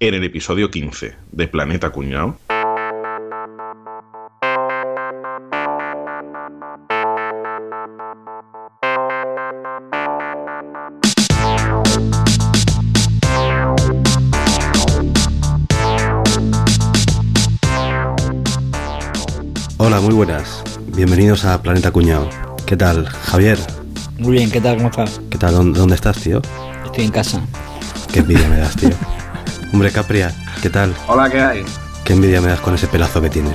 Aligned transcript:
en 0.00 0.14
el 0.14 0.24
episodio 0.24 0.70
15 0.70 1.14
de 1.30 1.48
Planeta 1.48 1.90
Cuñado. 1.90 2.38
Hola, 19.76 20.00
muy 20.00 20.14
buenas. 20.14 20.64
Bienvenidos 20.96 21.44
a 21.44 21.60
Planeta 21.60 21.90
Cuñado. 21.90 22.28
¿Qué 22.64 22.76
tal, 22.76 23.04
Javier? 23.06 23.58
Muy 24.18 24.32
bien, 24.32 24.50
¿qué 24.50 24.62
tal? 24.62 24.76
¿Cómo 24.76 24.88
estás? 24.88 25.20
¿Qué 25.30 25.36
tal? 25.36 25.52
¿Dónde, 25.52 25.78
dónde 25.78 25.94
estás, 25.94 26.18
tío? 26.20 26.40
Estoy 26.86 27.04
en 27.04 27.10
casa. 27.10 27.46
Qué 28.10 28.20
envidia 28.20 28.48
me 28.48 28.56
das, 28.56 28.76
tío. 28.76 28.90
Hombre, 29.72 29.90
Capria, 29.92 30.32
¿qué 30.62 30.70
tal? 30.70 30.92
Hola, 31.06 31.30
¿qué 31.30 31.40
hay? 31.40 31.64
Qué 32.04 32.12
envidia 32.14 32.40
me 32.40 32.48
das 32.48 32.58
con 32.60 32.74
ese 32.74 32.86
pelazo 32.88 33.20
que 33.22 33.30
tienes. 33.30 33.54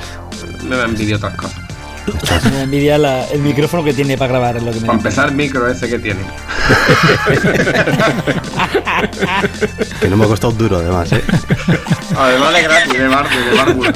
Me 0.63 0.77
da 0.77 0.85
envidia 0.85 1.17
otras 1.17 1.35
cosas. 1.35 1.59
Me 2.51 2.61
envidia 2.61 2.99
la- 2.99 3.25
el 3.29 3.41
micrófono 3.41 3.83
que 3.83 3.91
tiene 3.91 4.15
para 4.15 4.29
grabar, 4.29 4.57
es 4.57 4.63
lo 4.63 4.71
que 4.71 4.79
me 4.79 4.85
Para 4.85 4.99
empezar, 4.99 5.29
el 5.29 5.35
micro 5.35 5.67
ese 5.67 5.89
que 5.89 5.97
tiene. 5.97 6.19
que 9.99 10.07
no 10.09 10.15
me 10.17 10.25
ha 10.25 10.27
costado 10.27 10.53
duro, 10.53 10.77
además, 10.77 11.11
¿eh? 11.13 11.23
Además 12.15 12.53
de 12.53 12.61
gratis, 12.61 12.93
de 12.93 13.07
bar, 13.07 13.25
de 13.27 13.57
bárbula. 13.57 13.89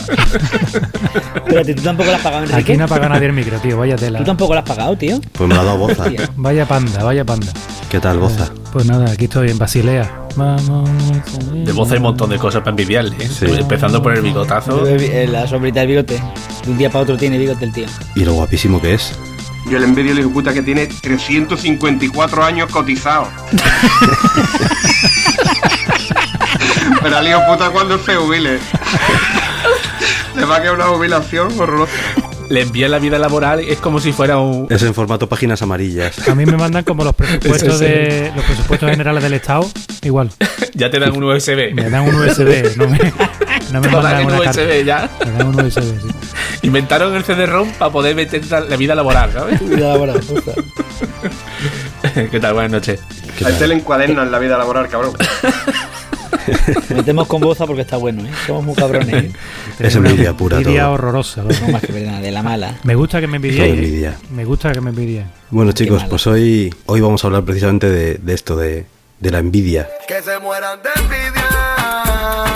Espérate, 1.35 1.75
tú 1.75 1.83
tampoco 1.83 2.09
lo 2.09 2.15
has 2.15 2.21
pagado, 2.23 2.43
Enrique. 2.45 2.59
Aquí 2.61 2.77
no 2.77 2.87
paga 2.87 3.09
nadie 3.09 3.27
el 3.27 3.33
micro, 3.33 3.59
tío. 3.59 3.77
Vaya 3.77 3.95
tela. 3.95 4.17
Tú 4.17 4.25
tampoco 4.25 4.53
lo 4.55 4.59
has 4.61 4.65
pagado, 4.67 4.97
tío. 4.97 5.21
Pues 5.33 5.47
me 5.47 5.53
lo 5.53 5.61
ha 5.61 5.65
dado 5.65 5.77
Boza. 5.77 6.05
Vaya 6.35 6.65
panda, 6.65 7.03
vaya 7.03 7.23
panda. 7.23 7.53
¿Qué 7.91 7.99
tal, 7.99 8.17
Boza? 8.17 8.49
Pues 8.71 8.85
nada, 8.85 9.11
aquí 9.11 9.25
estoy 9.25 9.49
en 9.49 9.57
Basilea. 9.57 10.27
Vamos. 10.35 10.89
De 11.51 11.71
voz 11.71 11.89
hay 11.91 11.97
un 11.97 12.03
montón 12.03 12.29
de 12.29 12.37
cosas 12.37 12.61
para 12.61 12.69
envidiarle, 12.71 13.15
¿eh? 13.19 13.27
Sí. 13.27 13.45
Empezando 13.47 14.01
por 14.01 14.13
el 14.13 14.21
bigotazo. 14.21 14.85
La 15.27 15.47
sombrita 15.47 15.79
del 15.79 15.89
bigote. 15.89 16.21
De 16.63 16.71
un 16.71 16.77
día 16.77 16.89
para 16.89 17.03
otro 17.03 17.17
tiene 17.17 17.39
bigote 17.39 17.65
el 17.65 17.73
tío. 17.73 17.87
Y 18.15 18.23
lo 18.25 18.33
guapísimo 18.33 18.79
que 18.79 18.93
es. 18.93 19.17
Yo 19.69 19.79
le 19.79 19.85
envidio 19.85 20.17
hijo 20.17 20.29
puta 20.31 20.53
que 20.53 20.61
tiene 20.61 20.87
354 20.87 22.43
años 22.43 22.69
cotizados. 22.71 23.27
Pero 27.01 27.17
al 27.17 27.27
hijo 27.27 27.41
puta 27.47 27.69
cuando 27.71 27.97
se 27.99 28.15
jubile. 28.15 28.59
Le 30.35 30.45
va 30.45 30.57
a 30.57 30.61
quedar 30.61 30.75
una 30.75 30.85
jubilación 30.85 31.59
horrorosa. 31.59 31.91
Le 32.49 32.61
envía 32.61 32.89
la 32.89 32.99
vida 32.99 33.19
laboral, 33.19 33.59
es 33.59 33.77
como 33.77 33.99
si 33.99 34.11
fuera 34.11 34.39
un. 34.39 34.67
Es 34.69 34.81
en 34.81 34.93
formato 34.93 35.29
páginas 35.29 35.61
amarillas. 35.61 36.27
A 36.27 36.35
mí 36.35 36.45
me 36.45 36.57
mandan 36.57 36.83
como 36.83 37.03
los 37.03 37.15
presupuestos 37.15 37.79
de 37.79 38.31
los 38.35 38.43
presupuestos 38.43 38.89
generales 38.89 39.23
del 39.23 39.33
Estado. 39.33 39.69
Igual. 40.01 40.31
Ya 40.73 40.89
te 40.89 40.99
dan 40.99 41.15
un 41.15 41.23
USB. 41.23 41.73
Me 41.73 41.89
dan 41.89 42.07
un 42.07 42.15
USB, 42.15 42.75
no 42.77 42.87
me, 42.87 42.97
no 43.71 43.81
me 43.81 43.87
Te 43.87 43.95
mandan 43.95 44.21
en 44.21 44.27
una 44.27 44.39
carta. 44.39 44.61
USB 44.61 44.83
ya. 44.83 45.09
Me 45.25 45.31
dan 45.31 45.47
un 45.47 45.59
USB, 45.61 45.81
sí. 45.81 46.07
Inventaron 46.63 47.15
el 47.15 47.23
CD-ROM 47.23 47.71
para 47.73 47.91
poder 47.91 48.15
meter 48.15 48.43
la 48.47 48.75
vida 48.75 48.95
laboral, 48.95 49.31
¿sabes? 49.31 49.59
Cuidado, 49.61 49.91
ahora, 49.93 50.13
puta. 50.13 50.53
¿Qué 52.31 52.39
tal? 52.39 52.53
Buenas 52.53 52.71
noches. 52.71 52.99
¿Qué 53.37 53.45
A 53.45 53.49
este 53.49 53.67
le 53.67 53.75
encuaderno 53.75 54.23
en 54.23 54.31
la 54.31 54.39
vida 54.39 54.57
laboral, 54.57 54.87
cabrón. 54.89 55.13
Metemos 56.95 57.27
con 57.27 57.41
boza 57.41 57.65
porque 57.65 57.81
está 57.81 57.97
bueno, 57.97 58.23
¿eh? 58.25 58.29
Somos 58.47 58.63
muy 58.63 58.75
cabrones. 58.75 59.13
¿eh? 59.25 59.31
Es 59.79 59.95
envidia 59.95 60.33
pura 60.33 60.57
Envidia 60.57 60.83
todo. 60.83 60.93
horrorosa. 60.93 61.43
No 61.43 61.67
más 61.71 61.81
que 61.81 61.91
verdad, 61.91 62.21
de 62.21 62.31
la 62.31 62.43
mala. 62.43 62.75
Me 62.83 62.95
gusta 62.95 63.19
que 63.19 63.27
me 63.27 63.37
envidiéis. 63.37 63.73
envidia. 63.73 64.15
Me 64.31 64.45
gusta 64.45 64.71
que 64.71 64.81
me 64.81 64.89
envidiéis. 64.89 65.25
Bueno, 65.49 65.71
chicos, 65.71 65.97
malo. 65.99 66.09
pues 66.09 66.27
hoy, 66.27 66.73
hoy 66.85 67.01
vamos 67.01 67.23
a 67.23 67.27
hablar 67.27 67.43
precisamente 67.43 67.89
de, 67.89 68.15
de 68.15 68.33
esto, 68.33 68.55
de, 68.55 68.85
de 69.19 69.31
la 69.31 69.39
envidia. 69.39 69.89
Que 70.07 70.21
se 70.21 70.37
mueran 70.39 70.79
de 70.83 70.89
envidia. 71.01 71.45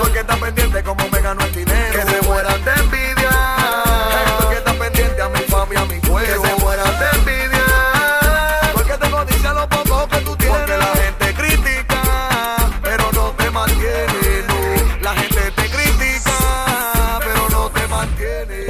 Porque 0.02 0.20
está 0.20 0.36
pendiente 0.38 0.84
como 0.84 1.08
me 1.10 1.22
ganó 1.22 1.44
el 1.46 1.52
dinero. 1.54 2.00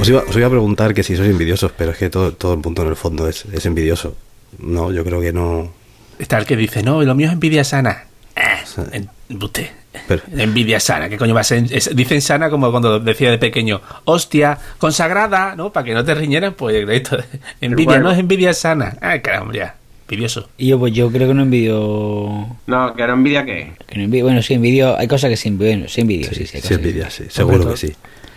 Os 0.04 0.08
iba, 0.10 0.22
os 0.28 0.36
iba 0.36 0.46
a 0.46 0.50
preguntar 0.50 0.92
que 0.92 1.02
si 1.02 1.16
sois 1.16 1.30
envidiosos, 1.30 1.72
pero 1.72 1.92
es 1.92 1.96
que 1.98 2.10
todo, 2.10 2.32
todo 2.32 2.52
el 2.54 2.60
punto 2.60 2.82
en 2.82 2.88
el 2.88 2.96
fondo 2.96 3.26
es, 3.28 3.44
es 3.52 3.64
envidioso. 3.64 4.14
No, 4.58 4.92
yo 4.92 5.02
creo 5.04 5.20
que 5.20 5.32
no. 5.32 5.72
Está 6.18 6.36
el 6.38 6.44
que 6.44 6.56
dice, 6.56 6.82
no, 6.82 7.02
lo 7.02 7.14
mío 7.14 7.28
es 7.28 7.32
envidia 7.32 7.64
sana. 7.64 8.04
Eh, 8.36 9.06
usted. 9.40 9.68
Pero- 10.08 10.22
Envidia 10.36 10.78
sana, 10.80 11.08
¿qué 11.08 11.16
coño 11.16 11.34
va 11.34 11.40
a 11.40 11.44
ser? 11.44 11.64
Es- 11.70 11.94
dicen 11.94 12.20
sana 12.20 12.50
como 12.50 12.70
cuando 12.70 12.98
decía 13.00 13.30
de 13.30 13.38
pequeño, 13.38 13.80
hostia, 14.04 14.58
consagrada, 14.78 15.54
¿no? 15.56 15.72
Para 15.72 15.84
que 15.84 15.94
no 15.94 16.04
te 16.04 16.14
riñeran, 16.14 16.52
pues 16.54 16.86
esto. 16.88 17.16
Envidia, 17.60 17.84
bueno. 17.86 18.04
no 18.04 18.10
es 18.12 18.18
envidia 18.18 18.52
sana. 18.52 18.96
Ah, 19.00 19.18
caramba, 19.20 19.54
ya. 19.54 19.74
Envidioso. 20.08 20.48
Y 20.58 20.66
yo, 20.68 20.78
pues 20.78 20.92
yo 20.92 21.10
creo 21.10 21.28
que 21.28 21.34
no 21.34 21.42
envidio. 21.42 22.56
No, 22.66 22.94
que 22.94 23.06
no 23.06 23.12
envidia 23.14 23.44
qué. 23.44 23.72
Que 23.86 23.96
no 23.98 24.04
envidio. 24.04 24.24
Bueno, 24.26 24.42
sí 24.42 24.52
envidio. 24.54 24.98
Hay 24.98 25.08
cosas 25.08 25.30
que 25.30 25.36
sí 25.36 25.48
envidio. 25.48 25.72
Bueno, 25.72 25.88
sí 25.88 26.00
envidio, 26.02 26.28
sí, 26.28 26.46
sí. 26.46 26.60
Sí, 26.60 26.68
que- 26.68 26.74
envidia, 26.74 27.08
sí, 27.10 27.24
seguro 27.30 27.70
que 27.70 27.76
sí. 27.76 27.92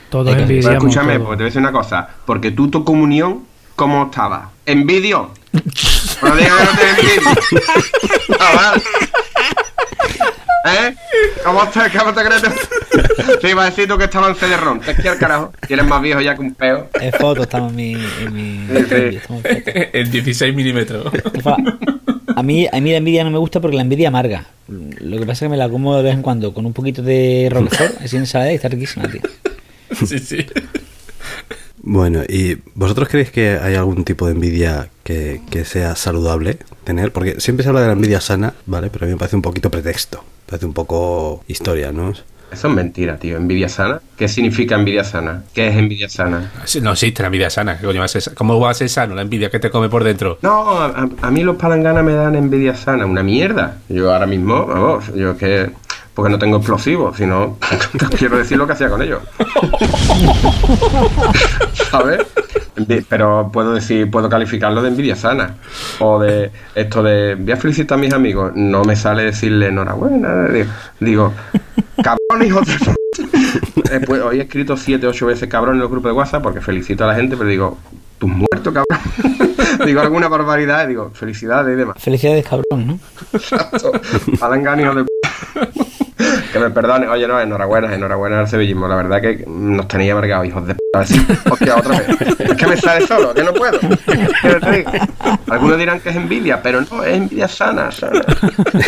Todos 0.10 0.36
que- 0.36 0.42
envidiamos. 0.42 0.74
escúchame, 0.78 1.14
todo. 1.16 1.26
porque 1.26 1.38
te 1.38 1.44
voy 1.44 1.46
a 1.48 1.50
decir 1.50 1.62
una 1.62 1.72
cosa. 1.72 2.08
Porque 2.26 2.52
tú, 2.52 2.70
tu 2.70 2.84
comunión, 2.84 3.44
¿cómo 3.76 4.06
estaba? 4.06 4.52
¿Envidio? 4.66 5.32
No 6.20 6.36
digas 6.36 6.52
que 6.58 6.64
no 6.66 6.72
te 6.72 6.90
envidio. 6.90 8.38
Chaval. 8.40 8.82
¿Eh? 10.66 10.96
¿Cómo 11.46 11.68
te, 11.68 11.80
cómo 11.98 12.14
te 12.14 12.24
crees? 12.26 13.40
Te 13.40 13.50
iba 13.52 13.62
a 13.64 13.66
decir 13.70 13.88
tú 13.88 13.98
que 13.98 14.06
estaba 14.06 14.28
en 14.30 14.36
CD-ROM. 14.36 14.80
Te 14.82 14.96
quiero 14.96 15.18
carajo. 15.18 15.54
Y 15.70 15.74
eres 15.74 15.86
más 15.86 16.02
viejo 16.02 16.20
ya 16.22 16.36
que 16.36 16.42
un 16.42 16.54
peo. 16.56 16.90
En 17.00 17.12
fotos 17.14 17.44
estamos 17.44 17.72
en 17.72 17.76
mi. 17.76 17.94
En 17.94 18.34
mi 18.34 18.68
Sí, 18.68 18.86
sí. 18.90 18.96
estamos 19.18 19.46
en 19.46 19.64
fotos. 19.64 19.74
en 19.94 20.12
16 20.12 20.56
milímetros. 20.56 21.14
A 22.36 22.44
mí, 22.44 22.68
a 22.72 22.82
mí 22.82 22.92
la 22.92 22.98
envidia 22.98 23.24
no 23.24 23.32
me 23.32 23.38
gusta 23.38 23.62
porque 23.62 23.76
la 23.78 23.84
envidia 23.84 24.08
amarga. 24.10 24.46
Lo 24.68 25.18
que 25.20 25.26
pasa 25.26 25.34
es 25.34 25.40
que 25.42 25.50
me 25.50 25.58
la 25.58 25.70
como 25.70 25.96
de 25.98 26.04
vez 26.04 26.14
en 26.16 26.22
cuando 26.22 26.54
con 26.54 26.66
un 26.66 26.74
poquito 26.74 27.02
de 27.02 27.48
roquefort, 27.52 28.02
así 28.02 28.16
en 28.18 28.24
ensalada 28.24 28.52
y 28.52 28.56
está 28.56 28.68
riquísima, 28.68 29.08
tío. 29.08 29.22
sí, 30.06 30.20
sí. 30.20 30.46
Bueno, 31.82 32.24
¿y 32.28 32.58
vosotros 32.76 33.08
creéis 33.08 33.32
que 33.32 33.52
hay 33.52 33.76
algún 33.76 34.04
tipo 34.04 34.26
de 34.26 34.34
envidia 34.34 34.90
que, 35.04 35.42
que 35.50 35.64
sea 35.66 35.96
saludable 35.96 36.58
tener? 36.84 37.14
Porque 37.14 37.40
siempre 37.40 37.64
se 37.64 37.70
habla 37.70 37.82
de 37.82 37.88
la 37.88 37.94
envidia 37.94 38.20
sana, 38.20 38.54
¿vale? 38.66 38.90
Pero 38.90 39.06
a 39.06 39.08
mí 39.08 39.14
me 39.14 39.20
parece 39.20 39.36
un 39.36 39.42
poquito 39.42 39.72
pretexto. 39.72 40.24
Parece 40.46 40.66
un 40.66 40.74
poco 40.74 41.44
historia, 41.48 41.92
¿no? 41.92 42.14
Eso 42.52 42.68
es 42.70 42.74
mentira, 42.74 43.18
tío. 43.18 43.38
¿Envidia 43.38 43.68
sana? 43.70 44.00
¿Qué 44.18 44.28
significa 44.28 44.76
envidia 44.76 45.04
sana? 45.04 45.44
¿Qué 45.54 45.68
es 45.68 45.76
envidia 45.76 46.10
sana? 46.10 46.52
No 46.82 46.92
existe 46.94 47.22
la 47.22 47.28
envidia 47.28 47.50
sana. 47.50 47.78
¿Qué 47.78 47.86
coño 47.86 48.00
va 48.00 48.06
a 48.06 48.36
¿Cómo 48.36 48.60
va 48.60 48.72
a 48.72 48.74
ser 48.74 48.90
sano 48.90 49.16
la 49.16 49.22
envidia 49.22 49.50
que 49.50 49.60
te 49.60 49.70
come 49.70 49.90
por 49.90 50.04
dentro? 50.04 50.40
No, 50.42 50.80
a, 50.80 50.86
a- 50.88 51.10
a 51.22 51.32
mí 51.32 51.44
los 51.44 51.58
palanganas 51.58 52.04
me 52.06 52.14
dan 52.14 52.36
envidia 52.36 52.74
sana, 52.76 53.06
una 53.06 53.22
mierda. 53.22 53.78
Yo 53.90 54.14
ahora 54.14 54.26
mismo, 54.28 54.66
vamos, 54.66 55.14
yo 55.14 55.32
es 55.32 55.38
que. 55.38 55.70
Porque 56.14 56.32
no 56.32 56.40
tengo 56.40 56.58
explosivos, 56.58 57.18
sino. 57.18 57.60
quiero 58.18 58.38
decir 58.38 58.58
lo 58.58 58.66
que 58.66 58.74
hacía 58.74 58.90
con 58.90 59.02
ellos. 59.04 59.20
¿Sabes? 61.92 62.22
Envi- 62.22 62.67
Pero 63.10 63.50
puedo 63.52 63.74
decir, 63.74 64.10
puedo 64.10 64.30
calificarlo 64.30 64.82
de 64.82 64.90
envidia 64.90 65.16
sana. 65.16 65.56
O 66.00 66.20
de 66.20 66.52
esto 66.76 67.04
de. 67.04 67.36
Voy 67.36 67.52
a 67.52 67.58
felicitar 67.58 67.98
a 67.98 68.02
mis 68.02 68.14
amigos. 68.14 68.52
No 68.56 68.84
me 68.84 68.96
sale 68.96 69.24
decirle 69.24 69.68
enhorabuena. 69.68 70.48
Digo, 70.48 70.70
digo 71.00 71.34
cabrón, 72.04 72.46
hijo 72.46 72.62
de. 72.62 72.78
puta". 73.74 73.96
Eh, 73.96 74.02
pues, 74.06 74.22
hoy 74.22 74.40
he 74.40 74.44
escrito 74.44 74.78
7, 74.78 75.08
8 75.08 75.26
veces 75.26 75.50
cabrón 75.50 75.76
en 75.76 75.82
los 75.82 75.90
grupos 75.90 76.12
de 76.12 76.18
WhatsApp 76.18 76.44
porque 76.44 76.62
felicito 76.62 77.04
a 77.04 77.08
la 77.08 77.16
gente, 77.16 77.38
pero 77.38 77.50
digo, 77.50 77.78
tú 78.20 78.28
muerto, 78.28 78.74
cabrón. 78.74 78.86
digo 79.86 80.02
alguna 80.02 80.28
barbaridad 80.28 80.86
y 80.86 80.90
digo, 80.90 81.12
felicidades 81.14 81.74
y 81.74 81.78
demás. 81.78 81.98
Felicidades, 82.00 82.46
cabrón, 82.46 82.88
¿no? 82.88 83.00
Exacto. 83.34 83.92
Palangan, 84.40 84.80
hijo 84.80 84.96
de. 84.96 85.06
Que 86.52 86.60
me 86.60 86.72
perdone, 86.72 87.08
oye, 87.08 87.28
no, 87.28 87.40
enhorabuena, 87.40 87.94
enhorabuena 87.94 88.40
al 88.40 88.48
sevillismo. 88.48 88.88
La 88.88 88.96
verdad 88.96 89.22
que 89.22 89.46
nos 89.48 89.88
tenía 89.88 90.14
amargados, 90.14 90.48
hijos 90.48 90.66
de 90.66 90.74
p. 90.74 90.80
Hostia, 91.52 91.76
otra 91.76 92.00
vez. 92.00 92.40
Es 92.40 92.56
que 92.56 92.68
me 92.68 92.78
sale 92.78 93.06
solo, 93.06 93.34
que 93.36 93.44
no 93.44 93.54
puedo. 93.54 93.80
Algunos 95.50 95.78
dirán 95.78 96.00
que 96.00 96.10
es 96.10 96.16
envidia, 96.16 96.62
pero 96.64 96.82
no, 96.82 97.04
es 97.04 97.18
envidia 97.18 97.48
sana, 97.48 97.92
sana. 97.92 98.24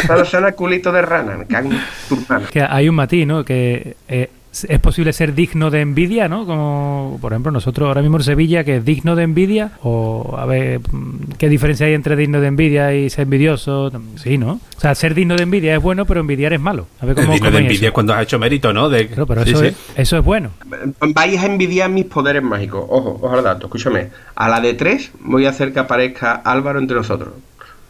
Sana, 0.08 0.26
sana, 0.26 0.52
culito 0.54 0.92
de 0.92 1.02
rana. 1.04 1.38
Me 1.38 1.46
cago 1.46 1.70
tu 2.08 2.16
hermana. 2.16 2.48
Que 2.52 2.64
hay 2.64 2.90
un 2.90 2.96
matiz, 2.96 3.28
¿no? 3.28 3.46
Que 3.46 3.96
eh, 4.08 4.30
es 4.52 4.80
posible 4.80 5.14
ser 5.14 5.36
digno 5.36 5.70
de 5.70 5.82
envidia, 5.82 6.28
¿no? 6.28 6.46
Como, 6.46 7.20
por 7.22 7.34
ejemplo, 7.34 7.52
nosotros 7.52 7.88
ahora 7.88 8.02
mismo 8.02 8.18
en 8.18 8.24
Sevilla, 8.24 8.64
que 8.64 8.78
es 8.78 8.86
digno 8.86 9.16
de 9.16 9.24
envidia, 9.24 9.72
o 9.84 10.36
a 10.38 10.46
ver, 10.46 10.80
mm, 10.80 11.34
¿qué 11.38 11.50
diferencia 11.50 11.86
hay 11.86 11.94
entre 11.94 12.16
digno 12.16 12.42
de 12.42 12.48
envidia 12.48 12.94
y 12.94 13.10
ser 13.10 13.24
envidioso? 13.24 13.92
Sí, 14.16 14.38
¿no? 14.38 14.60
O 14.78 14.80
sea, 14.80 14.96
ser 14.96 15.14
digno 15.14 15.36
de 15.36 15.44
envidia 15.44 15.76
es 15.76 15.82
bueno, 15.82 16.06
pero 16.06 16.22
envidiar 16.22 16.54
es 16.54 16.60
malo. 16.60 16.88
A 17.00 17.06
ver 17.06 17.16
cómo 17.16 17.34
digno 17.34 17.52
de 17.52 17.60
envidia 17.60 17.88
eso. 17.90 17.94
cuando 17.94 18.14
has 18.14 18.24
hecho 18.24 18.40
mérito, 18.40 18.74
¿no? 18.74 18.90
De... 18.90 19.08
Claro, 19.08 19.28
pero 19.28 19.44
Sí, 19.44 19.52
eso, 19.52 19.62
sí. 19.62 19.68
Es, 19.68 19.76
eso 19.96 20.18
es 20.18 20.26
bueno. 20.26 20.52
Vais 21.00 21.40
a 21.40 21.46
envidiar 21.46 21.90
mis 21.90 22.06
poderes 22.06 22.42
mágicos. 22.42 22.86
Ojo, 22.90 23.20
ojo 23.22 23.36
al 23.36 23.44
dato, 23.44 23.68
escúchame. 23.68 24.10
A 24.36 24.50
la 24.50 24.60
de 24.62 24.74
tres 24.74 25.12
voy 25.20 25.46
a 25.46 25.50
hacer 25.50 25.74
que 25.74 25.80
aparezca 25.80 26.34
Álvaro 26.34 26.80
entre 26.80 26.98
nosotros. 26.98 27.30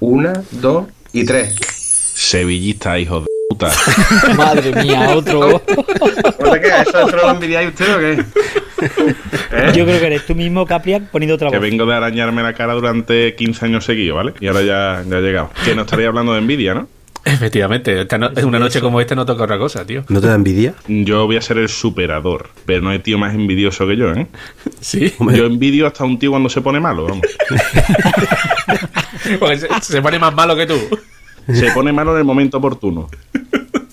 Una, 0.02 0.34
dos 0.52 0.88
y 1.14 1.26
tres. 1.26 1.56
Sevillista, 2.14 3.00
hijos 3.00 3.24
de 3.24 3.39
puta. 3.68 4.36
Madre 4.36 4.84
mía, 4.84 5.10
otro. 5.16 5.62
¿No 6.40 6.52
te 6.52 6.62
queda? 6.62 6.82
¿Eso, 6.84 7.08
¿Eso 7.08 7.16
lo 7.18 7.30
envidiáis 7.32 7.70
usted 7.70 7.96
o 7.96 8.00
qué? 8.00 8.12
¿Eh? 9.52 9.72
Yo 9.76 9.86
creo 9.86 10.00
que 10.00 10.06
eres 10.08 10.26
tú 10.26 10.36
mismo, 10.36 10.66
Capriac, 10.66 11.04
poniendo 11.10 11.36
otra 11.36 11.50
Que 11.50 11.58
voz. 11.58 11.62
vengo 11.70 11.86
de 11.86 11.96
arañarme 11.96 12.42
la 12.44 12.54
cara 12.54 12.74
durante 12.74 13.36
15 13.36 13.66
años 13.66 13.86
seguidos, 13.86 14.16
¿vale? 14.16 14.34
Y 14.40 14.48
ahora 14.48 14.62
ya, 14.62 15.04
ya 15.08 15.18
he 15.18 15.22
llegado. 15.22 15.52
Que 15.66 15.76
no 15.76 15.82
estaría 15.82 16.08
hablando 16.08 16.34
de 16.34 16.40
envidia, 16.40 16.74
¿no? 16.74 16.88
Efectivamente, 17.26 18.02
esta 18.02 18.18
no- 18.18 18.32
una 18.46 18.60
noche 18.60 18.80
como 18.80 19.02
esta 19.02 19.14
no 19.14 19.26
toca 19.26 19.44
otra 19.44 19.58
cosa, 19.58 19.86
tío. 19.86 20.06
¿No 20.08 20.22
te 20.22 20.28
da 20.28 20.36
envidia? 20.36 20.74
Yo 20.88 21.26
voy 21.26 21.36
a 21.36 21.42
ser 21.42 21.58
el 21.58 21.68
superador, 21.68 22.50
pero 22.66 22.82
no 22.82 22.90
hay 22.92 23.00
tío 23.00 23.18
más 23.18 23.36
envidioso 23.36 23.86
que 23.86 23.98
yo, 23.98 24.12
¿eh? 24.14 24.28
Sí. 24.80 25.14
Yo 25.20 25.46
envidio 25.46 25.86
hasta 25.86 26.06
un 26.06 26.18
tío 26.18 26.32
cuando 26.32 26.48
se 26.50 26.62
pone 26.62 26.80
malo, 26.80 27.04
vamos. 27.06 27.26
Porque 29.40 29.58
se, 29.60 29.68
se 29.82 30.02
pone 30.02 30.18
más 30.18 30.34
malo 30.34 30.56
que 30.56 30.66
tú. 30.66 30.76
Se 31.54 31.72
pone 31.72 31.92
malo 31.92 32.14
en 32.14 32.20
el 32.20 32.26
momento 32.26 32.58
oportuno. 32.58 33.10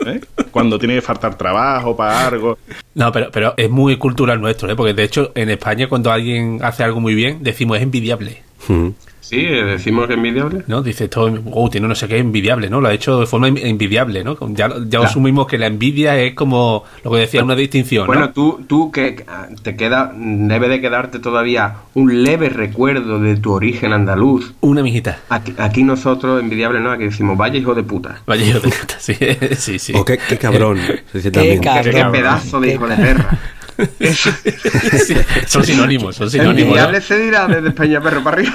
¿eh? 0.06 0.20
Cuando 0.50 0.78
tiene 0.78 0.94
que 0.94 1.02
faltar 1.02 1.36
trabajo 1.36 1.96
para 1.96 2.26
algo. 2.26 2.58
No, 2.94 3.12
pero, 3.12 3.30
pero 3.30 3.54
es 3.56 3.70
muy 3.70 3.96
cultural 3.96 4.40
nuestro, 4.40 4.70
¿eh? 4.70 4.76
Porque 4.76 4.94
de 4.94 5.04
hecho, 5.04 5.32
en 5.34 5.50
España, 5.50 5.88
cuando 5.88 6.10
alguien 6.10 6.60
hace 6.62 6.82
algo 6.82 7.00
muy 7.00 7.14
bien, 7.14 7.38
decimos 7.42 7.76
es 7.76 7.82
envidiable. 7.82 8.42
Mm. 8.68 8.88
Sí, 9.28 9.44
decimos 9.44 10.06
que 10.06 10.12
es 10.12 10.19
envidiable. 10.19 10.62
¿No? 10.69 10.82
Dice 10.82 11.08
todo, 11.08 11.37
oh, 11.52 11.69
tiene 11.69 11.88
no 11.88 11.96
sé 11.96 12.06
qué 12.06 12.19
envidiable, 12.19 12.70
¿no? 12.70 12.81
Lo 12.81 12.87
ha 12.88 12.93
hecho 12.94 13.19
de 13.20 13.26
forma 13.26 13.49
envidiable, 13.49 14.23
¿no? 14.23 14.37
Ya, 14.55 14.70
ya 14.87 15.00
asumimos 15.00 15.49
que 15.49 15.58
la 15.58 15.67
envidia 15.67 16.17
es 16.20 16.34
como 16.34 16.84
lo 17.02 17.11
que 17.11 17.19
decía, 17.19 17.43
una 17.43 17.56
distinción, 17.56 18.02
¿no? 18.02 18.06
Bueno, 18.06 18.31
tú, 18.31 18.64
tú 18.69 18.93
que 18.93 19.25
te 19.62 19.75
queda, 19.75 20.12
debe 20.14 20.69
de 20.69 20.81
quedarte 20.81 21.19
todavía 21.19 21.75
un 21.94 22.23
leve 22.23 22.50
recuerdo 22.50 23.19
de 23.19 23.37
tu 23.37 23.52
origen 23.52 23.93
andaluz. 23.93 24.55
Una 24.61 24.82
mijita. 24.82 25.19
Aquí, 25.28 25.55
aquí 25.58 25.82
nosotros, 25.82 26.40
envidiable, 26.40 26.78
¿no? 26.78 26.93
Aquí 26.93 27.05
decimos, 27.05 27.37
vaya 27.37 27.58
hijo 27.58 27.75
de 27.75 27.82
puta. 27.82 28.23
Vaya 28.26 28.44
hijo 28.46 28.61
de 28.61 28.69
puta, 28.69 28.94
sí, 29.00 29.14
sí, 29.56 29.78
sí. 29.81 29.93
O 29.96 30.05
qué, 30.05 30.19
qué 30.28 30.38
cabrón. 30.38 30.78
se 31.12 31.19
dice 31.19 31.31
Qué 31.32 31.38
también. 31.38 31.61
cabrón. 31.61 31.94
Qué 31.94 32.05
pedazo 32.19 32.61
de 32.61 32.75
hijo 32.75 32.87
de 32.87 32.96
perra. 32.96 33.38
Sí, 33.76 35.14
son 35.46 35.64
sinónimos, 35.64 36.17
son 36.17 36.31
sinónimos. 36.31 36.76
¿no? 36.76 36.84
Envidiable 36.84 37.00
se 37.00 37.19
dirá 37.19 37.46
desde 37.46 37.70
Peñaperro 37.73 38.23
para 38.25 38.37
arriba. 38.38 38.55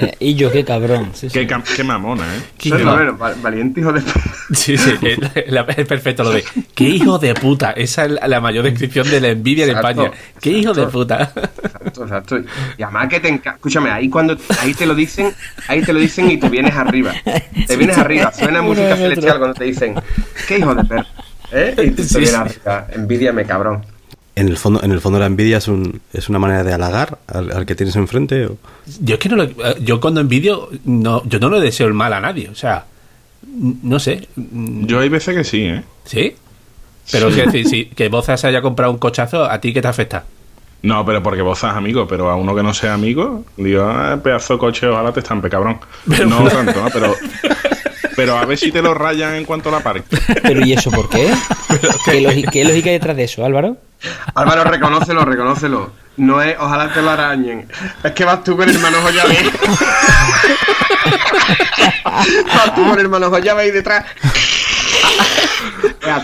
Eh, 0.00 0.14
y 0.20 0.34
yo, 0.34 0.50
qué 0.52 0.64
cabrón. 0.64 1.10
Sí, 1.14 1.28
sí. 1.28 1.32
Qué, 1.38 1.48
cam- 1.48 1.62
qué 1.64 1.82
mamona, 1.84 2.24
¿eh? 2.36 2.40
Qué 2.58 2.70
val- 2.70 3.16
valiente 3.42 3.80
hijo 3.80 3.92
de 3.92 4.00
perra. 4.00 4.22
Sí, 4.52 4.76
sí, 4.76 4.94
es, 5.02 5.18
es 5.76 5.86
perfecto 5.86 6.22
lo 6.24 6.30
de 6.30 6.44
qué 6.74 6.84
hijo 6.84 7.18
de 7.18 7.34
puta. 7.34 7.72
Esa 7.72 8.04
es 8.04 8.12
la, 8.26 8.40
mayor 8.40 8.64
descripción 8.64 9.08
de 9.10 9.20
la 9.20 9.28
envidia 9.28 9.64
en 9.64 9.70
Exacto, 9.70 10.04
España. 10.04 10.10
Qué 10.40 10.50
hijo 10.50 10.72
de 10.74 10.82
exacto. 10.82 10.98
puta. 10.98 11.32
Exacto, 11.64 12.02
exacto. 12.04 12.38
Y 12.78 12.82
además 12.82 13.08
que 13.08 13.20
te 13.20 13.28
enca... 13.28 13.50
Escúchame, 13.52 13.90
ahí 13.90 14.08
cuando 14.08 14.36
ahí 14.60 14.74
te 14.74 14.86
lo 14.86 14.94
dicen, 14.94 15.32
ahí 15.68 15.82
te 15.82 15.92
lo 15.92 15.98
dicen 16.00 16.30
y 16.30 16.36
te 16.38 16.48
vienes 16.48 16.74
arriba. 16.74 17.12
Te 17.66 17.76
vienes 17.76 17.98
arriba, 17.98 18.32
suena 18.32 18.62
música 18.62 18.96
celestial 18.96 19.38
cuando 19.38 19.54
te 19.54 19.64
dicen, 19.64 19.94
qué 20.46 20.58
hijo 20.58 20.74
de 20.74 20.84
perra. 20.84 21.06
¿Eh? 21.52 21.74
Y 21.84 21.90
tú 21.90 21.96
te 21.96 22.04
Sí, 22.04 22.18
vienes 22.20 22.30
sí. 22.30 22.36
arriba. 22.36 22.86
Envídiame, 22.92 23.44
cabrón. 23.44 23.84
En 24.34 24.48
el 24.48 24.56
fondo, 24.56 24.82
en 24.82 24.92
el 24.92 25.00
fondo 25.00 25.18
la 25.18 25.26
envidia 25.26 25.58
es, 25.58 25.68
un, 25.68 26.00
es 26.12 26.28
una 26.30 26.38
manera 26.38 26.64
de 26.64 26.72
halagar 26.72 27.18
al, 27.26 27.52
al 27.52 27.66
que 27.66 27.74
tienes 27.74 27.96
enfrente. 27.96 28.46
o- 28.46 28.56
Yo 29.00 29.14
es 29.14 29.20
que 29.20 29.28
no 29.28 29.36
lo, 29.36 29.48
yo 29.80 30.00
cuando 30.00 30.20
envidio, 30.22 30.70
no, 30.86 31.22
yo 31.26 31.38
no 31.38 31.50
le 31.50 31.60
deseo 31.60 31.86
el 31.86 31.92
mal 31.94 32.12
a 32.14 32.20
nadie. 32.20 32.48
O 32.48 32.54
sea, 32.54 32.86
no 33.82 33.98
sé. 33.98 34.26
Yo 34.36 35.00
hay 35.00 35.10
veces 35.10 35.36
que 35.36 35.44
sí, 35.44 35.62
¿eh? 35.64 35.82
¿Sí? 36.06 36.34
Pero 37.10 37.28
es 37.28 37.36
decir, 37.36 37.68
si 37.68 37.84
que 37.86 38.08
Boza 38.08 38.36
se 38.38 38.46
haya 38.46 38.62
comprado 38.62 38.90
un 38.92 38.98
cochazo, 38.98 39.44
¿a 39.44 39.60
ti 39.60 39.72
qué 39.74 39.82
te 39.82 39.88
afecta? 39.88 40.24
No, 40.82 41.04
pero 41.04 41.22
porque 41.22 41.42
vos 41.42 41.58
sos 41.58 41.70
amigo, 41.74 42.08
pero 42.08 42.30
a 42.30 42.36
uno 42.36 42.54
que 42.54 42.62
no 42.62 42.72
sea 42.72 42.94
amigo, 42.94 43.44
digo, 43.56 43.82
ah, 43.84 44.18
pedazo 44.22 44.54
de 44.54 44.58
coche, 44.60 44.86
ojalá 44.88 45.12
te 45.12 45.20
estampe, 45.20 45.50
cabrón. 45.50 45.78
no 46.06 46.44
tanto, 46.48 46.80
¿no? 46.82 46.88
Pero, 46.92 47.14
pero 48.16 48.36
a 48.36 48.44
ver 48.44 48.58
si 48.58 48.72
te 48.72 48.82
lo 48.82 48.94
rayan 48.94 49.34
en 49.34 49.44
cuanto 49.44 49.68
a 49.68 49.72
la 49.72 49.80
parque. 49.80 50.16
Pero 50.42 50.64
¿y 50.64 50.72
eso 50.72 50.90
por 50.90 51.08
qué? 51.08 51.32
¿Qué, 52.04 52.20
lógica, 52.20 52.50
¿Qué 52.50 52.64
lógica 52.64 52.90
hay 52.90 52.94
detrás 52.94 53.16
de 53.16 53.24
eso, 53.24 53.44
Álvaro? 53.44 53.76
Álvaro, 54.34 54.64
reconócelo, 54.64 55.24
reconócelo. 55.24 55.92
No 56.16 56.42
es, 56.42 56.56
ojalá 56.58 56.92
te 56.92 57.00
lo 57.00 57.10
arañen. 57.10 57.68
Es 58.02 58.12
que 58.12 58.24
vas 58.24 58.44
tú 58.44 58.56
con 58.56 58.68
el 58.68 58.78
manojo 58.78 59.10
llave. 59.10 59.38
vas 62.04 62.74
tú 62.74 62.84
con 62.88 62.98
el 62.98 63.08
manojo 63.08 63.38
llave 63.38 63.62
ahí 63.62 63.70
detrás. 63.70 64.04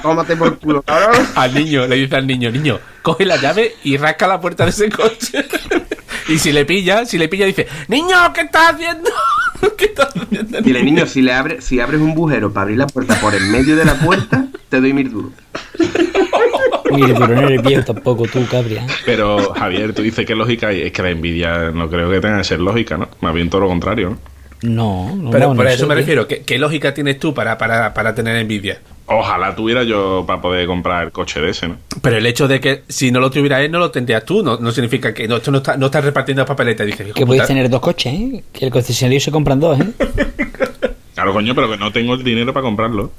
Tómate 0.02 0.36
por 0.36 0.58
culo, 0.58 0.82
cabrón. 0.82 1.26
Al 1.34 1.54
niño, 1.54 1.86
le 1.86 1.96
dice 1.96 2.16
al 2.16 2.26
niño, 2.26 2.50
niño, 2.50 2.78
coge 3.02 3.24
la 3.24 3.36
llave 3.36 3.76
y 3.84 3.96
rasca 3.96 4.26
la 4.26 4.40
puerta 4.40 4.64
de 4.64 4.70
ese 4.70 4.90
coche. 4.90 5.46
y 6.28 6.38
si 6.38 6.52
le 6.52 6.64
pilla, 6.64 7.04
si 7.04 7.18
le 7.18 7.28
pilla, 7.28 7.46
dice, 7.46 7.66
niño, 7.88 8.32
¿qué 8.32 8.42
estás 8.42 8.74
haciendo? 8.74 9.10
¿Qué 9.76 9.86
estás 9.86 10.14
haciendo? 10.16 10.60
Dile, 10.60 10.82
niño, 10.82 11.06
si 11.06 11.22
le 11.22 11.32
abre, 11.32 11.60
si 11.60 11.80
abres 11.80 12.00
un 12.00 12.14
bujero 12.14 12.52
para 12.52 12.62
abrir 12.62 12.78
la 12.78 12.86
puerta 12.86 13.20
por 13.20 13.34
en 13.34 13.50
medio 13.50 13.76
de 13.76 13.84
la 13.84 13.94
puerta, 13.94 14.48
te 14.68 14.80
doy 14.80 14.92
mil 14.92 15.10
duros. 15.10 15.32
Mire, 16.90 17.14
pero 17.14 17.34
no 17.34 17.42
eres 17.42 17.62
viejo 17.62 17.84
tampoco 17.84 18.26
tú, 18.26 18.46
Cabria. 18.50 18.86
Pero, 19.04 19.52
Javier, 19.52 19.92
tú 19.92 20.02
dices 20.02 20.24
que 20.24 20.34
lógica 20.34 20.68
hay. 20.68 20.82
Es 20.82 20.92
que 20.92 21.02
la 21.02 21.10
envidia 21.10 21.70
no 21.70 21.90
creo 21.90 22.10
que 22.10 22.20
tenga 22.20 22.38
que 22.38 22.44
ser 22.44 22.60
lógica, 22.60 22.96
¿no? 22.96 23.08
Más 23.20 23.34
bien 23.34 23.50
todo 23.50 23.62
lo 23.62 23.68
contrario, 23.68 24.10
¿no? 24.10 24.18
No, 24.60 25.14
no, 25.14 25.30
Pero 25.30 25.48
no, 25.50 25.54
por 25.54 25.66
no 25.66 25.70
eso 25.70 25.80
sé 25.80 25.86
me 25.86 25.94
refiero, 25.94 26.26
¿qué, 26.26 26.42
qué 26.42 26.58
lógica 26.58 26.92
tienes 26.92 27.18
tú 27.18 27.32
para, 27.32 27.58
para, 27.58 27.94
para 27.94 28.14
tener 28.14 28.36
envidia? 28.36 28.80
Ojalá 29.10 29.56
tuviera 29.56 29.84
yo 29.84 30.24
para 30.26 30.40
poder 30.40 30.66
comprar 30.66 31.04
el 31.06 31.12
coche 31.12 31.40
de 31.40 31.50
ese, 31.50 31.68
¿no? 31.68 31.76
Pero 32.02 32.16
el 32.18 32.26
hecho 32.26 32.46
de 32.46 32.60
que 32.60 32.84
si 32.88 33.10
no 33.10 33.20
lo 33.20 33.30
tuviera 33.30 33.62
él, 33.62 33.70
no 33.70 33.78
lo 33.78 33.90
tendrías 33.90 34.22
tú, 34.24 34.42
no, 34.42 34.58
no 34.58 34.70
significa 34.70 35.14
que 35.14 35.26
no, 35.26 35.36
esto 35.36 35.50
no 35.50 35.58
está, 35.58 35.78
no 35.78 35.86
estás 35.86 36.04
repartiendo 36.04 36.44
papeletas. 36.44 36.86
Dices, 36.86 37.06
hijo 37.06 37.14
Que 37.14 37.24
podéis 37.24 37.46
tener 37.46 37.70
dos 37.70 37.80
coches, 37.80 38.12
¿eh? 38.12 38.44
Que 38.52 38.66
el 38.66 38.70
concesionario 38.70 39.18
se 39.20 39.30
compran 39.30 39.58
dos, 39.60 39.80
¿eh? 39.80 39.92
Claro, 41.14 41.32
coño, 41.32 41.52
pero 41.52 41.68
que 41.68 41.76
no 41.76 41.90
tengo 41.90 42.14
el 42.14 42.22
dinero 42.22 42.52
para 42.52 42.62
comprarlo. 42.62 43.10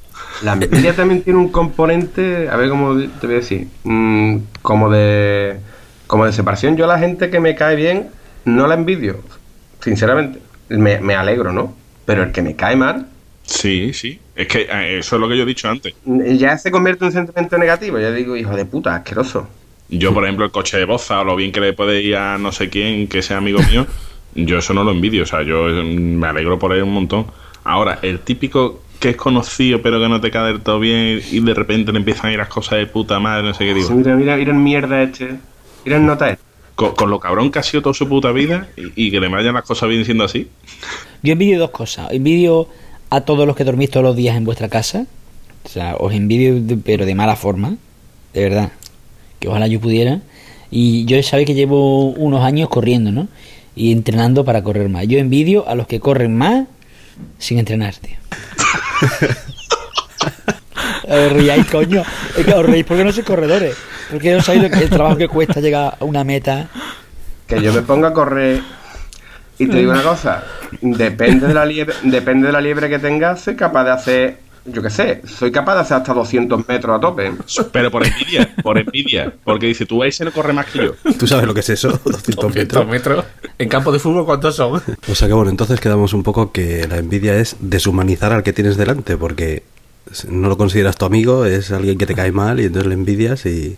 La 0.42 0.54
envidia 0.54 0.96
también 0.96 1.22
tiene 1.22 1.38
un 1.38 1.50
componente, 1.50 2.48
a 2.48 2.56
ver 2.56 2.70
cómo 2.70 2.98
te 2.98 3.28
voy 3.28 3.36
a 3.36 3.40
decir, 3.40 3.68
Mm, 3.84 4.38
como 4.62 4.90
de 4.90 5.58
como 6.08 6.26
de 6.26 6.32
separación. 6.32 6.78
Yo 6.78 6.86
a 6.86 6.88
la 6.88 6.98
gente 6.98 7.30
que 7.30 7.42
me 7.42 7.56
cae 7.56 7.76
bien 7.76 8.08
no 8.46 8.68
la 8.68 8.76
envidio, 8.76 9.20
sinceramente. 9.82 10.40
Me, 10.70 11.02
me 11.02 11.16
alegro, 11.16 11.52
¿no? 11.52 11.76
Pero 12.06 12.24
el 12.24 12.32
que 12.32 12.42
me 12.42 12.56
cae 12.56 12.78
mal 12.78 13.08
Sí, 13.50 13.94
sí. 13.94 14.20
Es 14.36 14.48
que 14.48 14.68
eh, 14.72 15.00
eso 15.00 15.16
es 15.16 15.20
lo 15.22 15.28
que 15.28 15.36
yo 15.36 15.44
he 15.44 15.46
dicho 15.46 15.68
antes. 15.70 15.94
mm, 16.06 16.34
ya 16.34 16.58
se 16.58 16.70
convierte 16.72 17.04
en 17.04 17.08
un 17.08 17.14
sentimiento 17.14 17.58
negativo. 17.58 18.00
Ya 18.00 18.12
digo, 18.12 18.36
hijo 18.38 18.56
de 18.56 18.66
puta, 18.66 18.96
asqueroso. 18.96 19.48
Yo, 19.90 20.14
por 20.14 20.24
ejemplo, 20.24 20.46
el 20.46 20.52
coche 20.52 20.78
de 20.78 20.86
Boza 20.86 21.20
o 21.22 21.24
lo 21.24 21.36
bien 21.36 21.52
que 21.52 21.60
le 21.60 21.74
puede 21.74 22.02
ir 22.02 22.16
a 22.16 22.38
no 22.38 22.52
sé 22.52 22.70
quién 22.70 23.08
que 23.08 23.24
sea 23.24 23.38
amigo 23.38 23.60
mío, 23.72 23.88
yo 24.36 24.60
eso 24.60 24.74
no 24.74 24.84
lo 24.84 24.92
envidio. 24.92 25.24
O 25.24 25.26
sea, 25.26 25.42
yo 25.42 25.64
mm, 25.68 25.88
me 26.20 26.28
alegro 26.28 26.60
por 26.60 26.74
él 26.74 26.84
un 26.84 26.94
montón. 26.94 27.26
Ahora, 27.64 28.00
el 28.04 28.20
típico 28.20 28.84
que 29.00 29.10
es 29.12 29.16
conocido 29.16 29.82
pero 29.82 29.98
que 30.00 30.10
no 30.10 30.20
te 30.20 30.30
cae 30.30 30.48
del 30.48 30.62
todo 30.62 30.80
bien 30.80 31.22
y 31.32 31.40
de 31.40 31.54
repente 31.54 31.92
le 31.94 32.00
empiezan 32.00 32.28
a 32.30 32.34
ir 32.34 32.38
las 32.40 32.50
cosas 32.50 32.80
de 32.80 32.86
puta 32.86 33.20
madre, 33.20 33.48
no 33.48 33.54
sé 33.54 33.66
qué 33.66 33.74
digo. 33.74 33.88
Sí, 33.88 33.94
mira, 33.94 34.16
mira, 34.16 34.36
mira 34.36 34.52
el 34.52 34.58
mierda 34.58 35.02
este. 35.02 35.40
Mira 35.86 35.98
el 35.98 36.06
nota 36.06 36.30
este. 36.30 36.44
Con, 36.76 36.94
con 36.96 37.10
lo 37.10 37.20
cabrón 37.20 37.50
que 37.52 37.60
ha 37.60 37.64
sido 37.64 37.82
toda 37.82 37.94
su 37.94 38.08
puta 38.08 38.32
vida 38.32 38.68
y, 38.78 39.08
y 39.08 39.12
que 39.12 39.20
le 39.20 39.28
vayan 39.28 39.54
las 39.56 39.64
cosas 39.64 39.90
bien 39.90 40.06
siendo 40.06 40.24
así. 40.24 40.48
Yo 41.24 41.34
envidio 41.34 41.60
dos 41.60 41.72
cosas. 41.72 42.12
Envidio 42.12 42.68
a 43.10 43.22
todos 43.22 43.46
los 43.48 43.56
que 43.56 43.64
dormís 43.64 43.90
todos 43.90 44.04
los 44.04 44.16
días 44.16 44.36
en 44.38 44.44
vuestra 44.46 44.70
casa. 44.70 45.06
O 45.66 45.70
sea, 45.70 45.96
os 46.00 46.14
envidio, 46.14 46.60
de- 46.62 46.78
pero 46.78 47.06
de 47.06 47.16
mala 47.16 47.36
forma. 47.36 47.76
De 48.34 48.44
verdad. 48.44 48.72
Que 49.40 49.48
ojalá 49.48 49.68
yo 49.68 49.80
pudiera. 49.80 50.20
Y 50.72 51.06
yo 51.06 51.22
sabéis 51.24 51.48
que 51.48 51.54
llevo 51.56 52.10
unos 52.12 52.44
años 52.44 52.70
corriendo, 52.70 53.12
¿no? 53.12 53.28
Y 53.76 53.92
entrenando 53.92 54.46
para 54.46 54.62
correr 54.64 54.90
más. 54.90 55.08
Yo 55.08 55.18
envidio 55.20 55.68
a 55.68 55.76
los 55.76 55.88
que 55.88 56.00
corren 56.00 56.38
más 56.38 56.66
sin 57.38 57.60
entrenar, 57.60 57.96
tío. 57.96 58.18
Os 61.08 61.32
ríais, 61.34 61.66
coño. 61.68 62.04
Es 62.38 62.46
que 62.46 62.54
os 62.54 62.66
reís 62.66 62.86
porque 62.86 63.04
no 63.04 63.12
sois 63.12 63.26
corredores. 63.26 63.76
Porque 64.12 64.32
no 64.34 64.42
sabéis 64.42 64.72
el 64.72 64.90
trabajo 64.90 65.18
que 65.18 65.28
cuesta 65.28 65.60
llegar 65.60 65.98
a 66.00 66.06
una 66.06 66.24
meta. 66.24 66.70
Que 67.48 67.62
yo 67.62 67.74
me 67.74 67.82
ponga 67.82 68.10
a 68.10 68.14
correr 68.14 68.62
y 69.60 69.68
te 69.68 69.78
digo 69.78 69.92
una 69.92 70.04
cosa, 70.04 70.44
depende 70.82 71.48
de 71.48 71.54
la 71.54 71.66
liebre, 71.66 71.94
depende 72.04 72.48
de 72.48 72.54
la 72.54 72.62
liebre 72.62 72.90
que 72.90 72.98
tengas, 72.98 73.42
soy 73.42 73.56
capaz 73.56 73.84
de 73.84 73.92
hacer, 73.92 74.38
yo 74.66 74.82
qué 74.82 74.90
sé, 74.90 75.22
soy 75.26 75.52
capaz 75.52 75.76
de 75.76 75.82
hacer 75.82 75.98
hasta 75.98 76.14
200 76.14 76.68
metros 76.68 76.98
a 76.98 77.00
tope. 77.02 77.34
Pero 77.74 77.92
por 77.92 78.06
envidia, 78.06 78.56
por 78.64 78.78
envidia. 78.78 79.34
Porque 79.44 79.68
dice, 79.68 79.86
tú 79.86 80.04
ese 80.04 80.24
no 80.24 80.32
corre 80.32 80.54
más 80.54 80.66
que 80.68 80.86
yo. 80.86 80.94
¿Tú 81.18 81.28
sabes 81.28 81.46
lo 81.46 81.54
que 81.54 81.60
es 81.60 81.70
eso? 81.70 81.90
200 81.90 82.24
200 82.24 82.56
metros. 82.56 82.88
metros. 82.88 83.26
En 83.58 83.68
campo 83.68 83.92
de 83.92 84.00
fútbol, 84.00 84.26
¿cuántos 84.26 84.56
son? 84.56 84.82
O 85.10 85.16
sea 85.16 85.28
que 85.28 85.34
bueno, 85.34 85.52
entonces 85.52 85.80
quedamos 85.82 86.14
un 86.14 86.24
poco 86.24 86.54
que 86.54 86.88
la 86.88 86.98
envidia 86.98 87.36
es 87.36 87.58
deshumanizar 87.60 88.32
al 88.32 88.44
que 88.44 88.54
tienes 88.54 88.78
delante, 88.78 89.18
porque 89.18 89.64
no 90.30 90.48
lo 90.48 90.58
consideras 90.58 90.96
tu 90.96 91.06
amigo, 91.06 91.46
es 91.46 91.72
alguien 91.72 91.98
que 91.98 92.06
te 92.06 92.16
cae 92.16 92.32
mal 92.32 92.60
y 92.60 92.66
entonces 92.66 92.88
le 92.88 92.94
envidias 92.94 93.46
y, 93.46 93.78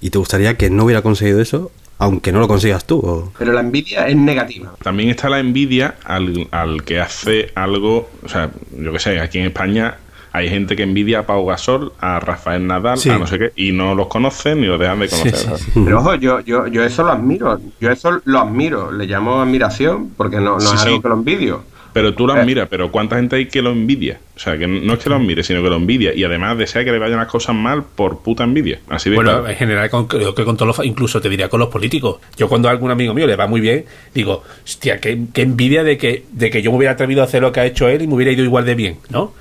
y 0.00 0.10
te 0.10 0.18
gustaría 0.18 0.56
que 0.56 0.70
no 0.70 0.84
hubiera 0.84 1.02
conseguido 1.02 1.40
eso, 1.40 1.70
aunque 1.98 2.32
no 2.32 2.40
lo 2.40 2.48
consigas 2.48 2.84
tú. 2.86 2.98
o- 2.98 3.32
Pero 3.38 3.52
la 3.52 3.60
envidia 3.60 4.08
es 4.08 4.16
negativa. 4.16 4.72
También 4.82 5.10
está 5.10 5.28
la 5.28 5.38
envidia 5.38 5.94
al, 6.04 6.48
al 6.50 6.82
que 6.84 7.00
hace 7.00 7.50
algo, 7.54 8.08
o 8.24 8.28
sea, 8.28 8.50
yo 8.78 8.92
qué 8.92 8.98
sé, 8.98 9.20
aquí 9.20 9.38
en 9.38 9.46
España 9.46 9.96
hay 10.32 10.48
gente 10.48 10.74
que 10.74 10.82
envidia 10.82 11.20
a 11.20 11.22
Pau 11.26 11.46
Gasol, 11.46 11.92
a 12.00 12.18
Rafael 12.18 12.66
Nadal, 12.66 12.98
Sí. 12.98 13.08
a 13.08 13.18
no 13.18 13.26
sé 13.28 13.38
qué, 13.38 13.52
y 13.54 13.70
no 13.70 13.94
los 13.94 14.08
conocen 14.08 14.60
ni 14.60 14.66
los 14.66 14.80
dejan 14.80 14.98
de 14.98 15.08
conocer. 15.08 15.52
Pero 15.84 15.98
ojo, 16.00 16.14
yo, 16.16 16.40
yo, 16.40 16.66
yo 16.66 16.82
eso 16.82 17.04
lo 17.04 17.12
admiro, 17.12 17.60
yo 17.80 17.90
eso 17.92 18.20
lo 18.24 18.40
admiro, 18.40 18.90
le 18.90 19.06
llamo 19.06 19.40
admiración, 19.40 20.10
porque 20.16 20.38
no, 20.38 20.54
no 20.54 20.60
Sí, 20.60 20.74
es 20.74 20.80
sí. 20.80 20.88
algo 20.88 21.02
que 21.02 21.08
lo 21.08 21.14
envidio. 21.14 21.62
Pero 21.94 22.12
tú 22.12 22.26
lo 22.26 22.36
Eh. 22.36 22.40
admiras, 22.40 22.68
pero 22.68 22.90
¿cuánta 22.90 23.16
gente 23.16 23.36
hay 23.36 23.46
que 23.46 23.62
lo 23.62 23.70
envidia? 23.70 24.18
O 24.36 24.38
sea, 24.38 24.58
que 24.58 24.66
no 24.66 24.92
es 24.92 24.98
que 24.98 25.08
lo 25.08 25.14
admire, 25.16 25.42
sino 25.42 25.62
que 25.62 25.70
lo 25.70 25.76
envidia. 25.76 26.12
Y 26.12 26.24
además 26.24 26.58
desea 26.58 26.84
que 26.84 26.92
le 26.92 26.98
vayan 26.98 27.18
las 27.18 27.28
cosas 27.28 27.54
mal 27.54 27.84
por 27.84 28.18
puta 28.18 28.44
envidia. 28.44 28.80
Así 28.88 29.08
de 29.08 29.16
Bueno, 29.16 29.30
claro. 29.30 29.48
en 29.48 29.54
general, 29.56 29.88
con- 29.88 30.06
creo 30.08 30.34
que 30.34 30.44
con 30.44 30.56
todos 30.56 30.76
los, 30.76 30.84
incluso 30.86 31.20
te 31.22 31.28
diría 31.30 31.48
con 31.48 31.60
los 31.60 31.68
políticos. 31.70 32.16
Yo 32.36 32.48
cuando 32.48 32.68
a 32.68 32.72
algún 32.72 32.90
amigo 32.90 33.14
mío 33.14 33.26
le 33.26 33.36
va 33.36 33.46
muy 33.46 33.60
bien, 33.60 33.84
digo, 34.12 34.42
hostia, 34.64 34.98
qué, 34.98 35.18
qué 35.32 35.42
envidia 35.42 35.84
de 35.84 35.96
que, 35.96 36.24
de 36.32 36.50
que 36.50 36.60
yo 36.60 36.70
me 36.72 36.78
hubiera 36.78 36.92
atrevido 36.94 37.22
a 37.22 37.24
hacer 37.26 37.40
lo 37.42 37.52
que 37.52 37.60
ha 37.60 37.64
hecho 37.64 37.88
él 37.88 38.02
y 38.02 38.06
me 38.08 38.14
hubiera 38.14 38.32
ido 38.32 38.42
igual 38.44 38.66
de 38.66 38.74
bien, 38.74 38.96
¿no? 39.08 39.32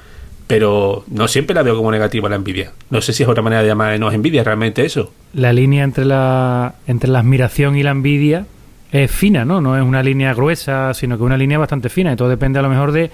Pero 0.46 1.06
no 1.08 1.28
siempre 1.28 1.56
la 1.56 1.64
veo 1.64 1.76
como 1.76 1.90
negativa 1.92 2.30
la 2.30 2.36
envidia. 2.36 2.72
No 2.90 3.02
sé 3.02 3.14
si 3.14 3.24
es 3.24 3.30
otra 3.30 3.42
manera 3.42 3.62
de 3.64 3.70
llamarnos 3.70 4.14
envidia 4.14 4.44
realmente 4.44 4.86
eso. 4.86 5.12
La 5.34 5.54
línea 5.54 5.84
entre 5.84 6.06
la, 6.06 6.76
entre 6.86 7.10
la 7.10 7.20
admiración 7.20 7.78
y 7.78 7.84
la 7.84 7.92
envidia 7.92 8.46
es 8.94 9.12
fina, 9.12 9.44
¿no? 9.44 9.60
No 9.60 9.76
es 9.76 9.84
una 9.84 10.02
línea 10.02 10.34
gruesa, 10.34 10.94
sino 10.94 11.18
que 11.18 11.24
una 11.24 11.36
línea 11.36 11.58
bastante 11.58 11.90
fina. 11.90 12.14
Y 12.14 12.16
todo 12.16 12.30
depende 12.30 12.60
a 12.60 12.62
lo 12.62 12.70
mejor 12.70 12.92
de, 12.94 13.10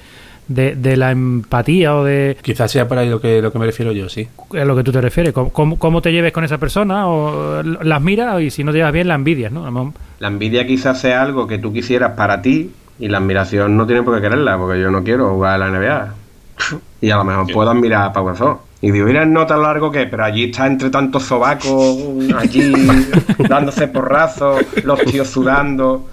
de, 0.48 0.76
de 0.76 0.98
la 0.98 1.12
empatía 1.12 1.96
o 1.96 2.04
de 2.04 2.38
Quizás 2.42 2.70
sea 2.72 2.88
para 2.88 3.02
ahí 3.02 3.10
lo 3.10 3.20
que, 3.22 3.42
lo 3.42 3.52
que 3.52 3.60
me 3.60 3.66
refiero 3.66 3.92
yo, 3.92 4.10
sí. 4.10 4.28
a 4.60 4.66
lo 4.66 4.76
que 4.76 4.84
tú 4.84 4.92
te 4.92 5.00
refieres. 5.02 5.32
Cómo, 5.34 5.52
cómo- 5.52 5.80
cómo 5.80 6.02
te 6.02 6.12
lleves 6.12 6.34
con 6.34 6.44
esa 6.44 6.58
persona 6.58 7.08
o 7.08 7.64
las 7.64 8.02
miras 8.02 8.42
y 8.42 8.50
si 8.52 8.64
no 8.64 8.72
te 8.72 8.78
llevas 8.80 8.94
bien 8.94 9.08
la 9.08 9.16
envidias, 9.16 9.52
¿no? 9.52 9.94
La 10.20 10.28
envidia 10.28 10.68
quizás 10.68 11.00
sea 11.00 11.22
algo 11.22 11.48
que 11.48 11.58
tú 11.60 11.72
quisieras 11.74 12.12
para 12.12 12.42
ti 12.42 12.72
y 13.00 13.08
la 13.08 13.20
admiración 13.20 13.78
no 13.78 13.86
tiene 13.88 14.04
por 14.04 14.16
qué 14.16 14.22
quererla, 14.22 14.58
porque 14.58 14.82
yo 14.82 14.92
no 14.92 15.04
quiero 15.04 15.30
jugar 15.32 15.54
a 15.62 15.70
la 15.70 15.70
NBA. 15.80 16.14
Y 17.02 17.10
a 17.12 17.16
lo 17.16 17.24
mejor 17.24 17.48
puedo 17.54 17.70
admirar 17.72 18.04
a 18.04 18.12
Pau 18.12 18.26
Gasol. 18.26 18.58
Y 18.82 18.92
digo, 18.92 19.06
mira 19.06 19.26
no 19.26 19.46
tan 19.46 19.62
largo 19.62 19.92
que, 19.92 20.06
pero 20.06 20.24
allí 20.24 20.46
está 20.46 20.66
entre 20.66 20.90
tantos 20.90 21.24
sobacos, 21.24 21.98
allí 22.38 22.72
dándose 23.50 23.88
porrazos, 23.88 24.62
los 24.84 25.02
tíos 25.02 25.28
sudando. 25.28 26.08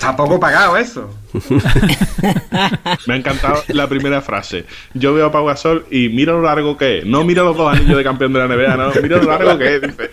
Está 0.00 0.16
poco 0.16 0.38
pagado 0.38 0.76
eso. 0.76 1.14
Me 3.06 3.14
ha 3.14 3.16
encantado 3.16 3.62
la 3.68 3.88
primera 3.88 4.20
frase. 4.20 4.64
Yo 4.94 5.12
veo 5.12 5.26
a 5.26 5.32
Pau 5.32 5.44
Gasol 5.44 5.86
y 5.90 6.08
mira 6.08 6.32
lo 6.32 6.42
largo 6.42 6.76
que 6.76 6.98
es. 6.98 7.04
No 7.04 7.24
mira 7.24 7.42
los 7.42 7.56
dos 7.56 7.74
anillos 7.74 7.96
de 7.96 8.04
campeón 8.04 8.32
de 8.32 8.38
la 8.38 8.46
NBA, 8.46 8.76
no. 8.76 8.92
Mira 9.02 9.18
lo 9.18 9.30
largo 9.30 9.58
que 9.58 9.76
es, 9.76 9.82
dice. 9.82 10.10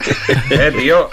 Eh, 0.50 0.74
tío. 0.78 1.10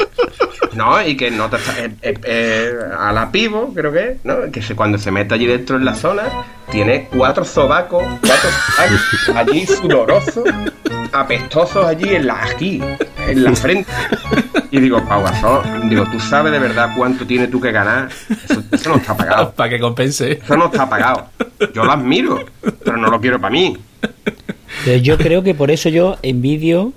No, 0.76 1.06
y 1.06 1.16
que 1.16 1.30
no 1.30 1.48
te 1.48 1.56
está- 1.56 1.78
eh, 1.84 1.90
eh, 2.02 2.14
eh, 2.24 2.72
a 2.98 3.12
la 3.12 3.30
pivo, 3.30 3.72
creo 3.74 3.92
que 3.92 4.10
es, 4.12 4.16
¿no? 4.24 4.50
Que 4.52 4.60
se, 4.62 4.74
cuando 4.74 4.98
se 4.98 5.10
mete 5.10 5.34
allí 5.34 5.46
dentro 5.46 5.76
en 5.76 5.84
la 5.84 5.94
zona, 5.94 6.24
tiene 6.70 7.08
cuatro 7.14 7.44
sobacos, 7.44 8.02
cuatro 8.20 8.50
sobacos 8.76 9.36
allí 9.36 9.66
sudorosos, 9.66 10.44
apestosos 11.12 11.84
allí 11.84 12.14
en 12.14 12.26
la 12.26 12.42
aquí, 12.44 12.80
en 13.28 13.44
la 13.44 13.54
frente. 13.54 13.90
Y 14.70 14.80
digo, 14.80 15.02
Pau 15.06 15.22
Gasol, 15.22 15.88
digo, 15.88 16.04
¿tú 16.10 16.18
sabes 16.18 16.50
de 16.52 16.58
verdad 16.58 16.90
cuánto 16.96 17.24
tiene 17.26 17.46
tú 17.46 17.60
que 17.60 17.70
ganar? 17.70 18.08
Eso, 18.48 18.62
eso 18.72 18.88
no 18.90 18.96
está 18.96 19.16
pagado. 19.16 19.52
Para 19.56 19.70
que 19.70 19.78
compense. 19.78 20.40
Eso 20.42 20.56
no 20.56 20.66
está 20.66 20.88
pagado. 20.88 21.28
Yo 21.72 21.84
lo 21.84 21.92
admiro, 21.92 22.44
pero 22.84 22.96
no 22.96 23.08
lo 23.08 23.20
quiero 23.20 23.40
para 23.40 23.52
mí. 23.52 23.76
Pero 24.84 24.98
yo 24.98 25.16
creo 25.16 25.42
que 25.44 25.54
por 25.54 25.70
eso 25.70 25.88
yo 25.88 26.16
envidio 26.22 26.92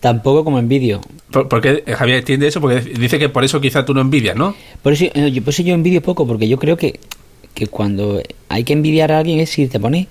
tampoco 0.00 0.44
como 0.44 0.58
envidio. 0.58 1.00
¿Por, 1.30 1.48
por 1.48 1.60
qué 1.60 1.82
Javier 1.94 2.18
entiende 2.18 2.46
eso? 2.48 2.60
Porque 2.60 2.80
dice 2.80 3.18
que 3.18 3.28
por 3.28 3.44
eso 3.44 3.60
quizás 3.60 3.84
tú 3.84 3.94
no 3.94 4.00
envidias, 4.00 4.36
¿no? 4.36 4.54
Por 4.82 4.92
eso, 4.92 5.04
eh, 5.14 5.30
yo- 5.32 5.42
por 5.42 5.50
eso 5.52 5.62
yo 5.62 5.74
envidio 5.74 6.02
poco, 6.02 6.26
porque 6.26 6.48
yo 6.48 6.58
creo 6.58 6.76
que, 6.76 6.98
que 7.54 7.66
cuando 7.66 8.20
hay 8.48 8.64
que 8.64 8.72
envidiar 8.72 9.12
a 9.12 9.18
alguien 9.18 9.40
es 9.40 9.50
si 9.50 9.66
te 9.66 9.78
pones, 9.80 10.06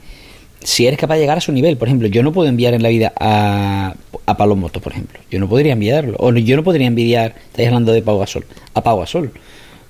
si 0.59 0.85
eres 0.87 0.99
capaz 0.99 1.15
de 1.15 1.21
llegar 1.21 1.37
a 1.37 1.41
su 1.41 1.51
nivel. 1.51 1.77
Por 1.77 1.87
ejemplo, 1.87 2.07
yo 2.07 2.21
no 2.23 2.31
puedo 2.33 2.49
enviar 2.49 2.73
en 2.73 2.83
la 2.83 2.89
vida 2.89 3.13
a, 3.19 3.93
a 4.25 4.37
Pablo 4.37 4.55
Moto, 4.55 4.81
por 4.81 4.91
ejemplo. 4.91 5.19
Yo 5.31 5.39
no 5.39 5.47
podría 5.47 5.73
envidiarlo. 5.73 6.15
O 6.19 6.31
no- 6.31 6.39
yo 6.39 6.55
no 6.55 6.63
podría 6.63 6.87
envidiar, 6.87 7.35
estáis 7.51 7.67
hablando 7.69 7.93
de 7.93 8.01
Pau 8.01 8.19
Gasol, 8.19 8.45
a 8.73 8.83
Pau 8.83 8.99
Gasol. 8.99 9.31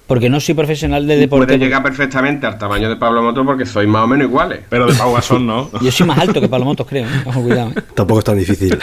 Porque 0.06 0.30
no 0.30 0.40
soy 0.40 0.56
profesional 0.56 1.06
de 1.06 1.18
deporte. 1.18 1.48
Puede 1.48 1.60
llegar 1.60 1.84
perfectamente 1.84 2.48
al 2.48 2.58
tamaño 2.58 2.88
de 2.88 2.96
Pablo 2.96 3.22
Moto 3.22 3.44
porque 3.44 3.66
sois 3.66 3.90
más 3.90 4.06
o 4.06 4.08
menos 4.08 4.28
iguales. 4.30 4.60
Pero 4.70 4.88
de 4.88 4.94
Pau 4.94 5.14
Gasol 5.14 5.46
no. 5.46 5.70
Yo 5.82 5.92
soy 5.92 6.08
más 6.08 6.18
alto 6.20 6.40
que 6.40 6.48
Pablo 6.48 6.64
Motos, 6.66 6.88
creo. 6.88 7.06
¿eh? 7.06 7.24
Ojo, 7.26 7.42
cuidado. 7.42 7.72
¿eh? 7.76 7.82
Tampoco 7.94 8.20
es 8.20 8.26
tan 8.26 8.38
difícil. 8.40 8.78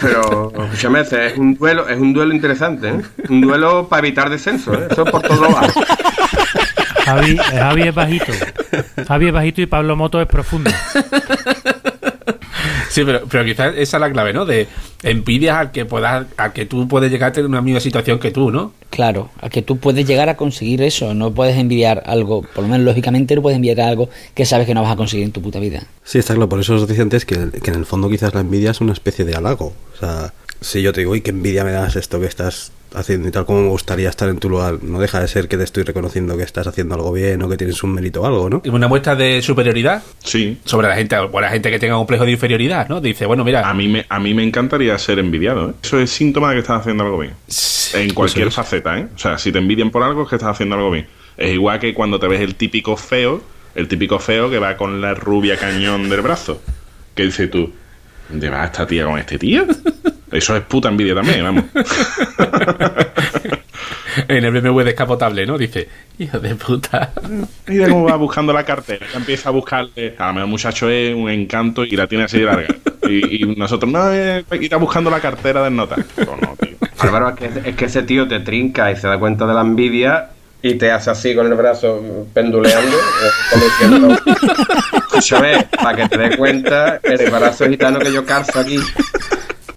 Pero, 0.00 0.52
escúchame, 0.64 1.00
es 1.00 1.36
un 1.36 1.54
duelo, 1.54 1.88
es 1.88 1.98
un 1.98 2.12
duelo 2.12 2.34
interesante, 2.34 2.88
¿eh? 2.88 3.00
Un 3.28 3.40
duelo 3.40 3.88
para 3.88 4.06
evitar 4.06 4.30
descenso, 4.30 4.74
¿eh? 4.74 4.88
Eso 4.90 5.04
es 5.04 5.10
por 5.10 5.22
todos 5.22 5.40
lados. 5.40 5.72
Javi, 7.04 7.36
Javi 7.36 7.82
es 7.82 7.94
bajito. 7.94 8.32
Javi 9.06 9.28
es 9.28 9.32
bajito 9.32 9.60
y 9.62 9.66
Pablo 9.66 9.94
Moto 9.94 10.20
es 10.20 10.26
profundo. 10.26 10.70
Sí, 12.88 13.02
pero, 13.04 13.26
pero 13.28 13.44
quizás 13.44 13.74
esa 13.76 13.96
es 13.96 14.00
la 14.00 14.10
clave, 14.10 14.32
¿no? 14.32 14.44
De 14.44 14.68
envidias 15.02 15.56
al 15.56 15.72
que 15.72 15.84
puedas, 15.84 16.26
a 16.36 16.52
que 16.52 16.66
tú 16.66 16.88
puedes 16.88 17.10
llegar 17.10 17.30
a 17.30 17.32
tener 17.32 17.48
una 17.48 17.62
misma 17.62 17.80
situación 17.80 18.18
que 18.18 18.30
tú, 18.30 18.50
¿no? 18.50 18.72
Claro, 18.90 19.30
a 19.40 19.50
que 19.50 19.62
tú 19.62 19.78
puedes 19.78 20.06
llegar 20.06 20.28
a 20.28 20.36
conseguir 20.36 20.82
eso. 20.82 21.14
No 21.14 21.32
puedes 21.32 21.56
envidiar 21.56 22.02
algo, 22.06 22.42
por 22.42 22.64
lo 22.64 22.68
menos 22.68 22.84
lógicamente 22.84 23.34
no 23.34 23.42
puedes 23.42 23.56
envidiar 23.56 23.80
algo 23.80 24.08
que 24.34 24.46
sabes 24.46 24.66
que 24.66 24.74
no 24.74 24.82
vas 24.82 24.92
a 24.92 24.96
conseguir 24.96 25.26
en 25.26 25.32
tu 25.32 25.42
puta 25.42 25.58
vida. 25.58 25.86
Sí, 26.04 26.18
está 26.18 26.34
claro. 26.34 26.48
Por 26.48 26.60
eso 26.60 26.74
os 26.74 26.86
decía 26.86 27.02
antes 27.02 27.24
que, 27.24 27.50
que 27.62 27.70
en 27.70 27.76
el 27.76 27.86
fondo 27.86 28.08
quizás 28.08 28.34
la 28.34 28.40
envidia 28.40 28.70
es 28.70 28.80
una 28.80 28.92
especie 28.92 29.24
de 29.24 29.34
halago. 29.34 29.72
O 29.94 29.98
sea, 29.98 30.32
si 30.60 30.82
yo 30.82 30.92
te 30.92 31.00
digo, 31.00 31.12
uy, 31.12 31.20
qué 31.20 31.30
envidia 31.30 31.64
me 31.64 31.72
das 31.72 31.96
esto 31.96 32.20
que 32.20 32.26
estás 32.26 32.72
haciendo 32.94 33.28
y 33.28 33.30
tal, 33.30 33.44
como 33.44 33.62
me 33.62 33.68
gustaría 33.68 34.08
estar 34.08 34.28
en 34.28 34.38
tu 34.38 34.48
lugar, 34.48 34.78
no 34.82 34.98
deja 35.00 35.20
de 35.20 35.28
ser 35.28 35.48
que 35.48 35.58
te 35.58 35.64
estoy 35.64 35.82
reconociendo 35.82 36.36
que 36.36 36.44
estás 36.44 36.66
haciendo 36.66 36.94
algo 36.94 37.12
bien 37.12 37.42
o 37.42 37.48
que 37.48 37.56
tienes 37.58 37.82
un 37.82 37.92
mérito 37.92 38.22
o 38.22 38.26
algo, 38.26 38.48
¿no? 38.48 38.62
Una 38.72 38.88
muestra 38.88 39.14
de 39.14 39.42
superioridad 39.42 40.02
Sí. 40.24 40.58
sobre 40.64 40.88
la 40.88 40.94
gente, 40.96 41.16
o 41.16 41.40
la 41.40 41.50
gente 41.50 41.70
que 41.70 41.78
tenga 41.78 41.96
un 41.96 42.00
complejo 42.02 42.24
de 42.24 42.30
inferioridad, 42.32 42.88
¿no? 42.88 43.00
Dice, 43.00 43.26
bueno, 43.26 43.44
mira, 43.44 43.68
A 43.68 43.74
mí, 43.74 43.88
me, 43.88 44.06
a 44.08 44.18
mí 44.18 44.32
me 44.34 44.44
encantaría 44.44 44.96
ser 44.98 45.18
envidiado, 45.18 45.70
¿eh? 45.70 45.72
Eso 45.82 45.98
es 45.98 46.10
síntoma 46.10 46.50
de 46.50 46.54
que 46.56 46.60
estás 46.60 46.80
haciendo 46.80 47.04
algo 47.04 47.18
bien. 47.18 47.34
En 47.94 48.14
cualquier 48.14 48.50
faceta, 48.50 48.98
¿eh? 48.98 49.08
O 49.14 49.18
sea, 49.18 49.36
si 49.36 49.52
te 49.52 49.58
envidian 49.58 49.90
por 49.90 50.02
algo 50.02 50.22
es 50.22 50.28
que 50.30 50.36
estás 50.36 50.50
haciendo 50.52 50.76
algo 50.76 50.90
bien. 50.90 51.06
Es 51.36 51.52
igual 51.52 51.78
que 51.80 51.92
cuando 51.92 52.18
te 52.18 52.28
ves 52.28 52.40
el 52.40 52.54
típico 52.54 52.96
feo, 52.96 53.42
el 53.74 53.88
típico 53.88 54.18
feo 54.20 54.48
que 54.48 54.58
va 54.58 54.76
con 54.78 55.02
la 55.02 55.12
rubia 55.12 55.58
cañón 55.58 56.08
del 56.08 56.22
brazo. 56.22 56.62
Que 57.14 57.24
dices 57.24 57.50
tú, 57.50 57.70
¿dónde 58.30 58.48
va 58.48 58.64
esta 58.64 58.86
tía 58.86 59.04
con 59.04 59.18
este 59.18 59.38
tío? 59.38 59.66
Eso 60.30 60.56
es 60.56 60.62
puta 60.62 60.88
envidia 60.88 61.14
también, 61.14 61.42
vamos. 61.44 61.64
en 64.28 64.44
el 64.44 64.50
BMW 64.50 64.80
descapotable, 64.82 65.46
¿no? 65.46 65.58
Dice, 65.58 65.88
hijo 66.18 66.38
de 66.38 66.54
puta. 66.54 67.12
Mira 67.66 67.88
cómo 67.88 68.04
va 68.04 68.16
buscando 68.16 68.52
la 68.52 68.64
cartera. 68.64 69.06
Ya 69.12 69.18
empieza 69.18 69.48
a 69.50 69.52
buscarle. 69.52 70.14
A 70.18 70.26
lo 70.28 70.32
mejor 70.32 70.46
el 70.46 70.50
muchacho 70.50 70.88
es 70.88 71.14
un 71.14 71.30
encanto 71.30 71.84
y 71.84 71.96
la 71.96 72.06
tiene 72.06 72.24
así 72.24 72.38
de 72.38 72.44
larga. 72.44 72.74
Y, 73.08 73.42
y 73.42 73.56
nosotros, 73.56 73.90
no, 73.90 74.12
eh, 74.12 74.44
irá 74.60 74.78
buscando 74.78 75.10
la 75.10 75.20
cartera 75.20 75.62
del 75.62 75.76
nota. 75.76 75.96
No, 75.96 76.56
tío. 76.60 76.76
Álvaro, 76.98 77.28
es 77.28 77.34
que, 77.36 77.70
es 77.70 77.76
que 77.76 77.84
ese 77.84 78.02
tío 78.02 78.26
te 78.26 78.40
trinca 78.40 78.90
y 78.90 78.96
se 78.96 79.06
da 79.06 79.18
cuenta 79.18 79.46
de 79.46 79.54
la 79.54 79.60
envidia 79.60 80.30
y 80.62 80.74
te 80.74 80.90
hace 80.90 81.10
así 81.10 81.34
con 81.34 81.46
el 81.46 81.54
brazo 81.54 82.26
penduleando. 82.32 82.96
eh, 82.96 83.30
como 83.52 83.64
diciendo, 83.64 84.16
Escúchame, 84.96 85.68
para 85.82 85.96
que 85.96 86.08
te 86.08 86.18
des 86.18 86.36
cuenta 86.36 87.00
el 87.02 87.30
brazo 87.30 87.68
gitano 87.68 87.98
que 87.98 88.12
yo 88.12 88.24
calzo 88.24 88.58
aquí. 88.58 88.78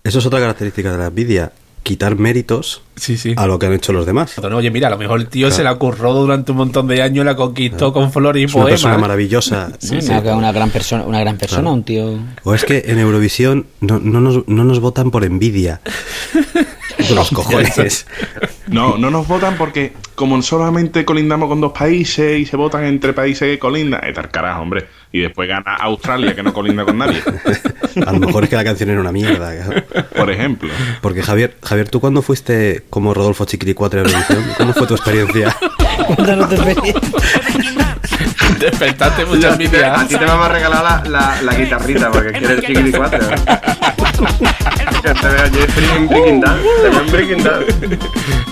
Eso 0.10 0.18
es 0.18 0.26
otra 0.26 0.40
característica 0.40 0.92
de 0.92 0.98
la 0.98 1.06
envidia, 1.06 1.52
quitar 1.84 2.16
méritos 2.16 2.82
Sí, 2.96 3.16
sí. 3.16 3.36
a 3.38 3.46
lo 3.46 3.60
que 3.60 3.68
han 3.68 3.74
hecho 3.74 3.94
los 3.94 4.08
demás. 4.08 4.40
Oye, 4.40 4.72
mira, 4.72 4.88
a 4.88 4.90
lo 4.90 4.98
mejor 4.98 5.20
el 5.20 5.28
tío 5.28 5.52
se 5.52 5.64
la 5.64 5.76
curró 5.76 6.16
durante 6.16 6.52
un 6.52 6.58
montón 6.58 6.88
de 6.88 7.04
años, 7.04 7.24
la 7.24 7.36
conquistó 7.36 7.94
con 7.94 8.12
flores 8.12 8.42
y 8.42 8.46
Es 8.46 8.56
una 8.56 8.66
persona 8.66 8.98
maravillosa. 8.98 9.70
¿no? 9.92 10.00
Una, 10.20 10.36
una 10.36 10.52
gran 10.52 10.72
persona, 10.72 11.04
una 11.04 11.20
gran 11.20 11.38
persona, 11.38 11.62
Claro. 11.62 11.74
un 11.76 11.84
tío. 11.84 12.18
O 12.44 12.56
es 12.56 12.66
que 12.66 12.86
en 12.88 12.98
Eurovisión 12.98 13.68
no, 13.82 14.00
no, 14.00 14.20
nos, 14.20 14.48
no 14.48 14.64
nos 14.64 14.80
votan 14.80 15.12
por 15.12 15.24
envidia. 15.24 15.80
Los 17.14 17.30
cojones. 17.30 18.08
No, 18.68 19.00
no 19.00 19.10
nos 19.10 19.28
votan 19.28 19.58
porque 19.58 19.94
como 20.14 20.40
solamente 20.44 21.04
colindamos 21.04 21.50
con 21.50 21.60
dos 21.60 21.72
países 21.72 22.40
y 22.40 22.46
se 22.46 22.56
votan 22.56 22.84
entre 22.84 23.14
países 23.14 23.48
que 23.48 23.58
colindan, 23.58 24.02
es 24.04 24.14
tal 24.14 24.30
carajo, 24.30 24.62
hombre. 24.62 24.86
Y 25.12 25.22
después 25.22 25.50
gana 25.50 25.76
Australia 25.76 26.36
que 26.36 26.44
no 26.44 26.54
colinda 26.54 26.86
con 26.86 26.98
nadie, 26.98 27.22
A 28.06 28.12
lo 28.12 28.20
mejor 28.20 28.44
es 28.44 28.50
que 28.50 28.56
la 28.56 28.64
canción 28.64 28.92
era 28.92 29.02
una 29.02 29.12
mierda. 29.12 29.54
claro. 29.66 30.08
por 30.16 30.30
ejemplo. 30.30 30.70
Porque 31.02 31.24
Javier, 31.24 31.58
Javier, 31.64 31.90
¿tú 31.90 32.00
cuando 32.00 32.22
fuiste 32.22 32.84
como 32.90 33.14
Rodolfo 33.14 33.46
Chiquilicuatre 33.46 34.02
a 34.02 34.04
Eurovisión? 34.04 34.46
¿Cómo 34.58 34.74
fue 34.74 34.86
tu 34.86 34.94
experiencia? 34.94 35.56
Cuéntanos 36.06 36.50
tu 36.50 36.56
experiencia. 36.56 37.02
Despertaste 38.60 39.26
mucha 39.26 39.54
envidia. 39.54 40.00
a 40.00 40.08
ti 40.08 40.16
te 40.16 40.26
vamos 40.26 40.46
a 40.46 40.50
regalar 40.50 40.84
la, 40.84 41.10
la, 41.10 41.42
la 41.42 41.56
guitarrita 41.56 42.12
porque 42.12 42.32
quieres 42.34 42.92
Dance. 47.42 47.74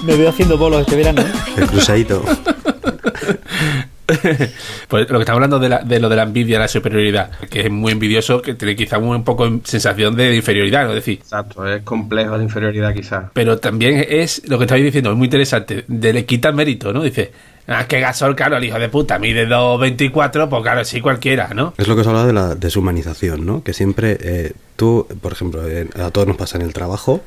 Me 0.04 0.16
veo 0.16 0.30
haciendo 0.30 0.58
bolos 0.58 0.82
este 0.82 0.96
verano. 0.96 1.22
¿eh? 1.22 1.32
El 1.58 1.68
cruzadito. 1.68 2.24
Pues 4.88 5.10
lo 5.10 5.18
que 5.18 5.24
estamos 5.24 5.38
hablando 5.38 5.60
de, 5.60 5.70
la- 5.70 5.80
de 5.80 6.00
lo 6.00 6.10
de 6.10 6.16
la 6.16 6.24
envidia, 6.24 6.60
la 6.60 6.68
superioridad, 6.68 7.30
que 7.50 7.62
es 7.62 7.70
muy 7.72 7.92
envidioso, 7.92 8.42
que 8.42 8.54
tiene 8.54 8.76
quizá 8.76 8.98
un 8.98 9.24
poco 9.24 9.46
en 9.46 9.62
sensación 9.66 10.16
de 10.16 10.36
inferioridad, 10.36 10.84
¿no? 10.86 10.90
Es 10.90 10.96
decir, 10.96 11.20
Exacto, 11.20 11.68
es 11.68 11.84
complejo 11.84 12.38
de 12.38 12.44
inferioridad 12.44 12.94
quizás. 12.94 13.26
pero 13.34 13.58
también 13.60 14.06
es 14.08 14.42
lo 14.48 14.58
que 14.58 14.64
estabais 14.66 14.86
diciendo, 14.86 15.12
es 15.12 15.18
muy 15.18 15.26
interesante, 15.26 15.84
de 15.88 16.14
le 16.14 16.26
quita 16.26 16.52
mérito, 16.52 16.94
¿no? 16.94 17.04
Dice, 17.04 17.32
ah, 17.68 17.86
que 17.88 18.00
Gasol, 18.00 18.36
claro, 18.36 18.58
el 18.58 18.64
hijo 18.64 18.80
de 18.80 18.90
puta, 18.90 19.20
mide 19.20 19.48
2.24, 19.48 20.48
pues 20.50 20.62
claro, 20.64 20.86
sí 20.86 21.02
cualquiera, 21.02 21.50
¿no? 21.54 21.74
Es 21.78 21.88
lo 21.88 21.96
que 21.96 22.02
os 22.02 22.08
hablaba 22.08 22.26
de 22.28 22.34
la 22.34 22.56
deshumanización, 22.56 23.46
¿no? 23.46 23.64
Que 23.64 23.74
siempre 23.74 24.18
eh, 24.22 24.54
tú, 24.76 25.06
por 25.22 25.34
ejemplo, 25.34 25.68
en- 25.68 25.90
a 26.00 26.12
todos 26.12 26.28
nos 26.28 26.38
pasa 26.38 26.58
en 26.58 26.64
el 26.64 26.74
trabajo 26.74 27.22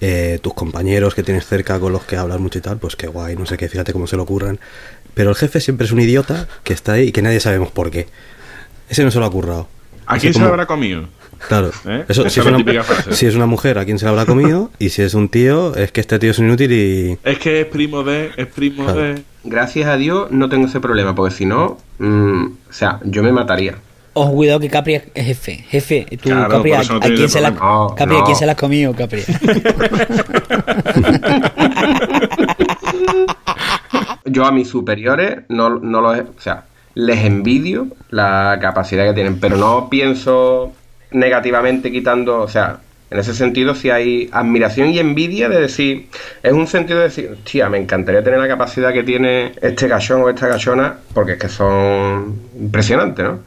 eh, 0.00 0.38
tus 0.42 0.54
compañeros 0.54 1.14
que 1.14 1.22
tienes 1.22 1.46
cerca 1.46 1.78
con 1.78 1.92
los 1.92 2.04
que 2.04 2.16
hablas 2.16 2.40
mucho 2.40 2.58
y 2.58 2.62
tal, 2.62 2.78
pues 2.78 2.96
qué 2.96 3.06
guay, 3.06 3.36
no 3.36 3.46
sé 3.46 3.56
qué, 3.56 3.68
fíjate 3.68 3.92
cómo 3.92 4.06
se 4.06 4.16
lo 4.16 4.22
ocurran. 4.22 4.58
Pero 5.14 5.30
el 5.30 5.36
jefe 5.36 5.60
siempre 5.60 5.86
es 5.86 5.92
un 5.92 6.00
idiota 6.00 6.48
que 6.64 6.72
está 6.72 6.92
ahí 6.92 7.08
y 7.08 7.12
que 7.12 7.22
nadie 7.22 7.40
sabemos 7.40 7.70
por 7.70 7.90
qué. 7.90 8.06
Ese 8.88 9.04
no 9.04 9.10
se 9.10 9.18
lo 9.18 9.26
ha 9.26 9.30
currado. 9.30 9.68
¿A 10.06 10.18
quién 10.18 10.32
se 10.32 10.40
lo 10.40 10.46
habrá 10.46 10.66
comido? 10.66 11.08
Claro. 11.48 11.70
¿Eh? 11.86 12.04
Eso, 12.08 12.28
si, 12.28 12.40
es 12.40 12.46
una, 12.46 12.84
si 13.10 13.26
es 13.26 13.34
una 13.34 13.46
mujer, 13.46 13.78
¿a 13.78 13.84
quién 13.84 13.98
se 13.98 14.04
la 14.04 14.10
habrá 14.12 14.26
comido? 14.26 14.70
Y 14.78 14.90
si 14.90 15.02
es 15.02 15.14
un 15.14 15.28
tío, 15.28 15.74
es 15.76 15.92
que 15.92 16.00
este 16.00 16.18
tío 16.18 16.30
es 16.30 16.38
un 16.38 16.46
inútil 16.46 16.72
y... 16.72 17.18
Es 17.24 17.38
que 17.38 17.60
es 17.62 17.66
primo 17.66 18.02
de, 18.02 18.30
es 18.36 18.46
primo 18.46 18.84
Claro. 18.84 19.00
de. 19.00 19.22
Gracias 19.44 19.86
a 19.88 19.96
Dios 19.96 20.30
no 20.30 20.48
tengo 20.48 20.66
ese 20.66 20.80
problema, 20.80 21.14
porque 21.14 21.34
si 21.34 21.46
no, 21.46 21.78
mm, 21.98 22.44
o 22.44 22.72
sea, 22.72 23.00
yo 23.04 23.22
me 23.22 23.32
mataría. 23.32 23.76
Ojo, 24.12 24.32
cuidado 24.32 24.58
que 24.58 24.68
Capri 24.68 24.94
es 24.94 25.04
jefe. 25.14 25.64
Jefe, 25.68 26.06
tú, 26.10 26.30
Claro, 26.30 26.48
Capri, 26.48 26.72
¿a, 26.72 26.82
no 26.82 26.96
a 26.96 27.00
quién 27.00 27.28
se 27.28 27.40
la. 27.40 27.50
No, 27.50 27.94
Capri, 27.96 28.16
¿a 28.16 28.18
no. 28.18 28.24
quién 28.24 28.36
se 28.36 28.44
la 28.46 28.52
has 28.52 28.58
comido, 28.58 28.92
Capri? 28.94 29.22
Yo 34.24 34.44
a 34.44 34.52
mis 34.52 34.68
superiores 34.68 35.40
no, 35.48 35.70
no 35.70 36.00
los... 36.00 36.18
O 36.20 36.40
sea, 36.40 36.64
les 36.94 37.24
envidio 37.24 37.88
la 38.10 38.58
capacidad 38.60 39.04
que 39.06 39.14
tienen, 39.14 39.38
pero 39.40 39.56
no 39.56 39.88
pienso 39.88 40.72
negativamente 41.10 41.90
quitando... 41.92 42.40
O 42.40 42.48
sea, 42.48 42.78
en 43.10 43.18
ese 43.18 43.34
sentido 43.34 43.74
sí 43.74 43.90
hay 43.90 44.28
admiración 44.32 44.90
y 44.90 44.98
envidia 44.98 45.48
de 45.48 45.60
decir... 45.60 46.08
Es 46.42 46.52
un 46.52 46.66
sentido 46.66 46.98
de 46.98 47.04
decir, 47.06 47.38
tía, 47.44 47.68
me 47.68 47.78
encantaría 47.78 48.22
tener 48.22 48.38
la 48.40 48.48
capacidad 48.48 48.92
que 48.92 49.02
tiene 49.02 49.52
este 49.62 49.88
gachón 49.88 50.22
o 50.22 50.28
esta 50.28 50.48
gachona, 50.48 50.98
porque 51.14 51.32
es 51.32 51.38
que 51.38 51.48
son 51.48 52.36
impresionantes, 52.58 53.24
¿no? 53.24 53.38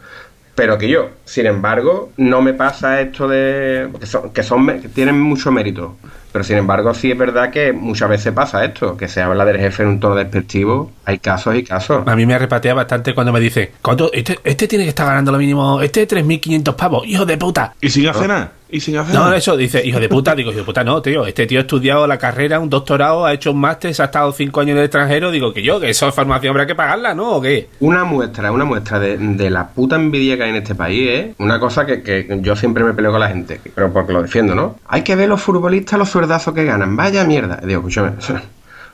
Pero 0.55 0.77
que 0.77 0.87
yo, 0.87 1.09
sin 1.25 1.47
embargo, 1.47 2.11
no 2.17 2.41
me 2.41 2.53
pasa 2.53 3.01
esto 3.01 3.27
de. 3.27 3.89
que, 3.99 4.05
son, 4.05 4.29
que, 4.31 4.43
son, 4.43 4.67
que 4.81 4.89
tienen 4.89 5.19
mucho 5.19 5.51
mérito. 5.51 5.97
Pero 6.31 6.43
sin 6.43 6.57
embargo, 6.57 6.93
sí 6.95 7.11
es 7.11 7.17
verdad 7.17 7.51
que 7.51 7.73
muchas 7.73 8.09
veces 8.09 8.33
pasa 8.33 8.65
esto, 8.65 8.97
que 8.97 9.07
se 9.07 9.21
habla 9.21 9.45
del 9.45 9.57
jefe 9.57 9.83
en 9.83 9.89
un 9.89 9.99
tono 9.99 10.15
despectivo. 10.15 10.91
Hay 11.05 11.19
casos 11.19 11.55
y 11.55 11.63
casos. 11.63 12.07
A 12.07 12.15
mí 12.15 12.25
me 12.25 12.37
repatea 12.37 12.73
bastante 12.73 13.13
cuando 13.13 13.31
me 13.31 13.39
dice, 13.39 13.71
¿cuánto? 13.81 14.11
Este, 14.11 14.39
este 14.43 14.67
tiene 14.67 14.83
que 14.83 14.89
estar 14.89 15.05
ganando 15.05 15.31
lo 15.31 15.37
mínimo, 15.37 15.79
este 15.81 16.07
3.500 16.07 16.75
pavos, 16.75 17.05
hijo 17.05 17.25
de 17.25 17.37
puta. 17.37 17.75
Y 17.81 17.89
sin 17.89 18.07
hacer 18.07 18.27
nada. 18.27 18.51
Y 18.69 18.79
sin 18.79 18.97
hacer 18.97 19.13
No, 19.13 19.31
eso 19.33 19.55
dice, 19.55 19.85
hijo 19.85 19.99
de 19.99 20.09
puta, 20.09 20.33
digo, 20.35 20.49
hijo 20.49 20.59
de 20.59 20.65
puta, 20.65 20.83
no, 20.83 21.01
tío, 21.01 21.25
este 21.25 21.45
tío 21.45 21.59
ha 21.59 21.61
estudiado 21.61 22.07
la 22.07 22.17
carrera, 22.17 22.59
un 22.59 22.69
doctorado, 22.69 23.25
ha 23.25 23.33
hecho 23.33 23.51
un 23.51 23.59
máster, 23.59 23.93
se 23.93 24.01
ha 24.01 24.05
estado 24.05 24.31
cinco 24.31 24.61
años 24.61 24.71
en 24.71 24.77
el 24.79 24.83
extranjero, 24.85 25.31
digo 25.31 25.53
que 25.53 25.61
yo, 25.61 25.79
que 25.79 25.89
esa 25.89 26.11
formación 26.11 26.51
habrá 26.51 26.65
que 26.65 26.75
pagarla, 26.75 27.13
¿no? 27.13 27.33
¿O 27.33 27.41
qué? 27.41 27.69
Una 27.79 28.03
muestra, 28.03 28.51
una 28.51 28.65
muestra 28.65 28.99
de, 28.99 29.17
de 29.17 29.49
la 29.49 29.67
puta 29.67 29.95
envidia 29.95 30.37
que 30.37 30.43
hay 30.43 30.49
en 30.49 30.55
este 30.57 30.75
país, 30.75 31.09
¿eh? 31.09 31.33
Una 31.37 31.59
cosa 31.59 31.85
que, 31.85 32.01
que 32.01 32.39
yo 32.41 32.55
siempre 32.55 32.83
me 32.83 32.93
peleo 32.93 33.11
con 33.11 33.19
la 33.19 33.29
gente, 33.29 33.59
pero 33.75 33.93
porque 33.93 34.13
lo 34.13 34.21
defiendo, 34.21 34.55
¿no? 34.55 34.77
Hay 34.87 35.03
que 35.03 35.15
ver 35.15 35.29
los 35.29 35.41
futbolistas 35.41 35.99
los 35.99 36.09
suerdazos 36.09 36.53
que 36.53 36.65
ganan. 36.65 36.95
Vaya 36.95 37.23
mierda. 37.25 37.59
Digo, 37.63 37.79
escúchame, 37.79 38.11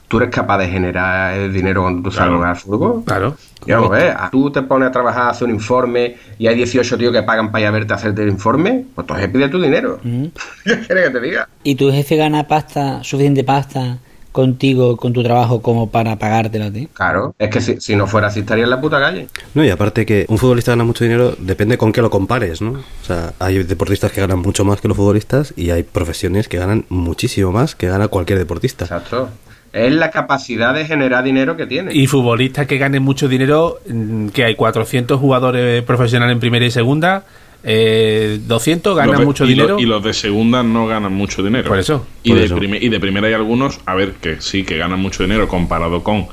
¿tú 0.10 0.18
eres 0.18 0.30
capaz 0.30 0.58
de 0.58 0.68
generar 0.68 1.34
el 1.38 1.54
dinero 1.54 1.84
cuando 1.84 2.10
tú 2.10 2.14
Claro. 2.14 2.36
jugar 2.36 2.50
al 2.50 2.56
fútbol? 2.58 3.04
Claro. 3.06 3.38
Y 3.66 3.72
vamos 3.72 3.92
a 3.92 3.94
ver, 3.94 4.12
a- 4.12 4.30
tú 4.32 4.52
te 4.52 4.62
pones 4.64 4.90
a 4.90 4.92
trabajar, 4.92 5.22
a 5.24 5.30
hacer 5.30 5.48
un 5.48 5.54
informe 5.54 6.16
y 6.38 6.48
hay 6.48 6.56
18 6.56 6.98
tíos 6.98 7.14
que 7.14 7.24
pagan 7.24 7.52
para 7.52 7.62
ir 7.62 7.68
a 7.68 7.72
verte 7.72 7.94
a 7.94 7.96
hacerte 7.96 8.24
el 8.24 8.30
informe, 8.30 8.86
pues 8.96 9.04
entonces 9.06 9.30
pide 9.30 9.48
tu 9.50 9.62
dinero. 9.62 10.00
¿Qué 10.64 10.80
quieres 10.86 11.08
que 11.08 11.10
te 11.12 11.20
diga? 11.22 11.48
¿Y 11.64 11.76
tu 11.76 11.90
jefe 11.92 12.16
gana 12.18 12.48
pasta, 12.48 13.04
suficiente 13.04 13.44
pasta 13.44 14.00
contigo, 14.32 14.96
con 14.96 15.12
tu 15.12 15.24
trabajo, 15.24 15.62
como 15.62 15.90
para 15.90 16.16
pagártela 16.18 16.68
a 16.68 16.72
ti? 16.72 16.88
Claro, 16.94 17.36
es 17.38 17.50
que 17.50 17.62
si, 17.62 17.82
si 17.82 17.96
no 17.96 18.08
fuera 18.08 18.28
así 18.28 18.42
estaría 18.42 18.64
en 18.64 18.70
la 18.70 18.80
puta 18.80 19.00
calle. 19.00 19.28
No, 19.56 19.64
y 19.66 19.70
aparte 19.70 20.06
que 20.06 20.26
un 20.30 20.38
futbolista 20.38 20.72
gana 20.72 20.84
mucho 20.84 21.04
dinero, 21.04 21.36
depende 21.40 21.78
con 21.78 21.92
qué 21.92 22.02
lo 22.02 22.10
compares, 22.10 22.62
¿no? 22.62 22.72
O 22.74 23.06
sea, 23.06 23.34
hay 23.40 23.64
deportistas 23.64 24.12
que 24.12 24.22
ganan 24.22 24.40
mucho 24.40 24.64
más 24.66 24.82
que 24.82 24.88
los 24.88 24.96
futbolistas 24.96 25.54
y 25.58 25.72
hay 25.72 25.84
profesiones 25.84 26.48
que 26.48 26.58
ganan 26.58 26.86
muchísimo 26.90 27.52
más 27.52 27.76
que 27.76 27.88
gana 27.88 28.08
cualquier 28.08 28.38
deportista. 28.40 28.86
Exacto. 28.86 29.30
Es 29.72 29.94
la 29.94 30.10
capacidad 30.12 30.74
de 30.74 30.86
generar 30.86 31.24
dinero 31.24 31.56
que 31.56 31.66
tiene. 31.68 31.94
Y 31.94 32.08
futbolistas 32.08 32.66
que 32.68 32.78
ganen 32.78 33.04
mucho 33.04 33.28
dinero, 33.28 33.80
mm, 33.88 34.30
que 34.30 34.44
hay 34.44 34.56
400 34.56 35.20
jugadores 35.20 35.84
profesionales 35.84 36.34
en 36.34 36.40
primera 36.40 36.66
y 36.66 36.72
segunda, 36.72 37.26
eh, 37.64 38.40
200 38.48 38.96
ganan 38.96 39.18
de- 39.20 39.26
mucho 39.26 39.46
y 39.46 39.50
lo- 39.50 39.64
dinero. 39.64 39.80
y 39.80 39.86
los 39.86 40.04
de 40.04 40.14
segunda 40.14 40.64
no 40.64 40.88
ganan 40.88 41.14
mucho 41.14 41.44
dinero. 41.44 41.68
Por 41.68 41.78
eso. 41.80 42.06
Y, 42.24 42.30
Por 42.30 42.40
de 42.40 42.46
eso. 42.46 42.56
prime- 42.56 42.80
y 42.82 42.90
de 42.90 43.00
primera 43.00 43.28
hay 43.28 43.34
algunos, 43.34 43.80
a 43.86 43.96
ver, 43.96 44.14
que 44.14 44.42
sí, 44.42 44.64
que 44.64 44.78
ganan 44.78 45.00
mucho 45.00 45.24
dinero 45.24 45.48
comparado 45.48 46.02
con 46.04 46.26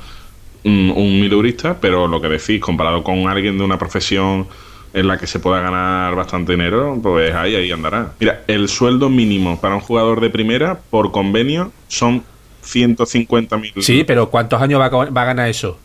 un, 0.63 0.93
un 0.95 1.19
milurista, 1.19 1.77
pero 1.79 2.07
lo 2.07 2.19
que 2.21 2.29
decís, 2.29 2.59
comparado 2.59 3.03
con 3.03 3.27
alguien 3.27 3.57
de 3.57 3.63
una 3.63 3.77
profesión 3.77 4.47
en 4.93 5.07
la 5.07 5.17
que 5.17 5.27
se 5.27 5.39
pueda 5.39 5.61
ganar 5.61 6.15
bastante 6.15 6.53
dinero, 6.53 6.97
pues 7.03 7.33
ahí, 7.35 7.55
ahí 7.55 7.71
andará. 7.71 8.13
Mira, 8.19 8.41
el 8.47 8.67
sueldo 8.67 9.09
mínimo 9.09 9.59
para 9.61 9.75
un 9.75 9.81
jugador 9.81 10.21
de 10.21 10.29
primera 10.29 10.79
por 10.89 11.11
convenio 11.11 11.71
son 11.87 12.23
150 12.67 13.57
mil. 13.57 13.71
Sí, 13.79 14.03
pero 14.05 14.29
¿cuántos 14.29 14.61
años 14.61 14.79
va 14.79 14.85
a, 14.85 14.89
va 15.09 15.21
a 15.21 15.25
ganar 15.25 15.49
eso? 15.49 15.77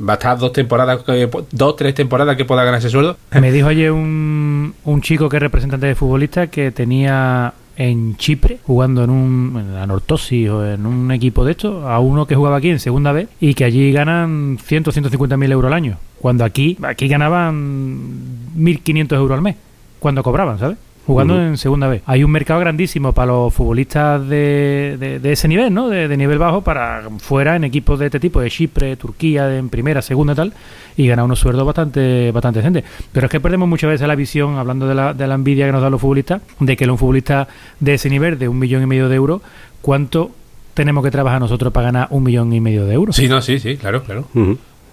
¿Va 0.00 0.12
a 0.12 0.16
estar 0.16 0.38
dos 0.38 0.52
temporadas, 0.52 1.02
que- 1.02 1.28
dos, 1.50 1.74
tres 1.76 1.94
temporadas 1.94 2.36
que 2.36 2.44
pueda 2.44 2.62
ganar 2.64 2.78
ese 2.78 2.90
sueldo? 2.90 3.16
Me 3.40 3.50
dijo 3.50 3.68
ayer 3.68 3.90
un, 3.90 4.74
un 4.84 5.02
chico 5.02 5.28
que 5.28 5.36
es 5.38 5.42
representante 5.42 5.86
de 5.86 5.94
futbolista 5.94 6.46
que 6.46 6.70
tenía 6.70 7.52
en 7.76 8.16
Chipre 8.16 8.58
jugando 8.66 9.04
en 9.04 9.10
un 9.10 9.56
en 9.56 9.74
la 9.74 9.86
Nortosis 9.86 10.48
o 10.50 10.66
en 10.66 10.84
un 10.84 11.12
equipo 11.12 11.44
de 11.44 11.52
estos 11.52 11.84
a 11.84 12.00
uno 12.00 12.26
que 12.26 12.34
jugaba 12.34 12.56
aquí 12.56 12.70
en 12.70 12.80
segunda 12.80 13.12
vez 13.12 13.28
y 13.40 13.54
que 13.54 13.62
allí 13.64 13.92
ganan 13.92 14.58
100 14.60 14.84
150 14.92 15.36
mil 15.36 15.52
euros 15.52 15.68
al 15.68 15.74
año 15.74 15.96
cuando 16.20 16.44
aquí 16.44 16.76
aquí 16.82 17.06
ganaban 17.06 18.50
1.500 18.56 19.12
euros 19.16 19.36
al 19.36 19.42
mes 19.42 19.54
cuando 20.00 20.24
cobraban 20.24 20.58
¿sabes? 20.58 20.76
Jugando 21.08 21.42
en 21.42 21.56
segunda 21.56 21.88
vez 21.88 22.02
hay 22.06 22.22
un 22.22 22.30
mercado 22.30 22.60
grandísimo 22.60 23.12
para 23.12 23.32
los 23.32 23.52
futbolistas 23.52 24.28
de, 24.28 24.96
de- 25.00 25.18
de 25.18 25.32
ese 25.32 25.48
nivel 25.48 25.74
¿no? 25.74 25.88
De, 25.88 26.06
de 26.06 26.16
nivel 26.16 26.38
bajo 26.38 26.60
para 26.62 27.02
fuera 27.18 27.56
en 27.56 27.64
equipos 27.64 27.98
de 27.98 28.06
este 28.06 28.20
tipo 28.20 28.40
de 28.40 28.48
Chipre 28.50 28.94
Turquía 28.96 29.46
de- 29.46 29.58
en 29.58 29.68
primera 29.68 30.02
segunda 30.02 30.34
tal 30.34 30.52
y 30.96 31.06
ganar 31.08 31.24
unos 31.24 31.38
sueldos 31.40 31.64
bastante 31.66 32.30
bastante 32.32 32.58
decentes. 32.60 32.84
Pero 33.12 33.26
es 33.26 33.30
que 33.30 33.40
perdemos 33.40 33.68
muchas 33.68 33.90
veces 33.90 34.06
la 34.06 34.14
visión, 34.14 34.56
hablando 34.56 34.86
de 34.88 34.94
la, 34.94 35.14
de 35.14 35.26
la 35.26 35.34
envidia 35.34 35.66
que 35.66 35.72
nos 35.72 35.80
dan 35.82 35.92
los 35.92 36.00
futbolistas, 36.00 36.42
de 36.60 36.76
que 36.76 36.88
un 36.90 36.98
futbolista 36.98 37.46
de 37.80 37.94
ese 37.94 38.10
nivel, 38.10 38.38
de 38.38 38.48
un 38.48 38.58
millón 38.58 38.82
y 38.82 38.86
medio 38.86 39.08
de 39.08 39.16
euros, 39.16 39.40
¿cuánto 39.80 40.30
tenemos 40.74 41.02
que 41.04 41.10
trabajar 41.10 41.40
nosotros 41.40 41.72
para 41.72 41.86
ganar 41.86 42.08
un 42.10 42.22
millón 42.24 42.52
y 42.52 42.60
medio 42.60 42.84
de 42.86 42.94
euros? 42.94 43.16
Sí, 43.16 43.28
no, 43.28 43.40
sí, 43.42 43.58
sí, 43.58 43.76
claro, 43.76 44.02
claro. 44.02 44.26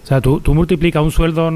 O 0.06 0.08
sea, 0.08 0.20
tú, 0.20 0.38
tú 0.38 0.54
multiplicas 0.54 1.02
un 1.02 1.10
sueldo 1.10 1.50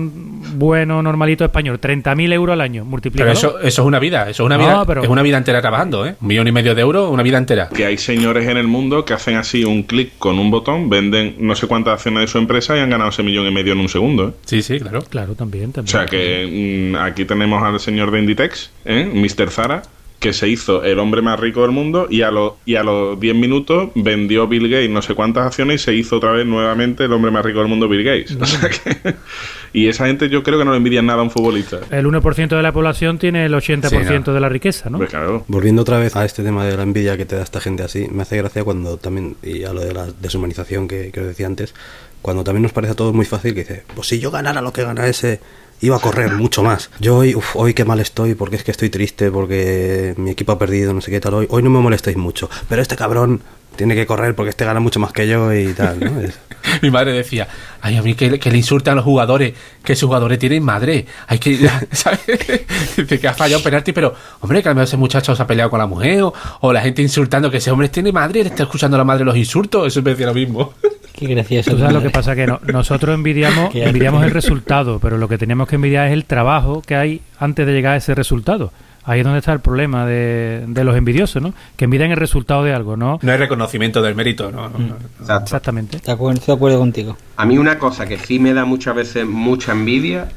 bueno, 0.57 1.01
normalito 1.05 1.45
español, 1.45 1.81
30.000 1.81 2.33
euros 2.33 2.55
al 2.55 2.61
año, 2.61 2.85
multiplica. 2.85 3.23
Pero 3.23 3.33
eso, 3.33 3.61
eso 3.61 3.83
es 3.83 3.87
una 3.87 4.01
vida, 4.01 4.23
eso 4.29 4.43
es 4.43 4.47
una 4.47 4.57
No, 4.59 4.65
vida, 4.65 4.85
pero- 4.85 5.05
es 5.05 5.09
una 5.09 5.23
vida 5.23 5.39
entera 5.39 5.61
trabajando, 5.61 6.05
¿eh? 6.05 6.17
Un 6.21 6.27
millón 6.27 6.49
y 6.49 6.53
medio 6.53 6.75
de 6.75 6.83
euros, 6.83 7.09
una 7.13 7.23
vida 7.23 7.39
entera. 7.39 7.69
Que 7.69 7.87
hay 7.87 7.97
señores 7.97 8.49
en 8.49 8.57
el 8.57 8.67
mundo 8.67 9.05
que 9.05 9.13
hacen 9.15 9.37
así 9.37 9.65
un 9.65 9.85
clic 9.85 10.15
con 10.19 10.41
un 10.41 10.51
botón, 10.51 10.91
venden 10.91 11.37
no 11.39 11.55
sé 11.55 11.69
cuántas 11.69 11.95
acciones 11.95 12.23
de 12.23 12.27
su 12.27 12.39
empresa 12.39 12.77
y 12.77 12.81
han 12.81 12.91
ganado 12.91 13.11
ese 13.11 13.23
millón 13.23 13.47
y 13.47 13.53
medio 13.53 13.73
en 13.73 13.79
un 13.79 13.89
segundo. 13.89 14.31
¿eh? 14.31 14.33
Sí, 14.47 14.63
sí, 14.63 14.81
claro. 14.81 15.03
Claro, 15.09 15.37
también, 15.37 15.71
O 15.71 15.73
también. 15.75 15.93
sea 15.93 16.07
que 16.07 16.91
mm, 16.93 16.97
aquí 16.97 17.25
tenemos 17.27 17.63
al 17.63 17.79
señor 17.79 18.11
de 18.11 18.19
Inditex, 18.19 18.73
¿eh? 18.85 19.09
Mr. 19.15 19.49
Zara, 19.51 19.83
que 20.21 20.33
se 20.35 20.47
hizo 20.49 20.85
el 20.85 20.99
hombre 20.99 21.23
más 21.23 21.41
rico 21.41 21.63
del 21.63 21.71
mundo 21.71 22.07
y 22.11 22.21
a, 22.23 22.31
los 22.31 22.53
y 22.67 22.77
a 22.77 22.83
los 22.85 23.19
10 23.19 23.35
minutos 23.35 23.89
vendió 23.95 24.47
Bill 24.47 24.69
Gates 24.69 24.91
no 24.91 25.01
sé 25.03 25.15
cuántas 25.15 25.47
acciones 25.47 25.81
y 25.81 25.85
se 25.85 25.95
hizo 25.95 26.17
otra 26.19 26.31
vez 26.33 26.47
nuevamente 26.47 27.05
el 27.07 27.13
hombre 27.13 27.31
más 27.31 27.43
rico 27.45 27.59
del 27.61 27.69
mundo, 27.69 27.89
Bill 27.89 28.05
Gates. 28.05 28.37
O 28.41 28.45
sea 28.47 28.69
que- 28.69 29.15
y 29.73 29.89
esa 29.89 30.07
gente 30.07 30.29
yo 30.29 30.43
creo 30.43 30.59
que 30.59 30.65
no 30.67 30.73
le 30.73 30.77
envidian 30.77 31.07
nada 31.07 31.21
a 31.21 31.23
un 31.23 31.31
futbolista. 31.31 31.81
El 31.91 32.05
1% 32.07 32.49
de 32.49 32.63
la 32.63 32.71
población 32.71 33.19
tiene 33.19 33.47
el 33.47 33.55
80% 33.55 33.89
Sí, 33.89 34.23
no. 34.27 34.35
de 34.35 34.41
la 34.41 34.49
riqueza, 34.51 34.91
¿no? 34.91 34.99
Pues 34.99 35.09
claro. 35.11 35.45
Volviendo 35.49 35.83
otra 35.83 35.99
vez 35.99 36.15
a 36.17 36.25
este 36.27 36.43
tema 36.43 36.67
de 36.67 36.77
la 36.77 36.83
envidia 36.83 37.17
que 37.17 37.25
te 37.25 37.37
da 37.37 37.43
esta 37.43 37.61
gente 37.61 37.83
así, 37.83 38.07
me 38.13 38.23
hace 38.23 38.37
gracia 38.37 38.63
cuando 38.63 38.99
también, 38.99 39.37
y 39.43 39.65
a 39.65 39.73
lo 39.73 39.81
de 39.81 39.95
la 39.95 40.07
deshumanización 40.21 40.87
que, 40.87 41.11
que 41.13 41.21
os 41.21 41.27
decía 41.29 41.47
antes, 41.47 41.75
cuando 42.21 42.45
también 42.45 42.63
nos 42.65 42.73
parece 42.73 42.93
a 42.93 42.97
todos 42.97 43.15
muy 43.15 43.25
fácil 43.25 43.55
que 43.55 43.61
dice, 43.61 43.85
pues 43.95 44.07
si 44.09 44.19
yo 44.19 44.31
ganara 44.31 44.61
lo 44.61 44.73
que 44.75 44.85
gana 44.85 45.07
ese, 45.07 45.41
iba 45.81 45.97
a 45.97 46.01
correr 46.01 46.33
mucho 46.33 46.63
más. 46.63 46.91
Yo 47.01 47.17
hoy, 47.17 47.35
uf, 47.35 47.57
hoy 47.57 47.75
qué 47.75 47.85
mal 47.85 48.01
estoy, 48.01 48.35
porque 48.35 48.57
es 48.57 48.65
que 48.65 48.71
estoy 48.71 48.91
triste, 48.91 49.31
porque 49.31 50.15
mi 50.17 50.31
equipo 50.31 50.53
ha 50.53 50.59
perdido, 50.59 50.93
no 50.93 51.01
sé 51.01 51.11
qué 51.11 51.21
tal, 51.21 51.35
hoy, 51.35 51.47
hoy 51.51 51.63
no 51.63 51.71
me 51.71 51.81
molestéis 51.81 52.17
mucho, 52.17 52.49
pero 52.69 52.83
este 52.83 52.97
cabrón 52.97 53.43
tiene 53.77 53.95
que 53.95 54.07
correr 54.07 54.35
porque 54.35 54.51
este 54.51 54.65
gana 54.65 54.81
mucho 54.81 55.01
más 55.01 55.13
que 55.13 55.27
yo 55.27 55.53
y 55.55 55.73
tal, 55.73 56.01
¿no? 56.01 56.13
Mi 56.83 56.91
madre 56.91 57.13
decía, 57.13 57.49
ay, 57.81 57.97
a 57.97 58.03
mí 58.03 58.15
que, 58.15 58.39
que 58.39 58.51
le 58.51 58.59
insultan 58.59 58.97
los 58.97 59.05
jugadores, 59.05 59.55
que 59.83 59.97
sus 59.97 60.07
jugadores 60.07 60.39
tienen 60.39 60.63
madre. 60.63 61.07
Hay 61.27 61.39
que, 61.39 61.59
¿sabes? 61.93 62.21
Que 63.09 63.29
ha 63.29 63.33
fallado 63.33 63.63
penalti, 63.63 63.93
pero, 63.93 64.15
hombre, 64.41 64.63
que 64.63 64.69
a 64.69 64.73
lo 64.73 64.75
mejor 64.77 64.89
ese 64.89 64.97
muchacho 64.99 65.35
se 65.35 65.43
ha 65.43 65.47
peleado 65.47 65.71
con 65.71 65.79
la 65.79 65.87
mujer, 65.87 66.23
o, 66.23 66.35
o 66.61 66.73
la 66.73 66.83
gente 66.83 67.01
insultando 67.01 67.51
que 67.51 67.57
ese 67.57 67.71
hombre 67.71 67.89
tiene 67.89 68.13
madre, 68.13 68.43
le 68.43 68.51
está 68.51 68.65
escuchando 68.65 68.97
a 68.97 68.99
la 68.99 69.05
madre 69.05 69.25
los 69.25 69.37
insultos, 69.37 69.87
eso 69.87 70.03
me 70.03 70.11
decía 70.11 70.27
lo 70.27 70.35
mismo. 70.35 70.75
Qué 71.21 71.27
gracioso. 71.27 71.71
Tú 71.71 71.79
sabes 71.79 71.93
lo 71.93 72.03
que 72.03 72.11
pasa 72.11 72.35
que 72.35 72.47
no- 72.47 72.59
nosotros 72.73 73.15
envidiamos, 73.15 73.71
envidiamos 73.75 74.25
el 74.25 74.31
resultado, 74.33 74.99
pero 74.99 75.19
lo 75.19 75.29
que 75.29 75.39
tenemos 75.39 75.69
que 75.69 75.77
envidiar 75.77 76.09
es 76.09 76.13
el 76.15 76.25
trabajo 76.25 76.83
que 76.85 76.97
hay 76.97 77.21
antes 77.39 77.65
de 77.67 77.73
llegar 77.73 77.93
a 77.93 77.97
ese 77.97 78.15
resultado. 78.15 78.73
Ahí 79.05 79.21
es 79.21 79.25
donde 79.25 79.39
está 79.39 79.53
el 79.53 79.61
problema 79.61 80.05
de, 80.07 80.65
de 80.67 80.85
los 80.85 80.95
envidiosos, 80.97 81.43
¿no? 81.43 81.55
Que 81.77 81.85
envidian 81.87 82.11
el 82.11 82.17
resultado 82.19 82.65
de 82.65 82.75
algo, 82.75 82.97
¿no? 82.97 83.19
No 83.23 83.33
hay 83.33 83.39
reconocimiento 83.39 84.03
del 84.03 84.15
mérito, 84.15 84.51
¿no? 84.53 84.69
no. 84.69 84.97
Exacto. 85.21 85.45
Exactamente. 85.45 85.97
Estoy 85.97 86.13
de 86.13 86.17
acuerdo- 86.17 86.39
estoy 86.39 86.53
de 86.53 86.57
acuerdo 86.57 86.79
contigo. 86.81 87.17
A 87.37 87.47
mí 87.47 87.57
una 87.59 87.79
cosa 87.79 88.07
que 88.07 88.19
sí 88.19 88.39
me 88.39 88.53
da 88.53 88.65
muchas 88.67 88.95
veces 88.95 89.27
mucha 89.27 89.73
envidia 89.73 90.29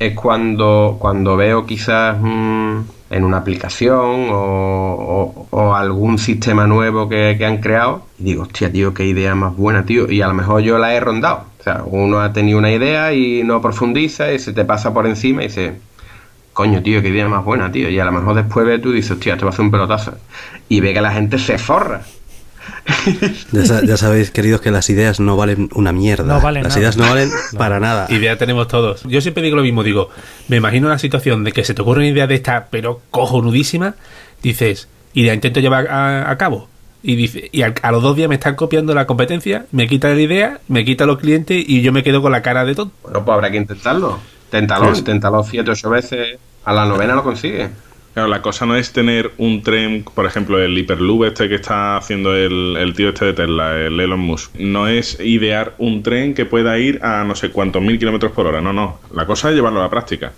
es 0.00 0.14
cuando, 0.14 0.96
cuando 1.00 1.36
veo 1.36 1.64
quizás 1.66 2.16
mm, 2.20 2.78
en 3.10 3.24
una 3.24 3.38
aplicación 3.38 4.28
o, 4.30 5.46
o- 5.50 5.74
algún 5.74 6.18
sistema 6.18 6.66
nuevo 6.66 7.08
que, 7.08 7.36
que 7.38 7.46
han 7.46 7.58
creado. 7.58 8.06
Y 8.18 8.24
digo, 8.24 8.42
hostia, 8.42 8.70
tío, 8.70 8.92
qué 8.94 9.04
idea 9.06 9.34
más 9.34 9.56
buena, 9.56 9.84
tío. 9.84 10.10
Y 10.10 10.20
a 10.22 10.28
lo 10.28 10.34
mejor 10.34 10.60
yo 10.62 10.78
la 10.78 10.94
he 10.94 11.00
rondado. 11.00 11.44
O 11.60 11.62
sea, 11.62 11.82
uno 11.86 12.20
ha 12.20 12.32
tenido 12.32 12.58
una 12.58 12.70
idea 12.72 13.12
y 13.12 13.42
no 13.44 13.60
profundiza 13.62 14.32
y 14.32 14.38
se 14.38 14.52
te 14.52 14.64
pasa 14.64 14.92
por 14.92 15.06
encima 15.06 15.42
y 15.42 15.48
dice, 15.48 15.80
coño, 16.52 16.82
tío, 16.82 17.00
qué 17.02 17.08
idea 17.08 17.28
más 17.28 17.44
buena, 17.44 17.70
tío. 17.72 17.88
Y 17.88 17.98
a 17.98 18.04
lo 18.04 18.12
mejor 18.12 18.34
después 18.34 18.66
ves 18.66 18.80
tú 18.82 18.90
y 18.92 18.96
dices, 18.96 19.12
hostia, 19.12 19.34
esto 19.34 19.46
va 19.46 19.50
a 19.50 19.52
hacer 19.54 19.64
un 19.64 19.70
pelotazo. 19.70 20.12
Y 20.68 20.80
ve 20.80 20.92
que 20.92 21.00
la 21.00 21.12
gente 21.12 21.38
se 21.38 21.56
forra. 21.58 22.02
Ya, 23.52 23.64
sa- 23.64 23.84
ya 23.84 23.96
sabéis, 23.96 24.30
queridos, 24.30 24.60
que 24.60 24.70
las 24.70 24.88
ideas 24.90 25.20
no 25.20 25.36
valen 25.36 25.68
una 25.74 25.92
mierda. 25.92 26.34
No 26.34 26.40
valen 26.40 26.62
las 26.64 26.70
nada. 26.72 26.80
ideas 26.80 26.96
no 26.96 27.08
valen 27.08 27.30
para 27.58 27.80
nada. 27.80 28.06
Idea 28.10 28.36
tenemos 28.36 28.68
todos. 28.68 29.02
Yo 29.04 29.20
siempre 29.20 29.42
digo 29.42 29.56
lo 29.56 29.62
mismo, 29.62 29.82
digo, 29.82 30.10
me 30.48 30.56
imagino 30.56 30.86
una 30.86 30.98
situación 30.98 31.44
de 31.44 31.52
que 31.52 31.64
se 31.64 31.74
te 31.74 31.82
ocurre 31.82 32.00
una 32.00 32.08
idea 32.08 32.26
de 32.26 32.34
esta, 32.34 32.66
pero 32.70 33.00
cojonudísima, 33.10 33.94
dices, 34.42 34.88
y 35.14 35.24
la 35.24 35.34
intento 35.34 35.60
llevar 35.60 35.88
a, 35.88 36.30
a 36.30 36.36
cabo. 36.38 36.68
Y 37.02 37.14
dice, 37.16 37.48
y 37.52 37.62
al- 37.62 37.74
a, 37.82 37.92
los 37.92 38.02
dos 38.02 38.16
días 38.16 38.28
me 38.28 38.34
están 38.34 38.56
copiando 38.56 38.94
la 38.94 39.06
competencia, 39.06 39.66
me 39.72 39.86
quita 39.88 40.08
la 40.08 40.20
idea, 40.20 40.60
me 40.68 40.84
quita 40.84 41.06
los 41.06 41.18
clientes 41.18 41.64
y 41.66 41.80
yo 41.82 41.92
me 41.92 42.02
quedo 42.02 42.20
con 42.22 42.32
la 42.32 42.42
cara 42.42 42.64
de 42.64 42.74
todo. 42.74 42.90
Bueno, 43.02 43.24
pues 43.24 43.34
habrá 43.34 43.50
que 43.50 43.56
intentarlo. 43.56 44.18
Téntalo, 44.50 44.86
Pues- 44.86 44.98
inténtalo 44.98 45.44
siete, 45.44 45.70
ocho 45.70 45.90
veces. 45.90 46.38
A 46.64 46.72
la 46.72 46.84
novena 46.84 47.14
lo 47.14 47.22
consigue. 47.22 47.70
Claro, 48.18 48.30
la 48.32 48.42
cosa 48.42 48.66
no 48.66 48.74
es 48.74 48.92
tener 48.92 49.30
un 49.38 49.62
tren, 49.62 50.02
por 50.02 50.26
ejemplo, 50.26 50.60
el 50.60 50.76
Hyperloop 50.76 51.22
este 51.22 51.48
que 51.48 51.54
está 51.54 51.96
haciendo 51.96 52.34
el, 52.34 52.76
el 52.76 52.92
tío 52.92 53.10
este 53.10 53.26
de 53.26 53.32
Tesla, 53.32 53.76
el 53.78 54.00
Elon 54.00 54.18
Musk. 54.18 54.56
No 54.56 54.88
es 54.88 55.20
idear 55.20 55.74
un 55.78 56.02
tren 56.02 56.34
que 56.34 56.44
pueda 56.44 56.76
ir 56.80 56.98
a 57.04 57.22
no 57.22 57.36
sé 57.36 57.50
cuántos 57.50 57.80
mil 57.80 57.96
kilómetros 57.96 58.32
por 58.32 58.48
hora. 58.48 58.60
No, 58.60 58.72
no. 58.72 58.98
La 59.14 59.24
cosa 59.24 59.50
es 59.50 59.54
llevarlo 59.54 59.78
a 59.78 59.84
la 59.84 59.88
práctica. 59.88 60.32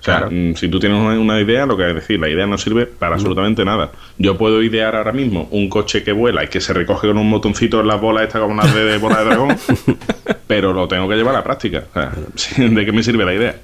O 0.00 0.02
sea, 0.02 0.16
Claro. 0.20 0.30
mm, 0.32 0.54
si 0.54 0.68
tú 0.68 0.80
tienes 0.80 0.98
una, 0.98 1.38
idea, 1.38 1.66
lo 1.66 1.76
que 1.76 1.90
es 1.90 1.94
decir, 1.94 2.18
la 2.18 2.30
idea 2.30 2.46
no 2.46 2.56
sirve 2.56 2.86
para 2.86 3.16
absolutamente 3.16 3.66
nada. 3.66 3.92
Yo 4.16 4.38
puedo 4.38 4.62
idear 4.62 4.96
ahora 4.96 5.12
mismo 5.12 5.46
un 5.50 5.68
coche 5.68 6.02
que 6.02 6.12
vuela 6.12 6.42
y 6.42 6.48
que 6.48 6.62
se 6.62 6.72
recoge 6.72 7.06
con 7.08 7.18
un 7.18 7.30
botoncito 7.30 7.80
en 7.82 7.88
las 7.88 8.00
bolas 8.00 8.28
esta 8.28 8.40
como 8.40 8.54
unas 8.54 8.74
de, 8.74 8.82
de 8.82 8.96
bola 8.96 9.18
de 9.18 9.24
dragón, 9.26 9.58
pero 10.46 10.72
lo 10.72 10.88
tengo 10.88 11.06
que 11.06 11.16
llevar 11.16 11.34
a 11.34 11.38
la 11.40 11.44
práctica. 11.44 11.84
O 11.90 11.92
sea, 11.92 12.12
¿De 12.66 12.86
qué 12.86 12.92
me 12.92 13.02
sirve 13.02 13.26
la 13.26 13.34
idea? 13.34 13.56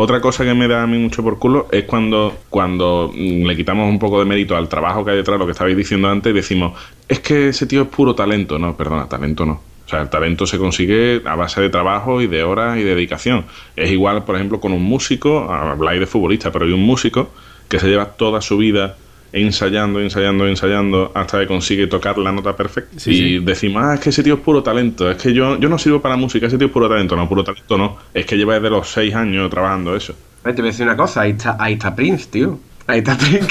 Otra 0.00 0.20
cosa 0.20 0.44
que 0.44 0.54
me 0.54 0.68
da 0.68 0.84
a 0.84 0.86
mí 0.86 0.96
mucho 0.96 1.24
por 1.24 1.40
culo 1.40 1.66
es 1.72 1.82
cuando, 1.82 2.32
cuando 2.50 3.12
le 3.12 3.56
quitamos 3.56 3.90
un 3.90 3.98
poco 3.98 4.20
de 4.20 4.26
mérito 4.26 4.56
al 4.56 4.68
trabajo 4.68 5.04
que 5.04 5.10
hay 5.10 5.16
detrás, 5.16 5.40
lo 5.40 5.44
que 5.44 5.50
estabais 5.50 5.76
diciendo 5.76 6.08
antes, 6.08 6.30
y 6.30 6.36
decimos, 6.36 6.78
es 7.08 7.18
que 7.18 7.48
ese 7.48 7.66
tío 7.66 7.82
es 7.82 7.88
puro 7.88 8.14
talento. 8.14 8.60
No, 8.60 8.76
perdona, 8.76 9.08
talento 9.08 9.44
no. 9.44 9.54
O 9.54 9.88
sea, 9.88 10.00
el 10.00 10.08
talento 10.08 10.46
se 10.46 10.56
consigue 10.56 11.20
a 11.24 11.34
base 11.34 11.60
de 11.60 11.68
trabajo 11.68 12.22
y 12.22 12.28
de 12.28 12.44
horas 12.44 12.78
y 12.78 12.84
de 12.84 12.94
dedicación. 12.94 13.46
Es 13.74 13.90
igual, 13.90 14.22
por 14.22 14.36
ejemplo, 14.36 14.60
con 14.60 14.70
un 14.70 14.84
músico, 14.84 15.52
habláis 15.52 15.98
de 15.98 16.06
futbolista, 16.06 16.52
pero 16.52 16.66
hay 16.66 16.72
un 16.72 16.86
músico 16.86 17.30
que 17.68 17.80
se 17.80 17.88
lleva 17.88 18.12
toda 18.12 18.40
su 18.40 18.56
vida 18.56 18.96
ensayando, 19.32 20.00
ensayando, 20.00 20.46
ensayando 20.46 21.12
hasta 21.14 21.40
que 21.40 21.46
consigue 21.46 21.86
tocar 21.86 22.18
la 22.18 22.32
nota 22.32 22.56
perfecta. 22.56 22.98
Sí, 22.98 23.10
y 23.10 23.14
sí. 23.16 23.38
decimos, 23.40 23.82
ah, 23.84 23.94
es 23.94 24.00
que 24.00 24.10
ese 24.10 24.22
tío 24.22 24.34
es 24.34 24.40
puro 24.40 24.62
talento, 24.62 25.10
es 25.10 25.16
que 25.16 25.32
yo, 25.32 25.58
yo 25.58 25.68
no 25.68 25.78
sirvo 25.78 26.00
para 26.00 26.16
música, 26.16 26.46
ese 26.46 26.58
tío 26.58 26.68
es 26.68 26.72
puro 26.72 26.88
talento. 26.88 27.16
No, 27.16 27.28
puro 27.28 27.44
talento 27.44 27.76
no, 27.76 27.96
es 28.14 28.26
que 28.26 28.36
lleva 28.36 28.54
desde 28.54 28.70
los 28.70 28.88
seis 28.88 29.14
años 29.14 29.50
trabajando 29.50 29.94
eso. 29.94 30.14
Te 30.42 30.52
voy 30.52 30.62
a 30.62 30.64
decir 30.64 30.86
una 30.86 30.96
cosa, 30.96 31.22
ahí 31.22 31.32
está, 31.32 31.56
ahí 31.58 31.74
está 31.74 31.94
Prince, 31.94 32.26
tío. 32.30 32.58
Ahí 32.86 33.00
está 33.00 33.18
Prince, 33.18 33.46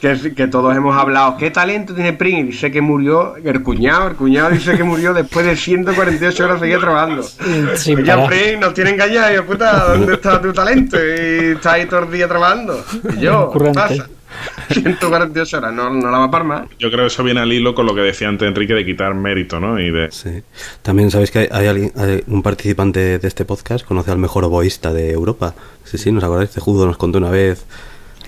que, 0.00 0.18
que, 0.18 0.34
que 0.34 0.46
todos 0.48 0.76
hemos 0.76 0.96
hablado. 0.96 1.36
¿Qué 1.36 1.52
talento 1.52 1.94
tiene 1.94 2.12
Prince? 2.12 2.40
Y 2.40 2.44
dice 2.46 2.72
que 2.72 2.80
murió, 2.80 3.36
el 3.36 3.62
cuñado, 3.62 4.08
el 4.08 4.16
cuñado 4.16 4.50
dice 4.50 4.76
que 4.76 4.82
murió 4.82 5.14
después 5.14 5.46
de 5.46 5.54
148 5.54 6.44
horas 6.44 6.58
seguía 6.58 6.80
trabajando. 6.80 7.22
Oye, 7.22 8.04
parar. 8.04 8.26
Prince, 8.26 8.56
nos 8.56 8.74
tienen 8.74 8.94
engañado, 8.94 9.32
y 9.32 9.36
yo, 9.36 9.46
puta, 9.46 9.94
¿dónde 9.94 10.14
está 10.14 10.42
tu 10.42 10.52
talento? 10.52 10.96
Y 10.96 11.52
está 11.52 11.74
ahí 11.74 11.86
todo 11.86 12.00
el 12.00 12.10
día 12.10 12.26
trabajando. 12.26 12.84
Y 13.16 13.20
yo, 13.20 13.52
¿qué 13.52 13.70
pasa? 13.70 14.08
148 14.70 15.56
horas, 15.58 15.72
no, 15.72 15.90
no 15.90 16.10
la 16.10 16.18
va 16.18 16.24
a 16.24 16.30
par 16.30 16.44
más. 16.44 16.66
Yo 16.78 16.90
creo 16.90 17.02
que 17.02 17.06
eso 17.08 17.22
viene 17.22 17.40
al 17.40 17.52
hilo 17.52 17.74
con 17.74 17.86
lo 17.86 17.94
que 17.94 18.00
decía 18.00 18.28
antes 18.28 18.46
Enrique 18.48 18.74
de 18.74 18.84
quitar 18.84 19.14
mérito, 19.14 19.60
¿no? 19.60 19.78
Y 19.80 19.90
de... 19.90 20.10
Sí. 20.10 20.42
También 20.82 21.10
sabéis 21.10 21.30
que 21.30 21.40
hay, 21.40 21.48
hay 21.50 21.66
alguien- 21.66 21.92
hay 21.96 22.22
un 22.26 22.42
participante 22.42 23.18
de 23.18 23.28
este 23.28 23.44
podcast 23.44 23.84
conoce 23.86 24.10
al 24.10 24.18
mejor 24.18 24.44
oboísta 24.44 24.92
de 24.92 25.10
Europa. 25.12 25.54
Sí, 25.84 25.98
sí, 25.98 26.10
¿nos 26.12 26.24
acordáis? 26.24 26.50
Judo 26.58 26.86
nos 26.86 26.96
contó 26.96 27.18
una 27.18 27.30
vez. 27.30 27.64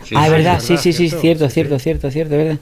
Sí, 0.04 0.14
ah, 0.16 0.20
es 0.20 0.26
sí, 0.26 0.32
verdad, 0.32 0.60
sí. 0.60 0.76
sí, 0.76 0.92
sí, 0.92 1.08
sí, 1.10 1.16
cierto, 1.20 1.48
cierto, 1.50 1.78
cierto, 1.78 2.10
cierto, 2.10 2.34
es 2.34 2.44
verdad. 2.44 2.58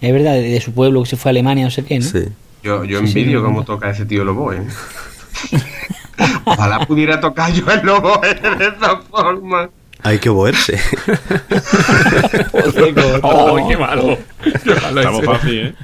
Es 0.00 0.12
verdad, 0.12 0.32
de, 0.34 0.42
de 0.42 0.60
su 0.60 0.72
pueblo 0.72 1.02
que 1.02 1.08
se 1.10 1.16
fue 1.16 1.30
a 1.30 1.32
Alemania, 1.32 1.64
no 1.64 1.70
sé 1.70 1.84
qué, 1.84 1.98
¿no? 1.98 2.04
Sí. 2.04 2.24
Yo, 2.62 2.84
yo 2.84 3.00
Sí, 3.00 3.06
sí, 3.08 3.18
envidio 3.20 3.40
me 3.40 3.46
cómo 3.46 3.64
toca 3.64 3.90
ese 3.90 4.04
tío 4.06 4.24
Lobo, 4.24 4.52
¿eh? 4.52 4.62
Ojalá 6.44 6.86
pudiera 6.86 7.20
tocar 7.20 7.52
yo 7.52 7.64
el 7.70 7.84
Lobo 7.86 8.18
de 8.18 8.30
esa 8.66 8.96
forma. 9.10 9.70
Hay 10.08 10.18
que 10.20 10.30
oboerse. 10.30 10.80
¡Oh, 13.20 13.56
qué 13.68 13.76
malo! 13.76 14.16
Qué 14.64 14.74
malo 14.74 15.00
Estamos 15.00 15.22
fácil, 15.22 15.66
¿eh? 15.66 15.74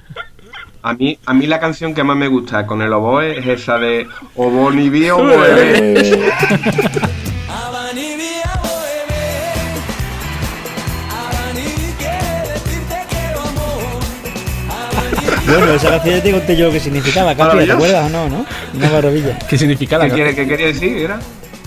A 0.80 0.94
mí, 0.94 1.18
a 1.26 1.34
mí 1.34 1.46
la 1.46 1.60
canción 1.60 1.92
que 1.92 2.02
más 2.04 2.16
me 2.16 2.28
gusta 2.28 2.66
con 2.66 2.80
el 2.80 2.90
oboe 2.94 3.38
es 3.38 3.46
esa 3.46 3.76
de 3.76 4.06
Oboni 4.34 4.88
vi 4.88 5.10
oboe. 5.10 6.32
Bueno, 15.46 15.74
esa 15.74 15.90
canción 15.90 16.16
ya 16.16 16.22
te 16.22 16.32
conté 16.32 16.56
yo 16.56 16.66
lo 16.66 16.72
que 16.72 16.80
significaba, 16.80 17.34
Capi, 17.34 17.66
¿te 17.66 17.72
acuerdas 17.72 18.06
o 18.06 18.08
no, 18.08 18.30
no? 18.30 18.46
Una 18.72 18.88
maravilla. 18.88 19.38
¿Qué 19.46 19.58
significa 19.58 19.98
la 19.98 20.06
¿Qué, 20.06 20.14
quiere, 20.14 20.34
¿Qué 20.34 20.48
quería 20.48 20.66
decir? 20.68 20.96
Era? 20.96 21.20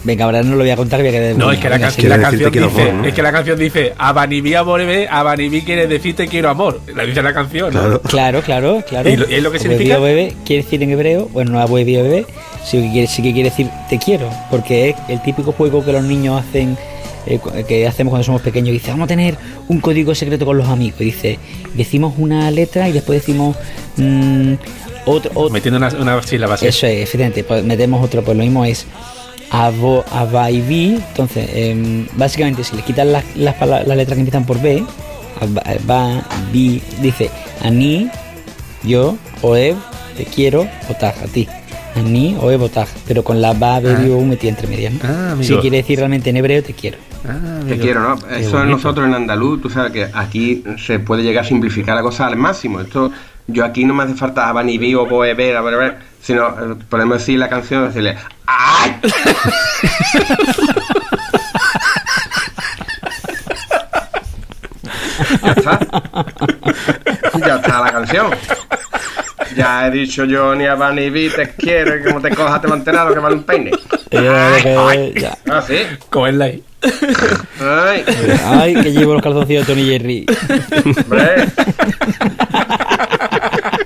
Venga, 0.08 0.24
ahora 0.26 0.42
no 0.42 0.52
lo 0.56 0.60
voy 0.60 0.70
a 0.70 0.76
contar, 0.78 1.02
voy 1.02 1.10
a 1.10 1.12
quedar 1.12 1.36
No, 1.36 1.52
es 1.52 1.60
que 1.60 1.68
la, 1.70 1.76
Venga, 1.76 1.92
sí. 1.92 2.02
Canción 2.08 2.52
dice, 2.52 2.82
amor, 2.82 2.94
¿no? 2.94 3.06
es 3.06 3.14
que 3.14 3.22
la 3.22 3.32
canción 3.34 3.60
dice, 3.60 3.94
Abanibí 3.98 4.54
amorebe, 4.54 5.08
Abanibí 5.10 5.62
quiere 5.64 5.86
decirte 5.88 6.28
quiero 6.28 6.50
amor. 6.50 6.80
La 6.96 7.04
dice 7.04 7.22
la 7.22 7.34
canción, 7.34 7.74
¿no? 7.74 7.80
Claro. 7.82 8.02
Claro, 8.02 8.42
claro, 8.42 8.84
claro. 8.88 9.10
¿Y 9.10 9.18
lo- 9.18 9.28
es 9.28 9.44
lo 9.44 9.52
que 9.52 9.60
significa? 9.60 10.00
bebé 10.00 10.34
quiere 10.46 10.64
decir 10.64 10.82
en 10.82 10.92
hebreo, 10.92 11.28
bueno, 11.34 11.52
no 11.52 11.68
bebé, 11.68 12.26
sí 12.66 12.82
que 12.82 12.92
quiere, 12.92 13.08
sí 13.08 13.22
que 13.22 13.34
quiere 13.34 13.50
decir 13.50 13.68
te 13.90 14.00
quiero, 14.00 14.30
porque 14.50 14.90
es 14.92 14.96
el 15.10 15.22
típico 15.22 15.52
juego 15.52 15.84
que 15.84 15.92
los 15.92 16.04
niños 16.04 16.42
hacen, 16.42 16.78
eh, 17.26 17.40
que 17.68 17.86
hacemos 17.86 18.12
cuando 18.12 18.24
somos 18.24 18.42
pequeños. 18.42 18.72
Dice, 18.72 18.90
vamos 18.92 19.04
a 19.06 19.08
tener 19.08 19.36
un 19.68 19.82
código 19.82 20.16
secreto 20.16 20.46
con 20.46 20.58
los 20.58 20.70
amigos. 20.70 21.00
Dice, 21.00 21.38
decimos 21.74 22.14
una 22.18 22.50
letra 22.50 22.88
y 22.88 22.94
después 22.94 23.20
decimos 23.20 23.58
mm, 23.98 24.54
otro, 25.06 25.32
otro- 25.34 25.50
Metiendo 25.50 25.78
una, 25.78 25.90
una 26.00 26.24
sílaba 26.24 26.56
así. 26.56 26.68
Eso 26.68 26.88
es, 26.88 27.04
efectivamente, 27.04 27.44
pues 27.44 27.64
metemos 27.64 28.04
otro, 28.04 28.24
pues 28.24 28.38
lo 28.38 28.44
mismo 28.44 28.64
es 28.66 28.86
abaibi, 29.52 30.96
entonces, 31.10 31.50
em, 31.54 32.06
básicamente 32.16 32.64
si 32.64 32.76
le 32.76 32.82
quitan 32.82 33.12
las, 33.12 33.24
las, 33.36 33.60
las 33.62 33.88
letras 33.88 34.16
que 34.16 34.20
empiezan 34.22 34.46
por 34.46 34.62
B, 34.62 34.84
ba, 35.86 36.24
bi, 36.52 36.82
dice 37.02 37.30
ani, 37.64 38.10
yo, 38.84 39.18
oev, 39.42 39.76
te 40.16 40.26
quiero, 40.26 40.68
otag, 40.90 41.16
a 41.24 41.28
ti. 41.28 41.48
Ani, 41.96 42.36
oev, 42.42 42.64
otag, 42.64 42.88
pero 43.08 43.24
con 43.24 43.42
la 43.42 43.54
ba, 43.54 43.80
be, 43.80 43.96
bi, 43.96 44.10
u 44.10 44.24
metida 44.26 44.50
entre 44.50 44.68
medias, 44.68 44.94
¿no? 44.94 45.00
Ah, 45.04 45.36
si 45.42 45.56
quiere 45.58 45.78
decir 45.78 45.98
realmente 46.00 46.30
en 46.30 46.38
hebreo, 46.38 46.64
te 46.64 46.74
quiero. 46.74 46.98
Ah, 47.28 47.60
Te 47.68 47.78
quiero, 47.78 48.02
¿no? 48.02 48.16
Eso 48.30 48.62
es 48.62 48.70
nosotros 48.70 49.08
en 49.08 49.14
andaluz, 49.14 49.62
tú 49.62 49.70
sabes 49.70 49.92
que 49.92 50.08
aquí 50.14 50.64
se 50.78 51.00
puede 51.00 51.24
llegar 51.24 51.44
a 51.44 51.48
simplificar 51.48 51.96
la 51.96 52.02
cosa 52.02 52.28
al 52.28 52.36
máximo. 52.38 52.80
Esto, 52.80 53.12
yo 53.48 53.66
aquí 53.66 53.86
no 53.86 53.94
me 53.94 54.04
hace 54.04 54.14
falta 54.16 54.50
Abanibí 54.50 54.94
o 54.96 55.06
Boeber, 55.06 55.56
a 55.56 55.62
ver, 55.62 55.74
a 55.74 55.78
ver, 55.78 55.98
sino 56.22 56.48
eh, 56.50 56.76
podemos 56.90 57.20
decir 57.20 57.40
la 57.40 57.50
canción, 57.50 57.88
decirle 57.88 58.18
¡Ay! 58.46 58.96
ya 65.44 65.52
está. 65.52 65.80
Ya 67.46 67.56
está 67.56 67.82
la 67.82 67.92
canción. 67.92 68.28
Ya 69.56 69.88
he 69.88 69.92
dicho 69.92 70.26
yo 70.26 70.54
ni 70.56 70.66
a 70.66 70.74
Abanibí 70.74 71.30
te 71.30 71.50
quiero, 71.52 71.98
y 71.98 72.04
como 72.04 72.22
te 72.22 72.30
cojas 72.36 72.62
te 72.62 72.68
mantenado 72.68 73.14
que 73.14 73.20
vale 73.20 73.36
un 73.36 73.44
peine. 73.44 73.72
Eh, 74.12 75.14
ya. 75.16 75.38
Ah, 75.50 75.64
sí. 75.66 75.80
Cogerla 76.10 76.46
ahí. 76.46 76.64
Ay, 77.60 78.06
Ay, 78.46 78.76
que 78.76 78.92
llevo 78.92 79.14
los 79.14 79.22
calzoncillos 79.24 79.66
de 79.66 79.74
Tony 79.74 79.86
Jerry. 79.88 80.26
hombre. 81.04 81.46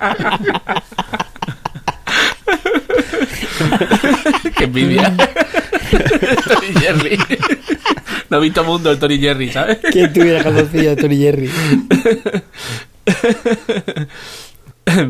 Qué 4.56 4.64
envidia. 4.64 5.14
Tony 5.16 6.72
Jerry. 6.80 7.18
No 8.30 8.38
he 8.38 8.40
visto 8.40 8.64
mundo 8.64 8.90
el 8.90 8.98
Tony 8.98 9.18
Jerry, 9.18 9.52
¿sabes? 9.52 9.78
¿Quién 9.92 10.12
tuviera 10.12 10.42
calzoncillos 10.42 10.96
de 10.96 11.02
Tony 11.02 11.18
Jerry? 11.18 11.48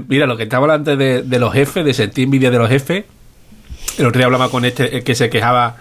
Mira, 0.08 0.26
lo 0.26 0.36
que 0.36 0.42
estaba 0.44 0.72
antes 0.74 0.96
de, 0.98 1.22
de 1.22 1.38
los 1.38 1.52
jefes, 1.52 1.84
de 1.84 1.94
sentir 1.94 2.24
envidia 2.24 2.50
de 2.50 2.58
los 2.58 2.68
jefes. 2.68 3.04
El 3.98 4.06
otro 4.06 4.18
día 4.18 4.26
hablaba 4.26 4.50
con 4.50 4.64
este 4.64 4.96
el 4.96 5.04
que 5.04 5.14
se 5.14 5.30
quejaba 5.30 5.76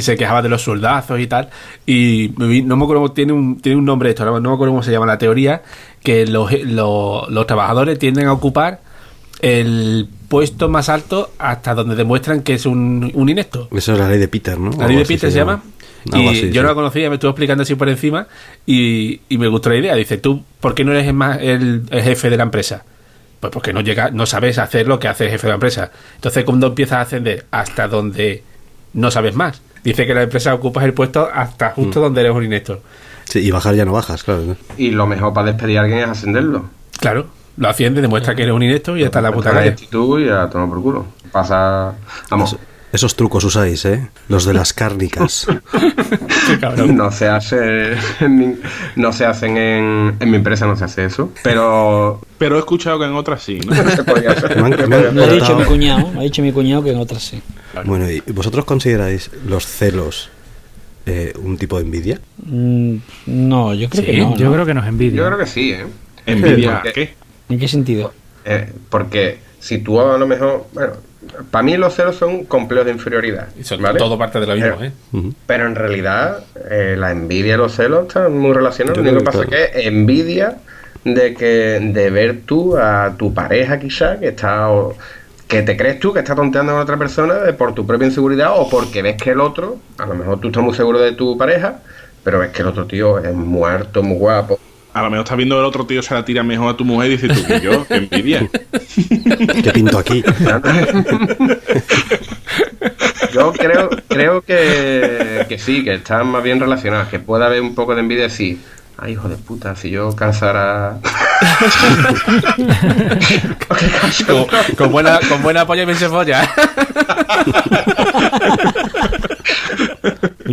se 0.00 0.16
quejaba 0.16 0.40
de 0.40 0.48
los 0.48 0.62
soldazos 0.62 1.20
y 1.20 1.26
tal. 1.26 1.50
Y 1.86 2.32
no 2.36 2.76
me 2.76 2.84
acuerdo, 2.84 3.12
tiene 3.12 3.32
un, 3.32 3.60
tiene 3.60 3.78
un 3.78 3.84
nombre 3.84 4.10
esto, 4.10 4.24
no 4.24 4.40
me 4.40 4.54
acuerdo 4.54 4.72
cómo 4.72 4.82
se 4.82 4.90
llama 4.90 5.06
la 5.06 5.18
teoría, 5.18 5.62
que 6.02 6.26
los, 6.26 6.52
los, 6.64 7.28
los 7.30 7.46
trabajadores 7.46 7.98
tienden 7.98 8.26
a 8.26 8.32
ocupar 8.32 8.80
el 9.40 10.08
puesto 10.28 10.68
más 10.68 10.88
alto 10.88 11.32
hasta 11.38 11.74
donde 11.74 11.94
demuestran 11.96 12.42
que 12.42 12.54
es 12.54 12.66
un, 12.66 13.10
un 13.14 13.28
inepto. 13.28 13.68
Eso 13.72 13.92
es 13.92 13.98
la 13.98 14.08
ley 14.08 14.18
de 14.18 14.28
Peter, 14.28 14.58
¿no? 14.58 14.70
La 14.78 14.86
ley 14.86 14.96
de 14.96 15.04
Peter 15.04 15.30
se 15.30 15.36
llama. 15.38 15.62
Y 16.04 16.26
así, 16.28 16.40
yo 16.48 16.52
sí. 16.54 16.58
no 16.60 16.68
la 16.68 16.74
conocía, 16.74 17.08
me 17.08 17.14
estuvo 17.16 17.30
explicando 17.30 17.62
así 17.62 17.74
por 17.76 17.88
encima 17.88 18.26
y, 18.66 19.20
y 19.28 19.38
me 19.38 19.46
gustó 19.48 19.70
la 19.70 19.76
idea. 19.76 19.94
Dice, 19.94 20.18
¿tú 20.18 20.42
por 20.60 20.74
qué 20.74 20.84
no 20.84 20.92
eres 20.92 21.12
más 21.14 21.38
el, 21.40 21.82
el 21.90 22.02
jefe 22.02 22.28
de 22.30 22.36
la 22.36 22.42
empresa? 22.44 22.84
Pues 23.38 23.52
porque 23.52 23.72
no 23.72 23.80
llega, 23.80 24.10
no 24.10 24.26
sabes 24.26 24.58
hacer 24.58 24.86
lo 24.88 24.98
que 24.98 25.08
hace 25.08 25.24
el 25.26 25.30
jefe 25.30 25.46
de 25.46 25.50
la 25.50 25.54
empresa. 25.54 25.90
Entonces, 26.16 26.44
cuando 26.44 26.68
empiezas 26.68 26.98
a 26.98 27.00
ascender 27.02 27.46
hasta 27.50 27.86
donde 27.88 28.42
no 28.94 29.10
sabes 29.10 29.34
más. 29.34 29.60
Dice 29.84 30.06
que 30.06 30.14
la 30.14 30.22
empresa 30.22 30.54
ocupas 30.54 30.84
el 30.84 30.92
puesto 30.94 31.28
hasta 31.32 31.70
justo 31.70 31.98
Mm. 31.98 32.02
donde 32.02 32.20
eres 32.20 32.32
un 32.32 32.44
inector. 32.44 32.80
Sí, 33.32 33.38
y 33.38 33.50
bajar 33.50 33.74
ya 33.74 33.86
no 33.86 33.92
bajas, 33.92 34.22
claro. 34.24 34.42
¿no? 34.42 34.56
Y 34.76 34.90
lo 34.90 35.06
mejor 35.06 35.32
para 35.32 35.52
despedir 35.52 35.78
a 35.78 35.82
alguien 35.82 36.00
es 36.00 36.08
ascenderlo. 36.08 36.66
Claro, 37.00 37.28
lo 37.56 37.68
asciende, 37.70 38.02
demuestra 38.02 38.34
que 38.34 38.42
eres 38.42 38.54
un 38.54 38.62
inector 38.62 38.98
y 38.98 39.00
ya 39.00 39.06
está 39.06 39.20
en 39.20 39.24
la 39.24 39.32
puta 39.32 39.52
calle. 39.52 39.70
actitud 39.70 40.20
y 40.20 40.28
a 40.28 40.50
tomar 40.50 40.68
por 40.68 40.82
culo. 40.82 41.06
Pasa. 41.32 41.94
Vamos. 42.28 42.56
Esos 42.92 43.16
trucos 43.16 43.42
usáis, 43.44 43.86
¿eh? 43.86 44.10
Los 44.28 44.44
de 44.44 44.52
las 44.52 44.72
cárnicas. 44.74 45.46
No 46.88 47.10
se 47.10 47.26
hace 47.28 47.94
en 48.20 48.36
mi- 48.38 48.56
no 48.96 49.12
se 49.14 49.24
hacen 49.24 49.56
en, 49.56 50.16
en 50.20 50.30
mi 50.30 50.36
empresa 50.36 50.66
no 50.66 50.76
se 50.76 50.84
hace 50.84 51.06
eso 51.06 51.32
pero 51.42 52.20
Pero 52.36 52.56
he 52.56 52.58
escuchado 52.58 52.98
que 52.98 53.06
en 53.06 53.14
otras 53.14 53.42
sí, 53.42 53.58
ha 53.70 55.26
dicho 55.32 55.56
mi 55.56 55.64
cuñado, 55.64 56.10
me 56.12 56.20
ha 56.20 56.22
dicho 56.22 56.42
mi 56.42 56.52
cuñado 56.52 56.82
que 56.84 56.90
en 56.90 56.98
otras 56.98 57.22
sí. 57.22 57.42
Bueno, 57.86 58.10
¿y 58.10 58.20
vosotros 58.32 58.64
consideráis 58.66 59.30
los 59.46 59.66
celos 59.66 60.28
eh, 61.06 61.32
un 61.42 61.56
tipo 61.58 61.78
de 61.78 61.84
envidia? 61.84 62.20
Mm, 62.44 62.96
no, 63.26 63.74
yo 63.74 63.88
creo 63.88 64.04
Sí, 64.04 64.10
que 64.10 64.18
no. 64.18 64.36
Yo 64.36 64.46
¿no? 64.46 64.52
creo 64.54 64.66
que 64.66 64.74
nos 64.74 64.86
envidia. 64.86 65.18
yo 65.18 65.26
creo 65.26 65.38
que 65.38 65.46
sí 65.46 65.72
¿eh? 65.72 65.84
¿Envidia 66.26 66.80
Porque- 66.82 66.92
qué? 66.92 67.14
¿En 67.52 67.58
qué 67.58 67.68
sentido? 67.68 68.12
Eh, 68.44 68.72
porque 68.88 69.38
si 69.60 69.78
tú 69.78 70.00
a 70.00 70.16
lo 70.18 70.26
mejor 70.26 70.66
bueno 70.72 70.92
para 71.52 71.62
mí 71.62 71.76
los 71.76 71.94
celos 71.94 72.16
son 72.16 72.44
complejos 72.44 72.86
de 72.86 72.92
inferioridad 72.92 73.48
Y 73.58 73.62
son 73.62 73.80
¿vale? 73.80 73.96
todo 73.98 74.18
parte 74.18 74.40
de 74.40 74.46
lo 74.46 74.54
mismo, 74.56 74.82
Eh, 74.82 74.90
¿eh? 75.14 75.32
Pero 75.46 75.66
en 75.66 75.74
realidad 75.76 76.44
eh, 76.70 76.96
la 76.98 77.12
envidia 77.12 77.54
y 77.54 77.58
los 77.58 77.72
celos 77.74 78.08
están 78.08 78.36
muy 78.36 78.52
relacionados 78.52 78.98
Yo 78.98 79.04
lo 79.04 79.10
único 79.18 79.30
que 79.30 79.38
pasa 79.38 79.48
que 79.48 79.64
es 79.64 79.70
que 79.70 79.86
envidia 79.86 80.56
de 81.04 81.34
que 81.34 81.46
de 81.80 82.10
ver 82.10 82.40
tú 82.44 82.76
a 82.76 83.14
tu 83.16 83.32
pareja 83.34 83.78
quizá 83.78 84.18
que 84.18 84.28
está 84.28 84.70
o- 84.70 84.96
que 85.52 85.60
te 85.60 85.76
crees 85.76 86.00
tú 86.00 86.14
que 86.14 86.20
está 86.20 86.34
tonteando 86.34 86.72
con 86.72 86.80
otra 86.80 86.96
persona 86.96 87.34
de 87.34 87.52
por 87.52 87.74
tu 87.74 87.86
propia 87.86 88.06
inseguridad 88.06 88.52
o 88.56 88.70
porque 88.70 89.02
ves 89.02 89.18
que 89.22 89.32
el 89.32 89.40
otro, 89.40 89.76
a 89.98 90.06
lo 90.06 90.14
mejor 90.14 90.40
tú 90.40 90.48
estás 90.48 90.62
muy 90.62 90.72
seguro 90.74 90.98
de 90.98 91.12
tu 91.12 91.36
pareja, 91.36 91.80
pero 92.24 92.38
ves 92.38 92.52
que 92.52 92.62
el 92.62 92.68
otro 92.68 92.86
tío 92.86 93.18
es 93.18 93.34
muerto, 93.34 94.02
muy 94.02 94.16
guapo. 94.16 94.58
A 94.94 95.02
lo 95.02 95.10
mejor 95.10 95.24
estás 95.24 95.36
viendo 95.36 95.58
el 95.58 95.66
otro 95.66 95.84
tío 95.84 96.00
se 96.00 96.14
la 96.14 96.24
tira 96.24 96.42
mejor 96.42 96.72
a 96.72 96.76
tu 96.78 96.86
mujer 96.86 97.10
y 97.10 97.16
dices 97.18 97.44
tú, 97.46 97.52
¿y 97.52 97.60
yo? 97.60 97.86
¿Qué 97.86 97.96
envidia? 97.96 98.48
¿Qué 99.62 99.72
pinto 99.74 99.98
aquí? 99.98 100.24
Yo 103.34 103.52
creo, 103.52 103.90
creo 104.08 104.40
que, 104.42 105.44
que 105.48 105.58
sí, 105.58 105.84
que 105.84 105.94
están 105.94 106.28
más 106.28 106.42
bien 106.42 106.60
relacionadas, 106.60 107.08
que 107.08 107.18
puede 107.18 107.44
haber 107.44 107.60
un 107.60 107.74
poco 107.74 107.94
de 107.94 108.00
envidia 108.00 108.30
si, 108.30 108.58
ay 108.98 109.12
hijo 109.12 109.28
de 109.28 109.36
puta, 109.36 109.74
si 109.76 109.90
yo 109.90 110.14
cansara... 110.14 110.98
Con, 114.26 114.46
con 114.76 114.92
buena, 114.92 115.18
con 115.28 115.42
buena 115.42 115.66
polla 115.66 115.82
y 115.82 115.86
bien 115.86 115.98
se 115.98 116.08
folla. 116.08 116.48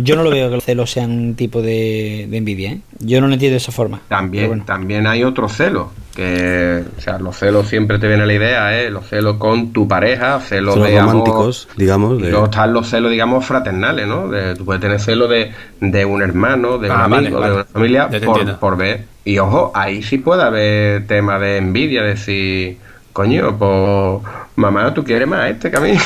Yo 0.02 0.16
no 0.16 0.22
lo 0.22 0.30
veo 0.30 0.48
que 0.48 0.56
los 0.56 0.64
celos 0.64 0.90
sean 0.90 1.10
un 1.10 1.34
tipo 1.34 1.62
de, 1.62 2.26
de 2.28 2.36
envidia, 2.36 2.72
¿eh? 2.72 2.80
Yo 3.00 3.20
no 3.20 3.26
lo 3.28 3.32
entiendo 3.34 3.52
de 3.54 3.58
esa 3.58 3.72
forma. 3.72 4.00
También, 4.08 4.48
bueno. 4.48 4.64
también 4.66 5.06
hay 5.06 5.24
otros 5.24 5.52
celos, 5.52 5.88
que, 6.14 6.82
o 6.96 7.00
sea, 7.00 7.18
los 7.18 7.36
celos 7.36 7.68
siempre 7.68 7.98
te 7.98 8.06
viene 8.08 8.26
la 8.26 8.32
idea, 8.34 8.80
¿eh? 8.80 8.90
Los 8.90 9.06
celos 9.08 9.36
con 9.38 9.72
tu 9.72 9.88
pareja, 9.88 10.40
celos, 10.40 10.74
Celos 10.74 10.88
de 10.88 10.98
amor, 10.98 11.12
románticos, 11.12 11.68
digamos. 11.76 12.20
De- 12.20 12.30
luego 12.30 12.44
están 12.46 12.72
los 12.72 12.88
celos, 12.88 13.10
digamos, 13.10 13.44
fraternales, 13.46 14.06
¿no? 14.06 14.28
De- 14.28 14.54
tú 14.54 14.64
puedes 14.64 14.80
tener 14.82 15.00
celos 15.00 15.30
de, 15.30 15.50
de 15.80 16.04
un 16.04 16.22
hermano, 16.22 16.78
de 16.78 16.90
un 16.90 16.96
Ah, 16.96 17.04
amigo, 17.04 17.38
vale. 17.38 17.50
de 17.52 17.56
una 17.56 17.64
familia, 17.64 18.08
por, 18.24 18.58
por 18.58 18.76
ver. 18.76 19.04
Y 19.24 19.38
ojo, 19.38 19.70
ahí 19.74 20.02
sí 20.02 20.18
puede 20.18 20.42
haber 20.42 21.06
tema 21.06 21.38
de 21.38 21.58
envidia, 21.58 22.02
decir, 22.02 22.78
coño, 23.12 23.56
pues 23.58 24.32
mamá, 24.56 24.92
tú 24.94 25.02
quieres 25.04 25.26
más 25.28 25.40
a 25.40 25.48
este 25.50 25.70
que 25.70 25.76
a 25.76 25.80
mí. 25.80 25.92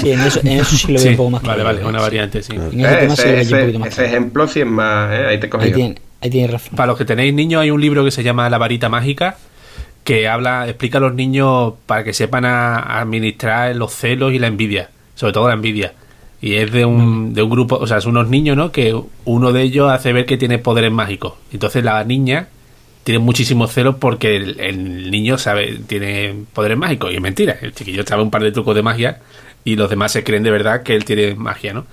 Sí, 0.00 0.12
en 0.12 0.20
eso, 0.20 0.40
en 0.40 0.48
eso 0.48 0.76
sí 0.76 0.86
lo 0.92 0.94
veo 0.94 1.02
Sí, 1.02 1.08
un 1.10 1.16
poco 1.16 1.30
más 1.30 1.42
vale, 1.42 1.62
claro. 1.62 1.76
vale, 1.78 1.88
una 1.88 2.00
variante, 2.00 2.42
sí. 2.42 2.54
En 2.54 2.80
ese 2.84 2.96
tema 2.96 3.16
sí 3.16 3.22
lo 3.28 3.28
ese, 3.28 3.32
veo 3.32 3.34
yo 3.34 3.38
un 3.38 3.40
ese- 3.42 3.60
poquito 3.60 3.78
más 3.80 3.88
ese 3.88 3.96
claro. 3.96 4.08
ejemplo 4.10 4.48
sí 4.48 4.60
es 4.60 4.66
más, 4.66 5.12
¿eh? 5.12 5.26
Ahí 5.26 5.40
te 5.40 5.48
cogí. 5.50 5.64
Ahí 5.66 5.72
tiene, 5.72 5.94
ahí 6.20 6.30
tiene 6.30 6.52
razón. 6.52 6.76
Para 6.76 6.86
los 6.88 6.98
que 6.98 7.04
tenéis 7.04 7.34
niños, 7.34 7.60
hay 7.62 7.70
un 7.70 7.80
libro 7.80 8.04
que 8.04 8.10
se 8.10 8.22
llama 8.22 8.48
La 8.50 8.58
varita 8.58 8.88
mágica 8.88 9.36
que 10.04 10.26
habla, 10.28 10.66
explica 10.68 10.98
a 10.98 11.00
los 11.00 11.14
niños 11.14 11.74
para 11.86 12.02
que 12.04 12.12
sepan 12.12 12.44
a- 12.44 13.00
administrar 13.00 13.74
los 13.76 13.92
celos 13.94 14.32
y 14.32 14.38
la 14.38 14.46
envidia, 14.48 14.90
sobre 15.14 15.32
todo 15.32 15.48
la 15.48 15.54
envidia. 15.54 15.92
Y 16.40 16.54
es 16.54 16.72
de 16.72 16.84
un, 16.84 17.34
de 17.34 17.42
un 17.42 17.50
grupo, 17.50 17.76
o 17.76 17.86
sea, 17.86 18.00
son 18.00 18.16
unos 18.16 18.28
niños, 18.28 18.56
¿no? 18.56 18.72
Que 18.72 19.00
uno 19.26 19.52
de 19.52 19.62
ellos 19.62 19.92
hace 19.92 20.12
ver 20.12 20.26
que 20.26 20.36
tiene 20.36 20.58
poderes 20.58 20.90
mágicos. 20.90 21.34
Entonces 21.52 21.84
la 21.84 22.02
niña 22.02 22.48
tiene 23.04 23.18
muchísimos 23.18 23.72
celos 23.72 23.96
porque 23.96 24.36
el, 24.36 25.10
niño 25.10 25.38
sabe, 25.38 25.80
tiene 25.86 26.34
poderes 26.52 26.78
mágicos. 26.78 27.12
Y 27.12 27.16
es 27.16 27.20
mentira. 27.20 27.56
El 27.60 27.74
chiquillo 27.74 28.04
sabe 28.06 28.22
un 28.22 28.30
par 28.30 28.42
de 28.42 28.52
trucos 28.52 28.74
de 28.74 28.82
magia 28.82 29.20
y 29.64 29.76
los 29.76 29.90
demás 29.90 30.12
se 30.12 30.24
creen 30.24 30.42
de 30.42 30.50
verdad 30.50 30.82
que 30.82 30.94
él 30.94 31.04
tiene 31.04 31.34
magia, 31.34 31.72
¿no? 31.72 31.86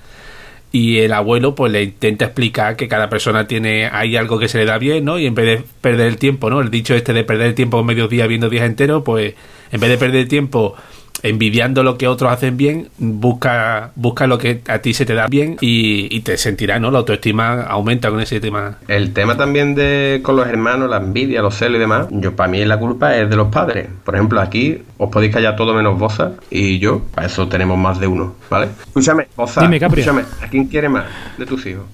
y 0.71 0.99
el 0.99 1.13
abuelo 1.13 1.55
pues 1.55 1.71
le 1.71 1.83
intenta 1.83 2.25
explicar 2.25 2.75
que 2.75 2.87
cada 2.87 3.09
persona 3.09 3.47
tiene 3.47 3.87
hay 3.91 4.15
algo 4.15 4.37
que 4.37 4.47
se 4.47 4.59
le 4.59 4.65
da 4.65 4.77
bien 4.77 5.03
no 5.03 5.17
y 5.17 5.25
en 5.25 5.33
vez 5.33 5.45
de 5.45 5.65
perder 5.81 6.07
el 6.07 6.17
tiempo 6.17 6.49
no 6.49 6.61
el 6.61 6.69
dicho 6.69 6.93
este 6.93 7.11
de 7.11 7.23
perder 7.23 7.47
el 7.47 7.55
tiempo 7.55 7.83
medio 7.83 8.07
día 8.07 8.27
viendo 8.27 8.49
días 8.49 8.65
enteros 8.65 9.01
pues 9.03 9.33
en 9.71 9.79
vez 9.79 9.89
de 9.89 9.97
perder 9.97 10.21
el 10.21 10.27
tiempo 10.27 10.75
envidiando 11.23 11.83
lo 11.83 11.97
que 11.97 12.07
otros 12.07 12.31
hacen 12.31 12.57
bien 12.57 12.89
busca 12.97 13.91
busca 13.95 14.27
lo 14.27 14.37
que 14.37 14.61
a 14.67 14.79
ti 14.79 14.93
se 14.93 15.05
te 15.05 15.13
da 15.13 15.27
bien 15.27 15.57
y, 15.61 16.15
y 16.15 16.21
te 16.21 16.37
sentirá 16.37 16.79
no 16.79 16.91
la 16.91 16.99
autoestima 16.99 17.63
aumenta 17.63 18.09
con 18.09 18.19
ese 18.21 18.39
tema 18.39 18.77
El 18.87 19.13
tema 19.13 19.35
también 19.37 19.75
de 19.75 20.19
con 20.23 20.35
los 20.35 20.47
hermanos, 20.47 20.89
la 20.89 20.97
envidia, 20.97 21.41
los 21.41 21.55
celos 21.55 21.77
y 21.77 21.79
demás, 21.79 22.07
yo 22.11 22.35
para 22.35 22.49
mí 22.49 22.63
la 22.65 22.77
culpa 22.77 23.15
es 23.17 23.29
de 23.29 23.35
los 23.35 23.47
padres. 23.49 23.87
Por 24.03 24.15
ejemplo, 24.15 24.41
aquí 24.41 24.81
os 24.97 25.09
podéis 25.09 25.33
callar 25.33 25.55
todo 25.55 25.73
menos 25.73 25.97
Boza 25.97 26.31
y 26.49 26.79
yo, 26.79 27.01
para 27.13 27.27
eso 27.27 27.47
tenemos 27.47 27.77
más 27.77 27.99
de 27.99 28.07
uno, 28.07 28.35
¿vale? 28.49 28.69
Escúchame, 28.87 29.27
Boza, 29.35 29.61
Dime, 29.61 29.79
Capri. 29.79 30.01
escúchame, 30.01 30.25
¿a 30.41 30.47
quién 30.47 30.65
quiere 30.67 30.89
más 30.89 31.05
de 31.37 31.45
tus 31.45 31.65
hijos? 31.65 31.85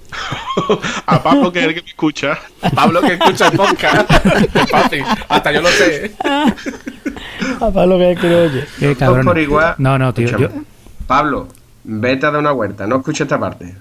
A 1.05 1.21
Pablo, 1.21 1.51
que 1.51 1.59
es 1.59 1.65
el 1.65 1.73
que 1.75 1.81
me 1.81 1.87
escucha. 1.89 2.37
Pablo 2.73 3.01
que 3.01 3.13
escucha 3.13 3.47
el 3.47 3.57
podcast 3.57 4.11
Fácil, 4.71 5.03
hasta 5.29 5.51
yo 5.51 5.61
lo 5.61 5.67
sé 5.69 6.11
Ah, 7.61 7.69
para 7.73 7.85
lo 7.85 7.97
que, 7.97 8.15
que 8.19 8.29
lo 8.29 8.43
oye. 8.43 8.65
Qué 8.79 8.95
por 9.23 9.37
igual. 9.39 9.75
No, 9.77 9.97
no, 9.97 10.13
tío. 10.13 10.25
Escúchame. 10.25 10.53
Yo, 10.55 10.61
Pablo, 11.07 11.47
vete 11.83 12.25
a 12.25 12.31
dar 12.31 12.39
una 12.39 12.51
vuelta, 12.51 12.85
no 12.87 12.97
escuches 12.97 13.21
esta 13.21 13.39
parte. 13.39 13.75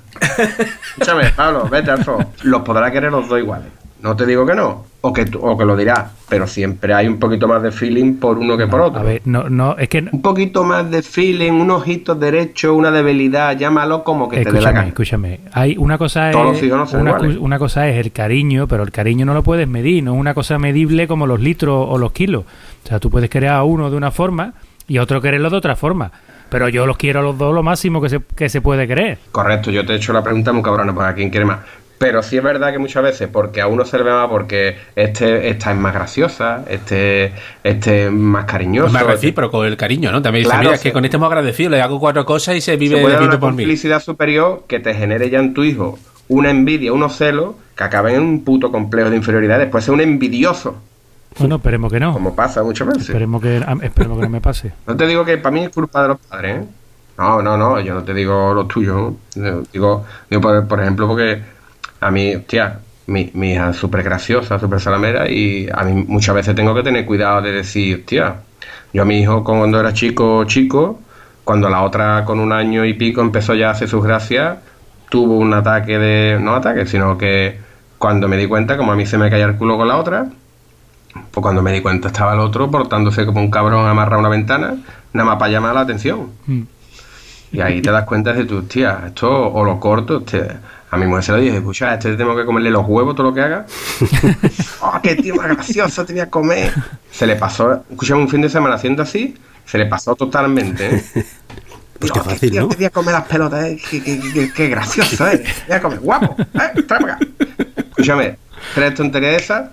Escúchame, 0.99 1.31
Pablo, 1.37 1.69
vete 1.69 1.91
al. 1.91 2.05
Los 2.43 2.63
podrá 2.63 2.91
querer 2.91 3.11
los 3.13 3.29
dos 3.29 3.39
iguales. 3.39 3.69
No 4.03 4.15
te 4.15 4.27
digo 4.27 4.45
que 4.45 4.55
no, 4.55 4.85
o 5.01 5.15
que, 5.15 5.25
tú- 5.25 5.39
o 5.41 5.57
que 5.57 5.65
lo 5.65 5.75
dirás, 5.75 6.11
pero 6.29 6.47
siempre 6.47 6.93
hay 6.93 7.09
un 7.09 7.19
poquito 7.19 7.49
más 7.49 7.63
de 7.63 7.73
feeling 7.73 8.17
por 8.17 8.37
uno 8.37 8.55
que 8.55 8.67
por 8.67 8.83
otro. 8.83 9.01
a 9.01 9.03
ver, 9.03 9.23
no, 9.25 9.49
no, 9.49 9.79
es 9.79 9.89
que. 9.89 10.05
Un 10.13 10.21
poquito 10.21 10.63
más 10.63 10.91
de 10.91 11.01
feeling, 11.01 11.53
unos 11.53 11.81
ojitos 11.81 12.21
derechos, 12.21 12.77
una 12.77 12.91
debilidad, 12.91 13.57
llámalo 13.57 14.05
como 14.05 14.29
que 14.29 14.37
te 14.37 14.45
dé 14.45 14.51
la 14.53 14.59
Escúchame, 14.59 14.75
gana. 14.75 14.89
escúchame. 14.89 15.41
Hay 15.53 15.77
una 15.79 15.97
cosa 15.97 16.31
Todos 16.33 16.61
los 16.63 16.63
es 16.63 16.93
no 16.93 17.01
una, 17.01 17.17
una 17.41 17.59
cosa 17.59 17.89
es 17.89 17.97
el 18.05 18.13
cariño, 18.13 18.69
pero 18.69 18.83
el 18.83 18.91
cariño 18.91 19.25
no 19.25 19.33
lo 19.33 19.43
puedes 19.43 19.67
medir, 19.67 20.05
no 20.05 20.13
es 20.13 20.21
una 20.21 20.35
cosa 20.35 20.59
medible 20.59 21.09
como 21.09 21.27
los 21.27 21.41
litros 21.41 21.87
o 21.89 21.97
los 21.97 22.13
kilos. 22.13 22.45
O 22.85 22.87
sea, 22.87 23.01
tú 23.01 23.09
puedes 23.09 23.31
querer 23.31 23.49
a 23.53 23.65
uno 23.65 23.91
de 23.91 23.97
una 23.97 24.11
forma 24.11 24.53
y 24.89 24.97
a 24.99 25.03
otro 25.03 25.21
quererlo 25.21 25.51
de 25.51 25.57
otra 25.57 25.77
forma. 25.77 26.11
Pero 26.51 26.69
yo 26.69 26.87
los 26.87 26.97
quiero 26.97 27.21
a 27.21 27.23
los 27.23 27.37
dos 27.39 27.55
lo 27.55 27.63
máximo 27.63 28.01
que 28.01 28.09
se, 28.09 28.21
que 28.37 28.49
se 28.49 28.61
puede 28.61 28.87
querer. 28.87 29.19
Correcto, 29.33 29.71
yo 29.71 29.85
te 29.85 29.93
he 29.95 29.97
hecho 29.97 30.13
la 30.13 30.23
pregunta 30.23 30.53
muy 30.53 30.63
cabrona, 30.63 30.95
pues 30.95 31.07
a 31.07 31.15
quién 31.15 31.31
quiere 31.31 31.47
más. 31.47 31.61
Pero 31.97 32.23
sí 32.23 32.37
es 32.37 32.43
verdad 32.43 32.73
que 32.73 32.79
muchas 32.79 33.03
veces, 33.03 33.29
porque 33.33 33.61
a 33.61 33.67
uno 33.69 33.85
se 33.85 33.97
le 33.97 34.05
ve 34.05 34.11
más 34.13 34.29
porque 34.29 34.77
este, 34.97 35.49
esta 35.49 35.71
es 35.71 35.77
más 35.79 35.95
graciosa, 35.95 36.65
este, 36.69 37.33
este 37.63 38.07
es 38.07 38.13
más 38.13 38.45
cariñoso. 38.45 38.93
más 38.93 39.07
recíproco 39.07 39.65
el 39.65 39.77
cariño 39.77 40.11
no 40.13 40.21
también 40.21 40.43
dice 40.43 40.51
Claro, 40.51 40.63
mira 40.65 40.75
es 40.75 40.81
que 40.83 40.89
se- 40.89 40.93
con 40.93 41.05
este 41.05 41.17
hemos 41.17 41.29
agradecido 41.29 41.71
le 41.71 41.81
hago 41.81 41.99
cuatro 42.01 42.25
cosas 42.27 42.57
y 42.57 42.61
se 42.61 42.73
se 42.73 42.77
vive 42.77 43.01
puede 43.01 43.07
de 43.07 43.13
dar 43.13 43.19
ciento 43.21 43.37
una 43.37 43.41
por 43.41 43.53
mil 43.53 43.65
complicidad 43.65 44.01
superior 44.03 44.65
que 44.69 44.81
te 44.81 44.93
genere 44.93 45.31
ya 45.31 45.39
en 45.39 45.55
tu 45.55 45.63
hijo 45.65 45.99
una 46.29 46.51
envidia, 46.51 46.93
unos 46.93 47.17
celos, 47.17 47.55
que 47.77 47.85
acaben 47.85 48.17
en 48.17 48.23
un 48.23 48.45
puto 48.45 48.73
complejo 48.73 49.09
de 49.11 49.17
inferioridad, 49.17 49.59
después 49.59 49.85
ser 49.85 49.95
un 49.95 50.01
envidioso, 50.01 50.77
Bueno, 51.39 51.57
esperemos 51.57 51.93
que 51.93 52.01
no. 52.01 52.13
como 52.13 52.35
pasa 52.35 52.63
muchas 52.63 52.87
veces. 52.89 53.09
Esperemos 53.09 53.43
que, 53.43 53.57
a- 53.59 53.77
esperemos 53.83 54.19
que 54.19 54.25
no 54.25 54.31
me 54.31 54.41
pase. 54.41 54.73
No 54.87 54.97
te 54.97 55.07
digo 55.07 55.25
que 55.25 55.39
para 55.39 55.53
mí 55.53 55.65
es 55.65 55.71
culpa 55.71 56.03
de 56.03 56.09
los 56.09 56.19
padres, 56.21 56.57
¿eh? 56.63 56.65
No, 57.19 57.41
no, 57.43 57.57
no, 57.57 57.79
yo 57.81 57.95
no 57.95 58.03
te 58.03 58.13
digo 58.15 58.53
los 58.55 58.67
tuyos. 58.69 59.13
¿no? 59.37 59.63
Digo, 59.73 60.05
digo 60.31 60.41
por, 60.43 60.67
por 60.67 60.81
ejemplo, 60.81 61.07
porque 61.07 61.41
a 62.01 62.11
mí, 62.11 62.35
hostia, 62.35 62.79
mi, 63.07 63.31
mi 63.35 63.53
hija 63.53 63.71
es 63.71 63.77
súper 63.77 64.03
graciosa, 64.03 64.59
súper 64.59 64.81
salamera 64.81 65.29
y 65.31 65.69
a 65.73 65.85
mí 65.85 66.05
muchas 66.09 66.35
veces 66.35 66.55
tengo 66.55 66.75
que 66.75 66.83
tener 66.83 67.05
cuidado 67.05 67.43
de 67.43 67.53
decir, 67.53 67.99
hostia, 68.01 68.37
yo 68.93 69.03
a 69.03 69.05
mi 69.05 69.21
hijo 69.21 69.45
cuando 69.45 69.79
era 69.79 69.93
chico, 69.93 70.45
chico, 70.45 71.01
cuando 71.45 71.69
la 71.69 71.83
otra 71.83 72.25
con 72.25 72.41
un 72.41 72.53
año 72.53 72.85
y 72.85 72.95
pico 72.95 73.21
empezó 73.21 73.55
ya 73.55 73.69
a 73.69 73.73
hacer 73.73 73.89
sus 73.89 74.03
gracias, 74.03 74.59
tuvo 75.09 75.37
un 75.39 75.53
ataque 75.55 75.99
de, 75.99 76.39
no 76.41 76.55
ataque, 76.57 76.87
sino 76.87 77.17
que 77.19 77.59
cuando 77.99 78.27
me 78.29 78.37
di 78.37 78.47
cuenta, 78.47 78.77
como 78.77 78.91
a 78.93 78.97
mí 78.97 79.07
se 79.07 79.19
me 79.19 79.31
caía 79.31 79.45
el 79.45 79.57
culo 79.57 79.77
con 79.77 79.87
la 79.89 79.97
otra, 79.99 80.27
pues 81.31 81.43
cuando 81.43 81.63
me 81.63 81.73
di 81.73 81.81
cuenta 81.81 82.09
estaba 82.09 82.35
el 82.35 82.41
otro 82.41 82.71
portándose 82.71 83.25
como 83.27 83.41
un 83.41 83.51
cabrón 83.51 83.87
amarrado 83.87 84.17
a 84.17 84.21
una 84.21 84.29
ventana, 84.29 84.75
nada 85.13 85.29
más 85.31 85.39
para 85.39 85.51
llamar 85.53 85.75
la 85.75 85.81
atención. 85.83 86.31
Mm. 86.47 86.63
Y 87.53 87.61
ahí 87.61 87.81
te 87.81 87.91
das 87.93 88.05
cuenta 88.05 88.33
de 88.33 88.45
tu, 88.45 88.63
tía, 88.65 89.05
esto 89.07 89.31
o 89.31 89.65
lo 89.65 89.79
corto, 89.79 90.17
hostia, 90.19 90.61
A 90.91 90.97
mi 90.97 91.07
mujer 91.07 91.23
se 91.25 91.33
lo 91.33 91.39
dije, 91.39 91.57
escucha, 91.57 91.91
a 91.91 91.95
este 91.95 92.17
tengo 92.17 92.35
que 92.37 92.45
comerle 92.45 92.71
los 92.71 92.85
huevos 92.87 93.15
todo 93.15 93.29
lo 93.29 93.35
que 93.35 93.41
haga. 93.43 93.67
¡Oh, 94.81 94.99
qué 95.03 95.15
tío 95.17 95.35
más 95.37 95.47
gracioso! 95.49 96.05
Te 96.05 96.13
voy 96.15 96.21
a 96.23 96.31
comer. 96.31 96.73
Se 97.11 97.27
le 97.27 97.37
pasó, 97.37 97.85
escuchame, 97.91 98.23
un 98.23 98.29
fin 98.29 98.41
de 98.43 98.49
semana 98.51 98.75
haciendo 98.75 99.03
así, 99.05 99.37
se 99.65 99.79
le 99.79 99.87
pasó 99.87 100.15
totalmente, 100.17 100.97
¿eh? 100.97 101.05
Pues 101.97 102.11
qué 102.11 102.21
fácil, 102.21 102.51
tío, 102.51 102.63
¿no? 102.63 102.69
Te 102.69 102.77
voy 102.77 102.85
a 102.87 102.91
comer 102.91 103.15
las 103.15 103.25
pelotas, 103.25 103.65
¿eh? 103.67 103.81
Qué, 103.89 104.03
qué- 104.03 104.21
qué- 104.35 104.53
qué 104.53 104.69
gracioso, 104.69 105.27
¿eh? 105.29 105.39
Te 105.39 105.53
voy 105.69 105.77
a 105.77 105.81
comer, 105.81 106.01
guapo, 106.01 106.37
¿eh? 106.39 106.85
Escúchame, 107.77 108.37
tres 108.75 108.95
tonterías 108.95 109.43
esas, 109.43 109.71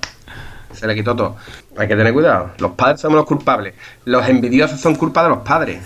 se 0.82 0.88
le 0.88 0.96
quitó 0.96 1.16
todo. 1.16 1.36
Hay 1.78 1.88
que 1.88 1.96
tener 1.96 2.12
cuidado. 2.12 2.50
Los 2.58 2.72
padres 2.72 3.00
somos 3.00 3.16
los 3.16 3.26
culpables. 3.26 3.76
Los 4.06 4.28
envidiosos 4.28 4.82
son 4.82 4.96
culpa 4.96 5.22
de 5.22 5.30
los 5.30 5.38
padres. 5.40 5.80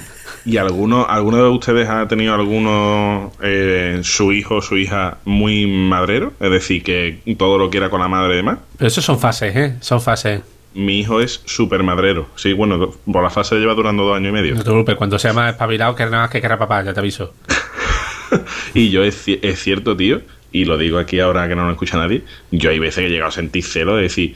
¿Y 0.46 0.56
alguno, 0.56 1.06
alguno 1.06 1.44
de 1.44 1.50
ustedes 1.50 1.90
ha 1.90 2.08
tenido 2.08 2.34
alguno, 2.34 3.34
eh, 3.42 4.00
su 4.04 4.32
hijo 4.32 4.56
o 4.56 4.62
su 4.62 4.78
hija 4.78 5.18
muy 5.26 5.68
madrero? 5.68 6.32
Es 6.40 6.50
decir, 6.50 6.82
que 6.82 7.20
todo 7.38 7.58
lo 7.58 7.70
quiera 7.70 7.90
con 7.90 8.00
la 8.00 8.08
madre 8.08 8.36
y 8.36 8.38
demás. 8.38 8.60
Pero 8.78 8.88
eso 8.88 9.02
son 9.02 9.20
fases, 9.20 9.54
¿eh? 9.54 9.76
Son 9.82 10.00
fases. 10.00 10.42
Mi 10.74 11.02
hijo 11.02 11.20
es 11.20 11.42
súper 11.44 11.84
madrero. 11.84 12.28
Sí, 12.38 12.54
bueno, 12.54 12.94
por 13.12 13.22
la 13.22 13.30
fase 13.30 13.56
lleva 13.56 13.74
durando 13.74 14.06
dos 14.06 14.16
años 14.16 14.30
y 14.30 14.34
medio. 14.34 14.54
No 14.54 14.64
te 14.64 14.70
preocupes, 14.70 14.96
cuando 14.96 15.20
sea 15.20 15.34
más 15.34 15.52
espabilado, 15.52 15.94
que 15.94 16.06
nada 16.06 16.20
más 16.20 16.30
que 16.30 16.40
quiera 16.40 16.58
papá, 16.58 16.84
ya 16.84 16.94
te 16.94 17.02
aviso. 17.02 17.34
Y 18.74 18.90
yo 18.90 19.04
es 19.04 19.24
cierto, 19.56 19.96
tío, 19.96 20.22
y 20.56 20.64
lo 20.64 20.78
digo 20.78 21.00
aquí 21.00 21.20
ahora 21.20 21.48
que 21.50 21.56
no 21.56 21.66
lo 21.66 21.72
escucha 21.72 21.98
nadie, 21.98 22.24
yo 22.50 22.70
hay 22.70 22.80
veces 22.80 23.02
que 23.02 23.08
he 23.08 23.10
llegado 23.10 23.28
a 23.28 23.32
sentir 23.32 23.64
celo 23.64 23.98
de 23.98 24.04
decir, 24.04 24.36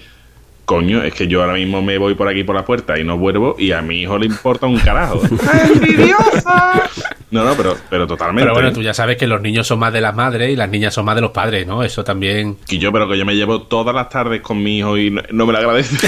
coño, 0.70 1.02
es 1.02 1.16
que 1.16 1.28
yo 1.28 1.42
ahora 1.42 1.56
mismo 1.56 1.82
me 1.82 1.98
voy 1.98 2.14
por 2.14 2.28
aquí 2.28 2.44
por 2.44 2.56
la 2.56 2.64
puerta 2.64 3.00
y 3.00 3.04
no 3.04 3.18
vuelvo 3.18 3.56
y 3.58 3.72
a 3.72 3.82
mi 3.82 4.02
hijo 4.02 4.20
le 4.20 4.28
importa 4.28 4.68
un 4.68 4.78
carajo. 4.78 5.20
¡Envidiosa! 5.74 6.84
No, 7.32 7.44
no, 7.44 7.56
pero, 7.56 7.76
pero 7.90 8.06
totalmente. 8.06 8.44
Pero 8.44 8.54
bueno, 8.54 8.72
tú 8.72 8.84
ya 8.84 8.94
sabes 8.94 9.18
que 9.18 9.26
los 9.26 9.42
niños 9.42 9.66
son 9.66 9.80
más 9.80 9.92
de 9.92 10.00
las 10.00 10.16
madres 10.16 10.52
y 10.52 10.56
las 10.56 10.70
niñas 10.70 10.94
son 10.94 11.06
más 11.06 11.16
de 11.16 11.22
los 11.22 11.32
padres, 11.32 11.66
¿no? 11.66 11.82
Eso 11.84 12.04
también. 12.04 12.58
Que 12.68 12.78
yo, 12.78 12.92
pero 12.92 13.10
que 13.10 13.18
yo 13.18 13.26
me 13.26 13.36
llevo 13.36 13.64
todas 13.64 13.96
las 13.96 14.10
tardes 14.10 14.42
con 14.42 14.62
mi 14.62 14.78
hijo 14.78 14.96
y 14.96 15.10
no, 15.10 15.24
no 15.32 15.48
me 15.48 15.54
lo 15.54 15.58
agradece. 15.58 16.08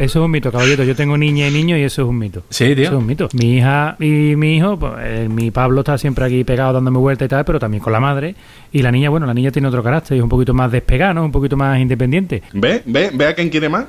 Eso 0.00 0.20
es 0.20 0.24
un 0.24 0.30
mito, 0.30 0.50
caballito. 0.50 0.82
Yo 0.82 0.96
tengo 0.96 1.18
niña 1.18 1.46
y 1.46 1.50
niño 1.50 1.76
y 1.76 1.82
eso 1.82 2.00
es 2.00 2.08
un 2.08 2.18
mito. 2.18 2.42
Sí, 2.48 2.74
tío. 2.74 2.84
Eso 2.84 2.92
es 2.94 2.98
un 2.98 3.06
mito. 3.06 3.28
Mi 3.34 3.56
hija 3.56 3.96
y 4.00 4.34
mi 4.34 4.56
hijo, 4.56 4.78
pues, 4.78 4.94
eh, 5.00 5.28
mi 5.28 5.50
Pablo 5.50 5.80
está 5.80 5.98
siempre 5.98 6.24
aquí 6.24 6.42
pegado 6.42 6.72
dándome 6.72 6.98
vuelta 6.98 7.26
y 7.26 7.28
tal, 7.28 7.44
pero 7.44 7.58
también 7.58 7.82
con 7.82 7.92
la 7.92 8.00
madre. 8.00 8.34
Y 8.72 8.82
la 8.82 8.92
niña, 8.92 9.10
bueno, 9.10 9.26
la 9.26 9.34
niña 9.34 9.50
tiene 9.50 9.68
otro 9.68 9.82
carácter, 9.82 10.16
es 10.16 10.22
un 10.22 10.28
poquito 10.28 10.54
más 10.54 10.70
despegada, 10.70 11.14
¿no? 11.14 11.24
Un 11.24 11.32
poquito 11.32 11.56
más 11.56 11.80
independiente. 11.80 12.42
¿Ve? 12.52 12.82
¿Ve? 12.86 13.10
¿Ve 13.12 13.26
a 13.26 13.34
quién 13.34 13.48
quiere 13.48 13.68
más? 13.68 13.86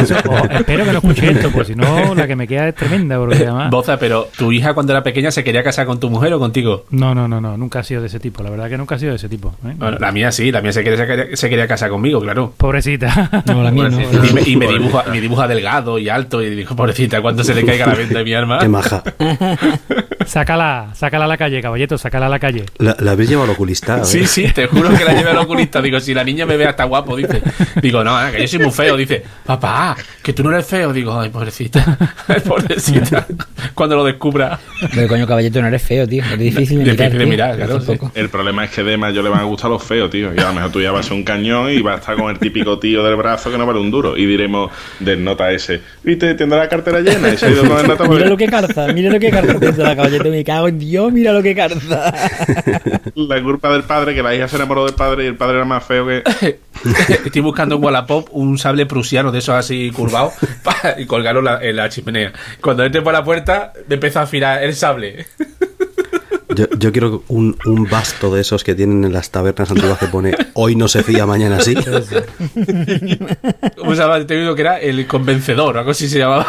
Eso, 0.00 0.16
oh, 0.28 0.46
espero 0.50 0.84
que 0.84 0.92
no 0.92 0.98
escuche 0.98 1.30
esto, 1.30 1.50
pues 1.50 1.68
si 1.68 1.74
no, 1.74 2.14
la 2.14 2.26
que 2.26 2.36
me 2.36 2.46
queda 2.46 2.68
es 2.68 2.74
tremenda, 2.74 3.18
porque 3.18 3.36
además... 3.36 3.70
Boza, 3.70 3.98
pero 3.98 4.28
¿tu 4.36 4.52
hija 4.52 4.74
cuando 4.74 4.92
era 4.92 5.02
pequeña 5.02 5.30
se 5.30 5.44
quería 5.44 5.62
casar 5.62 5.86
con 5.86 6.00
tu 6.00 6.10
mujer 6.10 6.32
o 6.32 6.38
contigo? 6.38 6.84
No, 6.90 7.14
no, 7.14 7.28
no, 7.28 7.40
no, 7.40 7.56
nunca 7.56 7.80
ha 7.80 7.82
sido 7.82 8.00
de 8.00 8.06
ese 8.06 8.20
tipo, 8.20 8.42
la 8.42 8.50
verdad 8.50 8.68
que 8.68 8.78
nunca 8.78 8.94
ha 8.94 8.98
sido 8.98 9.10
de 9.10 9.16
ese 9.16 9.28
tipo. 9.28 9.54
¿eh? 9.66 9.74
Bueno, 9.76 9.98
la 9.98 10.12
mía 10.12 10.32
sí, 10.32 10.50
la 10.50 10.62
mía 10.62 10.72
se 10.72 10.82
quería, 10.82 10.98
se 10.98 11.06
quería, 11.06 11.36
se 11.36 11.50
quería 11.50 11.68
casar 11.68 11.90
conmigo, 11.90 12.20
claro. 12.20 12.54
Pobrecita. 12.56 13.42
No, 13.46 13.62
la 13.62 13.70
mía 13.70 13.88
no. 13.88 14.00
Y 14.00 14.32
me, 14.32 14.42
y 14.42 14.56
me 14.56 14.66
dibuja, 14.66 15.04
me 15.10 15.20
dibuja 15.20 15.46
delgado 15.46 15.98
y 15.98 16.08
alto 16.08 16.42
y 16.42 16.54
digo, 16.54 16.74
pobrecita, 16.74 17.20
cuando 17.20 17.44
se 17.44 17.54
le 17.54 17.64
caiga 17.64 17.86
la 17.86 17.94
venta 17.94 18.18
de 18.18 18.24
mi 18.24 18.34
alma. 18.34 18.58
Qué 18.58 18.68
maja. 18.68 19.02
sácala, 20.26 20.88
sácala 20.94 21.24
a 21.24 21.28
la 21.28 21.36
calle, 21.36 21.60
caballito, 21.62 21.96
sácala 21.98 22.26
a 22.26 22.28
la 22.28 22.38
calle. 22.38 22.64
¿La, 22.78 22.96
la 23.00 23.12
habéis 23.12 23.30
llevado 23.30 23.50
al 23.50 23.54
oculista? 23.54 24.04
Sí, 24.04 24.26
sí, 24.26 24.46
te 24.54 24.66
juro 24.66 24.90
que 24.96 25.04
la 25.04 25.12
llevé 25.14 25.30
al 25.30 25.38
oculista. 25.38 25.80
Digo, 25.82 26.00
si 26.00 26.14
la 26.14 26.24
niña 26.24 26.46
me 26.46 26.56
ve 26.56 26.66
hasta 26.66 26.84
guapo, 26.84 27.16
dice. 27.16 27.42
Digo, 27.80 28.02
no, 28.04 28.16
que 28.32 28.40
yo 28.42 28.48
soy 28.48 28.58
muy 28.60 28.70
feo. 28.70 28.96
Dice, 28.96 29.22
papá, 29.44 29.96
que 30.22 30.32
tú 30.32 30.42
no 30.42 30.50
eres 30.52 30.66
feo. 30.66 30.92
Digo, 30.92 31.18
ay, 31.18 31.30
pobrecita. 31.30 31.98
Ay, 32.28 32.40
pobrecita. 32.40 33.26
Cuando 33.74 33.96
lo 33.96 34.04
descubra. 34.04 34.58
Pero 34.94 35.08
coño, 35.08 35.26
caballito, 35.26 35.60
no 35.60 35.68
eres 35.68 35.82
feo, 35.82 36.06
tío. 36.06 36.22
Es 36.24 36.38
difícil 36.38 36.78
de 36.84 36.84
Difícil 36.84 36.96
mirar. 36.96 37.10
de 37.12 37.18
tío. 37.18 37.26
mirar, 37.28 37.56
claro. 37.56 38.10
El 38.14 38.28
problema 38.30 38.64
es 38.64 38.70
que 38.70 38.82
de 38.82 38.96
mayo 38.96 39.22
le 39.22 39.28
van 39.28 39.40
a 39.40 39.44
gustar 39.44 39.70
los 39.70 39.82
feos, 39.82 40.10
tío. 40.10 40.34
Y 40.34 40.38
a 40.38 40.48
lo 40.48 40.54
mejor 40.54 40.70
tú 40.72 40.80
ya 40.80 40.90
vas 40.92 41.06
a 41.06 41.08
ser 41.08 41.16
un 41.18 41.24
cañón 41.24 41.70
y 41.70 41.80
vas 41.82 41.96
a 41.96 41.98
estar 42.00 42.16
con 42.16 42.30
el 42.30 42.38
típico 42.38 42.78
tío 42.78 43.02
del 43.04 43.16
brazo 43.16 43.50
que 43.50 43.58
no 43.58 43.66
vale 43.66 43.80
un 43.80 43.90
duro. 43.90 44.16
Y 44.16 44.26
diremos 44.26 44.70
del 45.00 45.22
nota 45.22 45.50
ese, 45.52 45.80
¿viste? 46.02 46.34
Tendrá 46.34 46.58
la 46.60 46.68
cartera 46.68 47.00
llena 47.00 47.28
y 47.30 47.36
se 47.36 47.46
ha 47.46 47.50
ido 47.50 47.66
con 47.68 47.78
el 47.78 47.86
nota 47.88 48.04
Mira 48.08 48.26
lo 48.26 48.36
que 48.36 48.46
carza, 48.46 48.86
mira 48.92 49.10
lo 49.10 49.18
que 49.20 49.30
carza. 49.30 49.58
Piensa 49.58 49.82
la 49.82 49.96
caballito, 50.18 50.30
me 50.30 50.44
cago 50.44 50.68
en 50.68 50.78
Dios, 50.78 51.12
mira 51.12 51.32
lo 51.32 51.42
que 51.42 51.54
carza. 51.54 52.12
la 53.14 53.42
culpa 53.42 53.72
del 53.72 53.84
padre, 53.84 54.14
que 54.14 54.22
la 54.22 54.34
hija 54.34 54.48
se 54.48 54.56
enamoró 54.56 54.84
del 54.84 54.94
padre 54.94 55.24
y 55.24 55.26
el 55.28 55.36
padre 55.36 55.56
era 55.56 55.64
más 55.64 55.84
feo 55.84 56.06
que... 56.06 56.22
Estoy 57.24 57.42
buscando 57.42 57.76
en 57.76 57.84
Wallapop 57.84 58.28
un 58.32 58.58
sable 58.58 58.86
prusiano 58.86 59.32
de 59.32 59.38
esos 59.38 59.54
así 59.54 59.90
curvados 59.90 60.34
y 60.98 61.06
colgarlo 61.06 61.40
en 61.40 61.44
la, 61.46 61.62
en 61.62 61.76
la 61.76 61.88
chimenea. 61.88 62.32
Cuando 62.60 62.84
entre 62.84 63.02
por 63.02 63.12
la 63.12 63.24
puerta, 63.24 63.72
me 63.88 63.94
empieza 63.94 64.20
a 64.20 64.24
afilar 64.24 64.62
el 64.62 64.74
sable. 64.74 65.26
Yo, 66.54 66.66
yo 66.78 66.92
quiero 66.92 67.24
un, 67.28 67.56
un 67.64 67.88
basto 67.88 68.32
de 68.32 68.42
esos 68.42 68.62
que 68.62 68.74
tienen 68.74 69.04
en 69.04 69.12
las 69.12 69.30
tabernas 69.30 69.70
antiguas 69.70 69.98
que 69.98 70.06
pone 70.06 70.36
hoy 70.54 70.76
no 70.76 70.86
se 70.88 71.02
fía, 71.02 71.26
mañana 71.26 71.60
sí. 71.60 71.74
¿Cómo 73.76 73.94
se 73.94 74.00
llama? 74.00 74.24
Te 74.24 74.36
digo 74.36 74.54
que 74.54 74.60
era 74.60 74.78
el 74.78 75.06
convencedor, 75.06 75.78
algo 75.78 75.90
así 75.90 76.08
se 76.08 76.18
llamaba. 76.18 76.46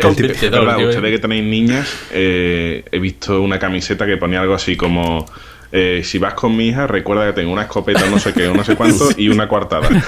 Pues, 0.00 0.14
Convencedor, 0.16 0.60
es 0.60 0.66
verdad, 0.66 0.88
ustedes 0.88 1.10
que 1.10 1.18
tenéis 1.18 1.44
niñas, 1.44 1.96
eh, 2.12 2.84
he 2.90 2.98
visto 2.98 3.40
una 3.42 3.58
camiseta 3.58 4.06
que 4.06 4.16
ponía 4.16 4.40
algo 4.40 4.54
así 4.54 4.76
como... 4.76 5.26
eh, 5.74 6.02
si 6.04 6.18
vas 6.18 6.34
con 6.34 6.54
mi 6.54 6.68
hija, 6.68 6.86
recuerda 6.86 7.26
que 7.26 7.32
tengo 7.32 7.50
una 7.52 7.62
escopeta 7.62 8.04
no 8.10 8.18
sé 8.18 8.32
qué, 8.34 8.48
no 8.48 8.62
sé 8.62 8.76
cuánto 8.76 9.08
y 9.16 9.28
una 9.28 9.48
coartada. 9.48 9.88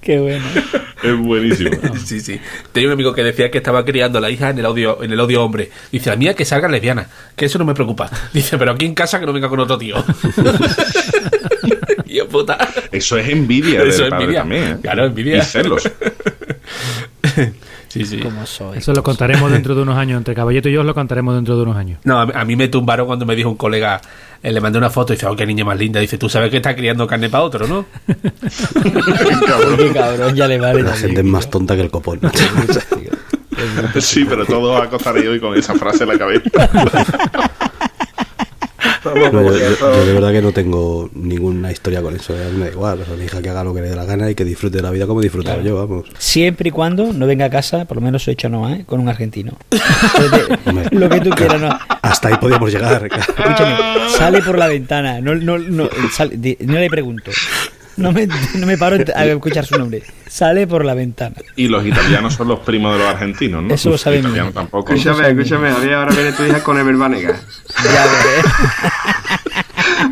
Qué 0.00 0.18
bueno. 0.18 0.44
es 1.02 1.16
buenísimo. 1.18 1.70
Sí, 2.04 2.20
sí. 2.20 2.40
Tenía 2.72 2.88
un 2.88 2.94
amigo 2.94 3.14
que 3.14 3.22
decía 3.22 3.50
que 3.50 3.58
estaba 3.58 3.84
criando 3.84 4.18
a 4.18 4.20
la 4.20 4.30
hija 4.30 4.50
en 4.50 4.58
el 4.58 4.66
odio, 4.66 5.02
en 5.02 5.12
el 5.12 5.20
odio 5.20 5.44
hombre. 5.44 5.70
Dice, 5.92 6.10
la 6.10 6.16
mía 6.16 6.34
que 6.34 6.44
salga 6.44 6.68
lesbiana, 6.68 7.06
que 7.36 7.44
eso 7.44 7.58
no 7.58 7.64
me 7.64 7.74
preocupa. 7.74 8.10
Dice, 8.32 8.58
pero 8.58 8.72
aquí 8.72 8.84
en 8.86 8.94
casa 8.94 9.20
que 9.20 9.26
no 9.26 9.32
venga 9.32 9.48
con 9.48 9.60
otro 9.60 9.78
tío. 9.78 9.96
puta. 12.28 12.58
Eso 12.90 13.16
es 13.18 13.28
envidia 13.28 13.82
Eso 13.82 14.04
del 14.04 14.04
es 14.04 14.10
padre 14.10 14.22
envidia. 14.24 14.40
también, 14.40 14.64
¿eh? 14.64 14.76
Claro, 14.82 15.04
envidia. 15.06 15.38
Y 15.38 15.42
celos. 15.42 15.90
Sí, 17.88 18.06
sí. 18.06 18.20
Soy. 18.46 18.78
Eso 18.78 18.92
lo 18.94 19.02
contaremos 19.02 19.50
dentro 19.52 19.74
de 19.74 19.82
unos 19.82 19.98
años. 19.98 20.16
Entre 20.16 20.34
caballito 20.34 20.68
y 20.70 20.72
yo 20.72 20.80
os 20.80 20.86
lo 20.86 20.94
contaremos 20.94 21.34
dentro 21.34 21.56
de 21.56 21.62
unos 21.62 21.76
años. 21.76 21.98
No, 22.04 22.20
a, 22.20 22.22
a 22.22 22.44
mí 22.46 22.56
me 22.56 22.68
tumbaron 22.68 23.06
cuando 23.06 23.26
me 23.26 23.36
dijo 23.36 23.50
un 23.50 23.56
colega, 23.56 24.00
eh, 24.42 24.50
le 24.50 24.60
mandé 24.62 24.78
una 24.78 24.88
foto 24.88 25.12
y 25.12 25.16
dice, 25.16 25.26
oh, 25.26 25.36
qué 25.36 25.44
niña 25.44 25.64
más 25.64 25.78
linda. 25.78 26.00
Dice, 26.00 26.16
tú 26.16 26.28
sabes 26.28 26.50
que 26.50 26.56
está 26.56 26.74
criando 26.74 27.06
carne 27.06 27.28
para 27.28 27.44
otro, 27.44 27.66
¿no? 27.66 27.84
Qué 28.06 29.92
cabrón, 29.94 30.34
ya 30.34 30.48
le 30.48 30.58
vale. 30.58 30.82
La 30.82 30.94
gente 30.96 31.20
es 31.20 31.26
más 31.26 31.50
tonta 31.50 31.74
que 31.76 31.82
el 31.82 31.90
copón. 31.90 32.20
Sí, 34.00 34.24
pero 34.28 34.44
todos 34.44 34.80
acostaré 34.82 35.28
hoy 35.28 35.38
con 35.38 35.56
esa 35.56 35.74
frase 35.74 36.02
en 36.02 36.08
la 36.08 36.18
cabeza. 36.18 36.42
No, 39.04 39.42
yo, 39.42 39.56
yo- 39.58 39.78
yo 39.80 40.06
de 40.06 40.12
verdad 40.12 40.32
que 40.32 40.42
no 40.42 40.52
tengo 40.52 41.10
ninguna 41.14 41.72
historia 41.72 42.00
con 42.02 42.14
eso. 42.16 42.36
¿eh? 42.36 42.44
A 42.46 42.48
mí 42.50 42.58
me 42.58 42.64
da 42.66 42.70
igual. 42.72 43.00
O 43.00 43.04
sea, 43.04 43.16
mi 43.16 43.24
hija 43.24 43.42
que 43.42 43.48
haga 43.50 43.64
lo 43.64 43.74
que 43.74 43.80
le 43.82 43.88
dé 43.90 43.96
la 43.96 44.04
gana 44.04 44.30
y 44.30 44.34
que 44.34 44.44
disfrute 44.44 44.76
de 44.78 44.82
la 44.82 44.90
vida 44.90 45.06
como 45.06 45.20
he 45.20 45.24
disfrutado 45.24 45.60
yo, 45.62 45.76
vamos. 45.76 46.06
Siempre 46.18 46.68
y 46.68 46.72
cuando 46.72 47.12
no 47.12 47.26
venga 47.26 47.46
a 47.46 47.50
casa, 47.50 47.84
por 47.84 47.96
lo 47.96 48.00
menos 48.00 48.22
soy 48.22 48.34
hecho 48.34 48.48
no, 48.48 48.68
¿eh? 48.72 48.84
Con 48.86 49.00
un 49.00 49.08
argentino. 49.08 49.56
Lo 50.92 51.08
que 51.08 51.20
tú 51.20 51.30
quieras, 51.30 51.60
no. 51.60 51.78
Hasta 52.02 52.28
ahí 52.28 52.34
podíamos 52.40 52.72
llegar. 52.72 53.04
Escúchame, 53.06 53.76
sale 54.16 54.42
por 54.42 54.58
la 54.58 54.68
ventana. 54.68 55.20
No, 55.20 55.34
no, 55.34 55.58
no, 55.58 55.88
sale- 56.12 56.56
no 56.60 56.78
le 56.78 56.88
pregunto. 56.90 57.30
No 57.96 58.10
me, 58.12 58.26
no 58.26 58.66
me 58.66 58.78
paro 58.78 58.96
a 59.14 59.24
escuchar 59.24 59.66
su 59.66 59.78
nombre. 59.78 60.02
Sale 60.28 60.66
por 60.66 60.84
la 60.84 60.94
ventana. 60.94 61.36
Y 61.56 61.68
los 61.68 61.84
italianos 61.86 62.34
son 62.34 62.48
los 62.48 62.60
primos 62.60 62.92
de 62.94 63.00
los 63.00 63.08
argentinos, 63.08 63.62
¿no? 63.62 63.74
Eso 63.74 63.90
lo 63.90 63.98
sabe 63.98 64.16
Los 64.16 64.24
mi 64.24 64.30
italianos 64.30 64.52
hijo. 64.52 64.60
tampoco. 64.60 64.92
Escúchame, 64.94 65.28
escúchame, 65.30 65.70
Javier, 65.72 65.94
ahora 65.94 66.12
viene 66.14 66.32
tu 66.32 66.42
hija 66.44 66.62
con 66.64 66.78
Ever 66.78 66.96
Banega. 66.96 67.38
Ya 67.84 68.06
veré. 68.06 68.42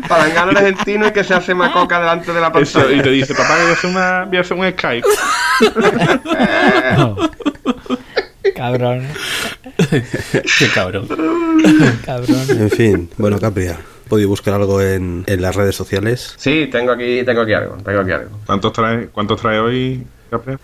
Palangano 0.07 0.51
argentino 0.51 1.07
y 1.07 1.11
que 1.11 1.23
se 1.23 1.33
hace 1.33 1.53
macoca 1.55 1.99
delante 1.99 2.31
de 2.33 2.39
la 2.41 2.47
Eso, 2.55 2.79
pantalla. 2.79 2.95
y 2.97 3.01
te 3.01 3.09
dice, 3.09 3.33
papá, 3.33 3.55
que 3.57 3.61
voy 3.63 3.71
a 3.71 3.73
hacer, 3.73 3.89
una, 3.89 4.25
voy 4.25 4.37
a 4.37 4.41
hacer 4.41 4.57
un 4.57 4.71
Skype. 4.71 5.07
No. 6.97 7.15
Cabrón, 8.55 9.07
qué 10.57 10.67
cabrón. 10.73 11.07
cabrón. 12.05 12.45
En 12.49 12.69
fin, 12.69 13.09
bueno, 13.17 13.39
Capria, 13.39 13.77
¿podéis 14.11 14.27
buscar 14.27 14.55
algo 14.55 14.81
en, 14.81 15.23
en 15.25 15.41
las 15.41 15.55
redes 15.55 15.73
sociales? 15.73 16.33
Sí, 16.35 16.67
tengo 16.69 16.91
aquí, 16.91 17.23
tengo 17.23 17.43
aquí 17.43 17.53
algo, 17.53 17.77
tengo 17.77 18.01
aquí 18.01 18.11
algo. 18.11 18.29
¿Cuántos 18.45 18.73
trae, 18.73 19.07
cuántos 19.07 19.39
trae 19.39 19.57
hoy? 19.57 20.03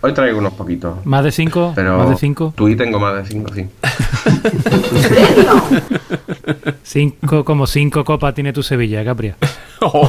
Hoy 0.02 0.12
traigo 0.12 0.38
unos 0.38 0.52
poquitos. 0.52 0.98
Más 1.06 1.24
de 1.24 1.32
cinco, 1.32 1.72
Pero 1.74 1.96
más 1.96 2.10
de 2.10 2.16
cinco. 2.16 2.52
tú 2.54 2.68
y 2.68 2.76
tengo 2.76 3.00
más 3.00 3.22
de 3.22 3.26
cinco, 3.26 3.54
sí. 3.54 3.66
Cinco, 6.82 7.44
como 7.44 7.66
cinco 7.66 8.04
copas 8.04 8.34
tiene 8.34 8.52
tu 8.52 8.62
Sevilla, 8.62 9.02
Capria. 9.04 9.36
Oh, 9.80 10.08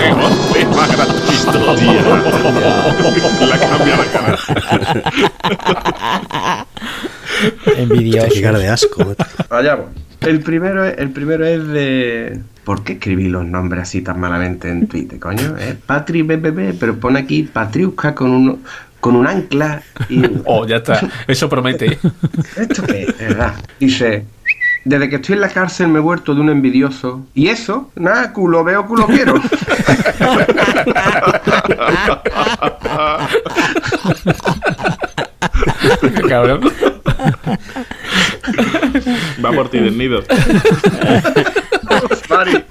qué 0.00 0.10
golpe 0.12 0.66
más 0.76 0.90
gratuito. 0.94 1.76
La 3.46 3.58
cambia 3.60 3.96
la 3.96 4.04
cara. 4.12 4.36
Envidioso. 7.76 8.28
Qué 8.34 8.42
cara 8.42 8.58
de 8.58 8.66
asco. 8.68 9.14
Allá 9.48 9.76
voy. 9.76 9.86
El 10.20 10.40
primero, 10.40 10.84
el 10.84 11.10
primero 11.10 11.46
es 11.46 11.64
de... 11.68 12.40
¿Por 12.68 12.84
qué 12.84 12.92
escribí 12.92 13.28
los 13.30 13.46
nombres 13.46 13.84
así 13.84 14.02
tan 14.02 14.20
malamente 14.20 14.68
en 14.68 14.88
Twitter, 14.88 15.18
coño? 15.18 15.56
¿Eh? 15.58 15.74
Patri 15.86 16.20
BBB, 16.20 16.78
pero 16.78 17.00
pone 17.00 17.20
aquí 17.20 17.44
Patriuska 17.44 18.14
con 18.14 18.30
uno... 18.30 18.58
con 19.00 19.16
un 19.16 19.26
ancla 19.26 19.80
y... 20.10 20.22
Oh, 20.44 20.66
ya 20.66 20.76
está. 20.76 21.00
Eso 21.26 21.48
promete. 21.48 21.98
¿Esto 22.56 22.82
qué 22.82 23.04
es? 23.04 23.18
Verdad. 23.18 23.54
Dice, 23.80 24.26
desde 24.84 25.08
que 25.08 25.16
estoy 25.16 25.36
en 25.36 25.40
la 25.40 25.48
cárcel 25.48 25.88
me 25.88 25.98
he 25.98 26.02
vuelto 26.02 26.34
de 26.34 26.42
un 26.42 26.50
envidioso. 26.50 27.26
Y 27.32 27.48
eso, 27.48 27.90
nada, 27.96 28.34
culo 28.34 28.62
veo, 28.62 28.84
culo 28.84 29.06
quiero. 29.06 29.40
Cabrón. 36.28 36.70
Va 39.42 39.52
por 39.52 39.70
ti, 39.70 39.78
del 39.78 40.24
Mari, 42.38 42.64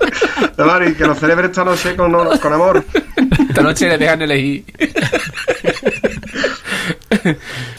Mari, 0.58 0.94
que 0.94 1.06
lo 1.06 1.14
celebre 1.14 1.48
esta 1.48 1.66
noche 1.66 1.94
con, 1.98 2.14
con 2.14 2.54
amor. 2.54 2.86
Esta 3.50 3.62
noche 3.62 3.90
le 3.90 3.98
dejan 3.98 4.22
elegir. 4.22 4.64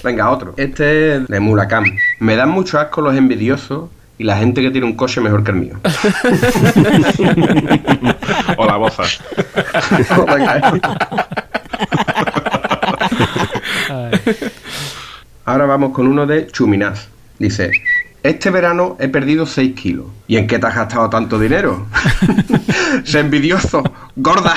Venga, 0.05 0.29
otro. 0.29 0.53
Este 0.59 1.17
es 1.17 1.27
de 1.29 1.41
Mulacam. 1.41 1.87
Me 2.19 2.37
dan 2.37 2.51
mucho 2.51 2.79
asco 2.79 3.01
los 3.01 3.17
envidiosos 3.17 3.89
y 4.19 4.25
la 4.25 4.37
gente 4.37 4.61
que 4.61 4.71
tiene 4.71 4.87
un 4.87 4.97
coche 4.97 5.23
mejor 5.23 5.43
que 5.43 5.53
el 5.53 5.57
mío. 5.57 5.81
O 8.59 8.67
la 8.67 8.77
boza. 8.77 9.05
Ahora 15.47 15.65
vamos 15.65 15.93
con 15.93 16.07
uno 16.07 16.27
de 16.27 16.49
Chuminaz. 16.49 17.09
Dice, 17.39 17.71
este 18.23 18.51
verano 18.51 18.97
he 19.01 19.09
perdido 19.09 19.47
6 19.47 19.75
kilos. 19.75 20.07
¿Y 20.27 20.37
en 20.37 20.47
qué 20.47 20.59
te 20.59 20.67
has 20.67 20.75
gastado 20.75 21.09
tanto 21.09 21.39
dinero? 21.39 21.87
Sé 23.05 23.21
envidioso, 23.21 23.83
gorda. 24.17 24.55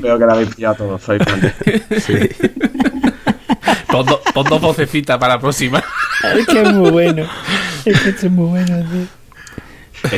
Veo 0.00 0.18
que 0.18 0.26
la 0.26 0.32
habéis 0.34 0.54
pillado 0.54 0.74
todos, 0.76 1.02
soy 1.02 1.18
fan. 1.18 1.52
Sí. 2.00 2.14
Pon, 3.90 4.04
do- 4.06 4.20
pon 4.32 4.44
dos 4.48 4.60
vocecitas 4.60 5.18
para 5.18 5.34
la 5.34 5.40
próxima. 5.40 5.82
Es 6.36 6.46
que 6.46 6.62
es 6.62 6.72
muy 6.72 6.90
bueno. 6.90 7.24
Es 7.84 8.00
que 8.00 8.08
esto 8.10 8.26
es 8.26 8.32
muy 8.32 8.48
bueno, 8.50 8.76
tío. 8.90 9.03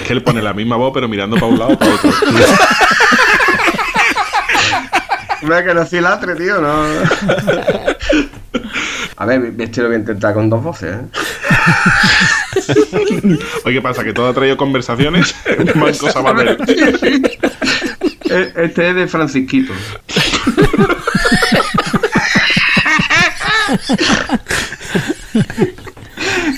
Es 0.07 0.09
que 0.09 0.13
él 0.13 0.23
pone 0.23 0.41
la 0.41 0.55
misma 0.55 0.77
voz, 0.77 0.93
pero 0.95 1.09
mirando 1.09 1.35
para 1.35 1.47
un 1.49 1.59
lado 1.59 1.73
o 1.73 1.79
para 1.79 1.91
otro. 1.95 2.13
Mira 5.43 5.65
que 5.65 5.75
no 5.75 5.85
soy 5.85 6.01
latre, 6.01 6.37
tío, 6.37 6.61
no. 6.61 6.77
A 9.17 9.27
ver, 9.27 9.53
este 9.59 9.81
lo 9.81 9.89
voy 9.89 9.97
a 9.97 9.99
intentar 9.99 10.33
con 10.33 10.49
dos 10.49 10.63
voces, 10.63 10.95
¿eh? 10.95 11.01
Oye, 13.65 13.75
¿qué 13.75 13.83
pasa? 13.83 14.05
¿Que 14.05 14.13
todo 14.13 14.29
ha 14.29 14.35
traído 14.35 14.57
conversaciones? 14.57 15.35
Banco 15.75 16.09
Sabadell. 16.13 16.57
E- 18.31 18.53
Este 18.57 18.89
es 18.91 18.95
de 18.95 19.09
Francisquito. 19.09 19.73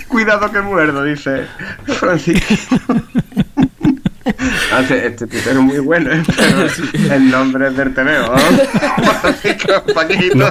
Cuidado 0.09 0.51
que 0.51 0.61
muerdo, 0.61 1.05
dice 1.05 1.47
Francisquito. 1.87 2.77
Ah, 4.73 4.81
Este, 4.83 5.07
este 5.07 5.27
tuitero 5.27 5.61
es 5.61 5.65
muy 5.65 5.79
bueno, 5.79 6.13
¿eh? 6.13 6.23
Pero 6.37 7.15
el 7.15 7.31
nombre 7.31 7.69
es 7.69 7.77
del 7.77 7.95
TVO, 7.95 8.35
¿no? 8.37 9.15
Francisco 9.21 9.85
Paquito. 9.95 10.35
No, 10.37 10.51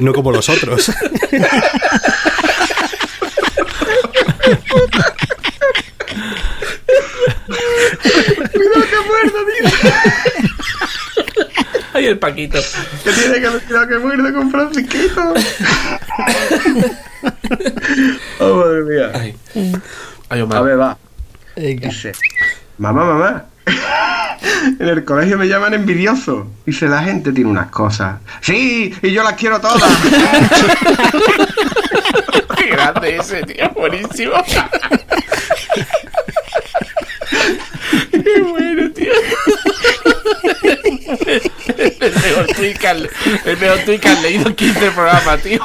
no 0.00 0.12
como 0.12 0.32
los 0.32 0.48
otros. 0.48 0.90
Cuidado 7.48 8.84
que 8.90 8.96
muerdo, 9.06 9.38
dice. 9.62 9.92
Ay, 11.92 12.06
el 12.06 12.18
Paquito. 12.18 12.58
Que 13.04 13.12
tiene 13.12 13.40
que 13.40 13.46
haber 13.46 13.62
cuidado 13.62 13.88
que 13.88 13.98
muerde 13.98 14.32
con 14.32 14.50
Francisquito. 14.50 15.34
oh, 18.40 18.56
madre 18.56 18.82
mía. 18.82 19.10
Ay. 19.14 19.36
Ay, 20.28 20.40
Omar. 20.42 20.58
A 20.58 20.62
ver, 20.62 20.80
va. 20.80 20.98
Dice, 21.56 22.12
mamá, 22.78 23.04
mamá. 23.04 23.44
En 24.78 24.88
el 24.88 25.04
colegio 25.04 25.36
me 25.36 25.48
llaman 25.48 25.74
envidioso. 25.74 26.46
Dice, 26.64 26.86
la 26.86 27.02
gente 27.02 27.32
tiene 27.32 27.50
unas 27.50 27.70
cosas. 27.70 28.18
Sí, 28.40 28.94
y 29.02 29.10
yo 29.10 29.24
las 29.24 29.32
quiero 29.34 29.60
todas. 29.60 29.82
Qué 32.56 32.68
grande 32.68 33.16
ese, 33.16 33.42
tío. 33.42 33.68
Buenísimo. 33.70 34.32
Qué 38.10 38.42
bueno, 38.42 38.90
tío. 38.92 39.12
El 41.76 42.14
mejor 42.14 42.46
tweet 42.54 42.74
que 42.74 42.88
han, 42.88 42.98
el 43.44 43.58
mejor 43.58 43.78
tweet 43.84 43.98
que 43.98 44.08
han 44.08 44.22
leído 44.22 44.46
en 44.48 44.54
15 44.54 44.90
programas, 44.92 45.42
tío. 45.42 45.62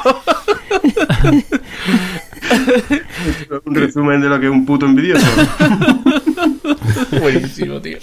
Un 3.64 3.74
resumen 3.74 4.20
de 4.20 4.28
lo 4.28 4.40
que 4.40 4.46
es 4.46 4.52
un 4.52 4.66
puto 4.66 4.86
envidioso. 4.86 5.26
Buenísimo, 7.24 7.80
tío. 7.80 7.96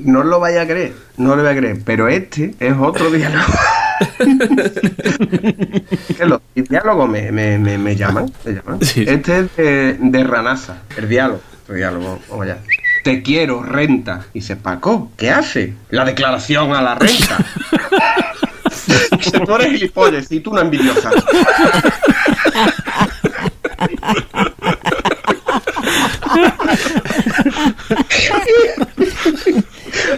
No 0.00 0.22
lo 0.22 0.38
vaya 0.38 0.60
a 0.60 0.66
creer, 0.66 0.92
no 1.16 1.34
lo 1.34 1.42
voy 1.42 1.50
a 1.50 1.56
creer. 1.56 1.78
Pero 1.82 2.08
este 2.08 2.54
es 2.60 2.74
otro 2.78 3.10
diálogo. 3.10 3.46
que 6.18 6.26
los 6.26 6.42
diálogos 6.54 7.08
me, 7.08 7.32
me, 7.32 7.58
me, 7.58 7.78
me 7.78 7.96
llaman. 7.96 8.30
me 8.44 8.52
llaman. 8.52 8.82
Sí. 8.82 9.06
Este 9.08 9.38
es 9.38 9.56
de, 9.56 9.96
de 9.98 10.24
Ranasa, 10.24 10.82
el 10.94 11.08
diálogo. 11.08 11.40
El 11.70 11.76
diálogo, 11.76 12.18
vamos 12.28 12.44
allá. 12.44 12.58
Te 13.02 13.22
quiero, 13.22 13.62
renta. 13.62 14.26
Y 14.34 14.40
dice, 14.40 14.56
Paco, 14.56 15.10
¿qué 15.16 15.30
hace? 15.30 15.72
La 15.88 16.04
declaración 16.04 16.74
a 16.74 16.82
la 16.82 16.96
renta. 16.96 17.38
Dice, 19.16 19.40
tú 19.46 19.54
eres 19.54 19.70
gilipollas 19.70 20.30
y 20.30 20.40
tú 20.40 20.50
una 20.50 20.60
envidiosa. 20.60 21.10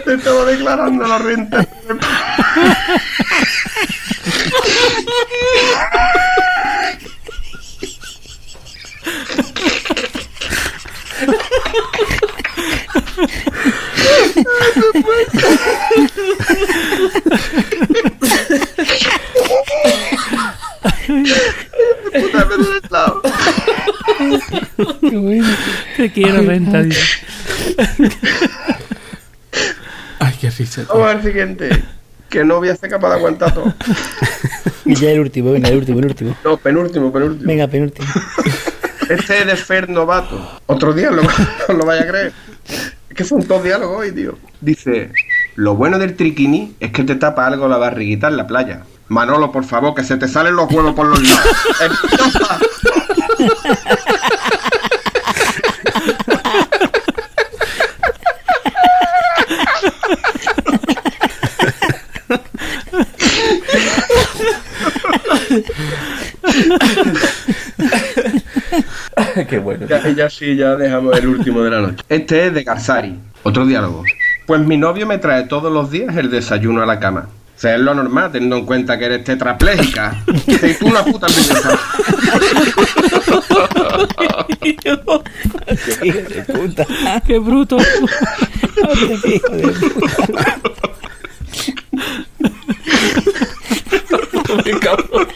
Te 0.05 0.13
estaba 0.13 0.45
declarando 0.45 1.07
la 1.07 1.17
renta. 1.17 1.67
Qué 25.01 25.17
bueno. 25.17 25.47
Te 25.97 26.11
quiero, 26.11 26.41
renta. 26.41 26.83
dice. 26.83 27.01
Ay, 30.19 30.33
qué 30.39 30.49
risa. 30.49 30.83
Vamos 30.89 31.07
al 31.07 31.23
siguiente. 31.23 31.83
Que 32.29 32.43
no 32.43 32.57
voy 32.57 32.69
a 32.69 32.75
ser 32.75 32.89
capaz 32.89 33.09
de 33.09 33.15
aguantar 33.15 33.53
todo. 33.53 33.73
Y 34.87 34.93
ya 34.93 35.09
el 35.09 35.19
último, 35.19 35.51
venga, 35.51 35.67
el 35.69 35.77
último, 35.77 35.97
el 35.97 36.05
último. 36.05 36.37
No, 36.43 36.57
penúltimo, 36.57 37.11
penúltimo. 37.11 37.47
Venga, 37.47 37.67
penúltimo. 37.67 38.07
Este 39.09 39.39
es 39.39 39.47
de 39.47 39.55
Fer 39.55 39.89
Novato. 39.89 40.59
Otro 40.67 40.93
diálogo, 40.93 41.27
no 41.67 41.73
lo 41.73 41.85
vaya 41.85 42.03
a 42.03 42.07
creer. 42.07 42.33
Es 43.09 43.15
que 43.15 43.23
son 43.23 43.47
dos 43.47 43.63
diálogos 43.63 43.97
hoy, 43.99 44.11
tío. 44.11 44.37
Dice, 44.61 45.11
lo 45.55 45.75
bueno 45.75 45.97
del 45.97 46.15
triquini 46.15 46.75
es 46.79 46.91
que 46.91 47.03
te 47.03 47.15
tapa 47.15 47.47
algo 47.47 47.67
la 47.67 47.77
barriguita 47.77 48.27
en 48.27 48.37
la 48.37 48.45
playa. 48.45 48.83
Manolo, 49.07 49.51
por 49.51 49.63
favor, 49.63 49.95
que 49.95 50.03
se 50.03 50.17
te 50.17 50.27
salen 50.27 50.55
los 50.55 50.71
huevos 50.71 50.93
por 50.93 51.07
los 51.07 51.21
lados. 51.21 51.47
Qué 69.49 69.59
bueno. 69.59 69.85
Ya, 69.87 70.07
ya 70.09 70.29
sí, 70.29 70.55
ya 70.55 70.75
dejamos 70.75 71.17
el 71.17 71.27
último 71.27 71.61
de 71.61 71.69
la 71.69 71.81
noche. 71.81 72.03
Este 72.09 72.47
es 72.47 72.53
de 72.53 72.63
Garzari. 72.63 73.15
Otro 73.43 73.65
diálogo. 73.65 74.03
Pues 74.45 74.61
mi 74.61 74.77
novio 74.77 75.05
me 75.07 75.17
trae 75.17 75.43
todos 75.43 75.71
los 75.71 75.91
días 75.91 76.15
el 76.17 76.29
desayuno 76.29 76.81
a 76.81 76.85
la 76.85 76.99
cama. 76.99 77.27
O 77.55 77.59
sea, 77.59 77.75
es 77.75 77.81
lo 77.81 77.93
normal, 77.95 78.31
teniendo 78.31 78.57
en 78.57 78.65
cuenta 78.65 78.97
que 78.99 79.05
eres 79.05 79.23
tetrapléjica. 79.23 80.21
Y 80.47 80.73
tú 80.73 80.87
una 80.87 81.03
puta 81.05 81.27
envidiosa. 81.27 81.79
Hijo 86.03 86.21
de 86.21 86.43
puta. 86.43 86.85
¡Qué 87.25 87.39
bruto! 87.39 87.77
Hijo 89.25 89.49
de 89.51 89.71
puta. 89.71 90.57
Qué 94.63 94.71
cabrón. 94.79 95.27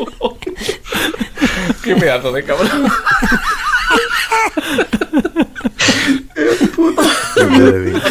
Qué 1.83 1.95
pedazo 1.95 2.31
de 2.31 2.43
cabrón. 2.43 2.91
Mía. 7.49 8.01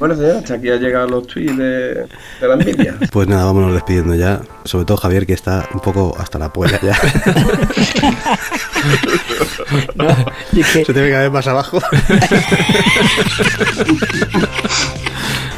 Bueno, 0.00 0.16
señor, 0.16 0.36
hasta 0.36 0.54
aquí 0.54 0.70
han 0.70 0.80
llegado 0.80 1.08
los 1.08 1.26
tweets 1.26 1.58
de, 1.58 2.06
de 2.40 2.48
la 2.48 2.54
envidia. 2.54 2.96
Pues 3.12 3.28
nada, 3.28 3.44
vámonos 3.44 3.74
despidiendo 3.74 4.14
ya. 4.14 4.40
Sobre 4.64 4.86
todo 4.86 4.96
Javier, 4.96 5.26
que 5.26 5.34
está 5.34 5.68
un 5.74 5.80
poco 5.80 6.16
hasta 6.18 6.38
la 6.38 6.50
polla 6.50 6.80
ya. 6.80 6.98
No, 9.94 10.06
y 10.52 10.60
es 10.60 10.66
que, 10.68 10.84
Se 10.86 10.94
te 10.94 11.00
ve 11.02 11.10
cada 11.10 11.24
vez 11.24 11.32
más 11.32 11.46
abajo. 11.46 11.78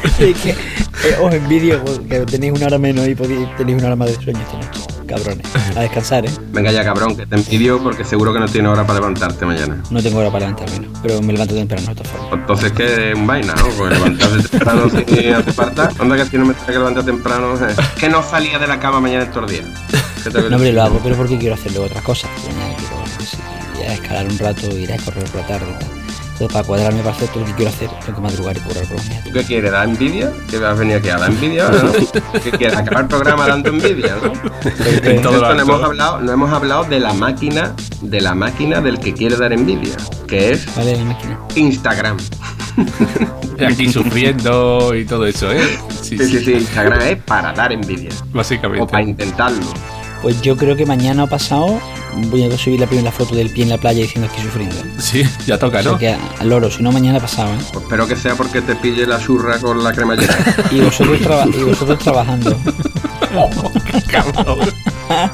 es 0.03 0.37
que, 0.37 0.49
eh, 0.49 1.17
os 1.21 1.33
envidio 1.33 1.81
que 2.09 2.19
tenéis 2.25 2.53
una 2.53 2.65
hora 2.65 2.77
menos 2.77 3.07
y 3.07 3.15
podéis, 3.15 3.55
tenéis 3.55 3.77
una 3.77 3.87
hora 3.87 3.95
más 3.95 4.09
de 4.09 4.15
sueño 4.15 4.41
esta 4.41 4.57
noche. 4.57 4.92
Cabrones. 5.05 5.45
A 5.75 5.81
descansar, 5.81 6.25
¿eh? 6.25 6.29
Venga 6.51 6.71
ya, 6.71 6.83
cabrón, 6.83 7.15
que 7.15 7.25
te 7.25 7.35
envidio 7.35 7.81
porque 7.81 8.03
seguro 8.03 8.33
que 8.33 8.39
no 8.39 8.47
tienes 8.47 8.71
hora 8.71 8.85
para 8.85 8.99
levantarte 8.99 9.45
mañana. 9.45 9.81
No 9.89 10.01
tengo 10.01 10.19
hora 10.19 10.31
para 10.31 10.47
levantarme, 10.47 10.87
¿no? 10.87 10.93
pero 11.01 11.21
me 11.21 11.33
levanto 11.33 11.53
temprano 11.53 11.87
de 11.89 11.95
todas 11.95 12.11
formas. 12.11 12.39
Entonces, 12.39 12.71
que 12.71 13.11
es 13.11 13.15
un 13.15 13.27
vaina, 13.27 13.53
¿no? 13.55 13.67
Pues 13.77 13.91
levantarse 13.91 14.47
temprano 14.49 14.89
si 14.89 15.27
hace 15.29 15.51
falta. 15.53 15.89
Onda 15.99 16.15
que 16.15 16.25
si 16.25 16.37
no 16.37 16.45
me 16.45 16.53
tengo 16.53 16.67
que 16.67 16.71
levantar 16.73 17.05
temprano, 17.05 17.53
eh, 17.55 17.75
que 17.99 18.09
no 18.09 18.23
salía 18.23 18.57
de 18.57 18.67
la 18.67 18.79
cama 18.79 18.99
mañana 18.99 19.23
estos 19.25 19.49
días. 19.51 19.65
¿Qué 20.23 20.29
te 20.29 20.49
No, 20.49 20.55
hombre, 20.55 20.71
lo 20.71 20.83
hago, 20.83 20.99
pero 21.03 21.15
porque 21.15 21.37
quiero 21.37 21.55
hacer 21.55 21.71
luego 21.73 21.87
otras 21.87 22.03
cosas. 22.03 22.29
Mañana 22.47 22.75
quiero 22.77 22.95
no 22.97 23.25
sé, 23.25 23.37
ir 23.81 23.89
a 23.89 23.93
escalar 23.93 24.25
un 24.27 24.39
rato, 24.39 24.77
ir 24.77 24.93
a 24.93 24.97
correr 24.97 25.23
por 25.25 25.41
la 25.41 25.47
tarde. 25.47 26.02
Entonces, 26.33 26.53
para 26.53 26.65
cuadrarme 26.67 26.99
para 27.03 27.15
hacer 27.15 27.27
todo 27.29 27.39
lo 27.41 27.45
que 27.45 27.53
quiero 27.53 27.69
hacer, 27.71 27.89
tengo 28.05 28.15
que 28.15 28.21
madrugar 28.21 28.57
y 28.57 28.59
currar 28.61 28.83
por 28.87 28.97
la 28.97 29.03
mañana. 29.03 29.23
¿Tú 29.23 29.31
qué 29.31 29.43
quieres? 29.43 29.71
¿Dar 29.71 29.87
envidia? 29.87 30.31
¿Que 30.49 30.57
has 30.57 30.79
venido 30.79 30.97
aquí 30.99 31.09
a 31.09 31.17
dar 31.17 31.29
envidia 31.29 31.65
ahora, 31.67 31.83
no? 31.83 31.91
¿Qué 32.43 32.51
quieres? 32.51 32.75
¿Acabar 32.77 33.01
el 33.03 33.07
programa 33.07 33.47
dando 33.47 33.69
envidia, 33.69 34.15
no? 34.21 34.33
En 35.09 35.21
todo 35.21 35.33
lo 35.33 35.51
Esto 35.51 35.55
no 35.55 35.61
hemos, 35.61 35.83
hablado, 35.83 36.19
no 36.21 36.31
hemos 36.31 36.51
hablado 36.51 36.83
de 36.85 36.99
la 36.99 37.13
máquina, 37.13 37.73
de 38.01 38.19
la 38.21 38.33
máquina 38.33 38.81
del 38.81 38.99
que 38.99 39.13
quiere 39.13 39.35
dar 39.37 39.53
envidia, 39.53 39.95
que 40.27 40.51
es 40.53 40.75
Vale, 40.75 40.97
la 40.97 41.05
máquina. 41.05 41.39
Instagram. 41.55 42.17
Aquí 43.67 43.91
sufriendo 43.93 44.95
y 44.95 45.05
todo 45.05 45.25
eso, 45.27 45.51
¿eh? 45.51 45.61
Sí, 46.01 46.17
Sí, 46.17 46.39
sí, 46.43 46.53
Instagram 46.53 46.99
es 47.01 47.17
para 47.23 47.53
dar 47.53 47.71
envidia. 47.71 48.09
O 48.11 48.23
para 48.23 48.33
básicamente. 48.33 49.03
intentarlo. 49.03 49.65
Pues 50.23 50.41
yo 50.41 50.55
creo 50.57 50.75
que 50.75 50.85
mañana 50.85 51.25
o 51.25 51.27
pasado 51.27 51.79
voy 52.31 52.43
a 52.43 52.57
subir 52.57 52.79
la 52.79 52.87
primera 52.87 53.11
foto 53.11 53.35
del 53.35 53.49
pie 53.49 53.63
en 53.63 53.69
la 53.69 53.77
playa 53.77 54.01
diciendo 54.01 54.27
que 54.29 54.37
estoy 54.37 54.49
sufriendo. 54.51 54.75
Sí, 54.97 55.23
ya 55.45 55.59
toca, 55.59 55.79
O 55.79 55.83
sea 55.83 55.91
¿no? 55.91 55.97
que 55.99 56.15
al 56.39 56.49
loro, 56.49 56.71
si 56.71 56.81
no 56.81 56.91
mañana 56.93 57.19
pasado, 57.19 57.53
¿eh? 57.53 57.57
Pues 57.73 57.83
espero 57.83 58.07
que 58.07 58.15
sea 58.15 58.33
porque 58.35 58.61
te 58.61 58.75
pille 58.75 59.05
la 59.05 59.19
churra 59.19 59.59
con 59.59 59.83
la 59.83 59.91
cremallera. 59.91 60.33
Y 60.71 60.79
vosotros, 60.79 61.19
traba- 61.19 61.45
y 61.47 61.63
vosotros 61.63 61.99
trabajando 61.99 62.57
Cabrón. 64.09 64.59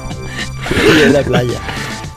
y 0.98 1.02
en 1.02 1.12
la 1.12 1.22
playa. 1.22 1.58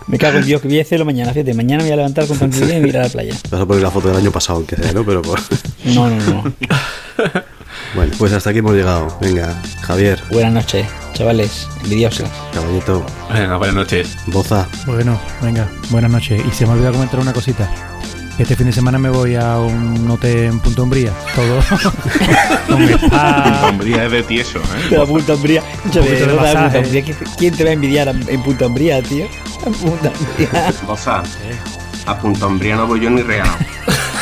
Me 0.07 0.17
cago 0.17 0.39
en 0.39 0.45
Dios, 0.45 0.61
que 0.61 0.67
voy 0.67 0.79
a 0.79 0.81
hacerlo 0.81 1.05
mañana, 1.05 1.31
fíjate. 1.31 1.53
Mañana 1.53 1.83
me 1.83 1.89
voy 1.89 1.93
a 1.93 1.97
levantar 1.97 2.27
con 2.27 2.37
tranquilidad 2.37 2.71
y 2.77 2.79
me 2.79 2.79
voy 2.81 2.87
a 2.87 2.89
ir 2.89 2.97
a 2.97 3.03
la 3.03 3.09
playa. 3.09 3.35
Vas 3.49 3.61
a 3.61 3.65
poner 3.65 3.83
la 3.83 3.91
foto 3.91 4.07
del 4.09 4.17
año 4.17 4.31
pasado, 4.31 4.57
aunque 4.57 4.75
sea, 4.75 4.91
¿no? 4.93 5.03
Pero 5.05 5.21
por... 5.21 5.39
No, 5.85 6.09
no, 6.09 6.15
no. 6.25 6.53
Bueno, 7.95 8.11
pues 8.17 8.33
hasta 8.33 8.49
aquí 8.49 8.59
hemos 8.59 8.73
llegado. 8.73 9.15
Venga, 9.21 9.61
Javier, 9.81 10.21
Buenas 10.31 10.53
noches, 10.53 10.87
chavales. 11.13 11.67
Envidiosos. 11.83 12.27
caballito, 12.53 13.05
Venga, 13.31 13.57
buenas 13.57 13.75
noches. 13.75 14.17
Boza. 14.27 14.67
Bueno, 14.87 15.19
venga, 15.41 15.67
buenas 15.89 16.09
noches. 16.09 16.41
Y 16.47 16.51
se 16.51 16.65
me 16.65 16.73
olvidó 16.73 16.91
comentar 16.91 17.19
una 17.19 17.33
cosita. 17.33 17.69
Este 18.39 18.55
fin 18.55 18.65
de 18.65 18.71
semana 18.73 18.97
me 18.97 19.09
voy 19.09 19.35
a 19.35 19.59
un 19.59 20.09
hotel 20.09 20.45
en 20.45 20.59
Punta 20.59 20.81
Umbría. 20.81 21.11
Todo 21.35 21.59
con 22.67 22.81
spa. 22.89 23.67
Hombría 23.69 24.05
es 24.05 24.11
de 24.11 24.23
tieso, 24.23 24.57
¿eh? 24.57 24.95
La 24.97 25.05
Punta 25.05 25.35
Umbría. 25.35 25.61
De. 25.61 25.89
Punta 25.91 25.99
Umbría. 26.79 27.05
¿Qui- 27.05 27.35
¿Quién 27.37 27.55
te 27.55 27.63
va 27.63 27.69
a 27.69 27.73
envidiar 27.73 28.07
en 28.07 28.41
Punta 28.41 28.65
Umbría, 28.65 29.03
tío? 29.03 29.27
En 29.67 29.73
Punta 29.73 30.11
Umbría. 30.19 30.73
Boza, 30.87 31.21
a 32.07 32.17
Punta 32.17 32.47
Umbría 32.47 32.75
no 32.75 32.87
voy 32.87 33.01
yo 33.01 33.11
ni 33.11 33.21
regalado. 33.21 33.55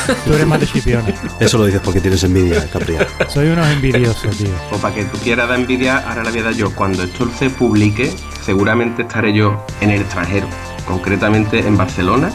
Tú 0.26 0.34
eres 0.34 0.48
más 0.48 0.60
de 0.60 0.68
Chipiona. 0.68 1.14
Eso 1.40 1.58
lo 1.58 1.66
dices 1.66 1.82
porque 1.84 2.00
tienes 2.00 2.24
envidia, 2.24 2.70
Capria. 2.70 3.08
Soy 3.28 3.48
unos 3.48 3.68
envidiosos, 3.68 4.38
tío. 4.38 4.50
O 4.72 4.78
para 4.78 4.96
que 4.96 5.04
tú 5.06 5.18
quieras 5.20 5.50
dar 5.50 5.60
envidia, 5.60 5.98
ahora 5.98 6.24
la 6.24 6.32
voy 6.32 6.40
a 6.40 6.44
dar 6.44 6.54
yo. 6.54 6.74
Cuando 6.74 7.04
esto 7.04 7.30
se 7.38 7.50
publique, 7.50 8.12
seguramente 8.44 9.04
estaré 9.04 9.34
yo 9.34 9.66
en 9.82 9.92
el 9.92 10.02
extranjero, 10.02 10.48
concretamente 10.86 11.60
en 11.60 11.78
Barcelona, 11.78 12.32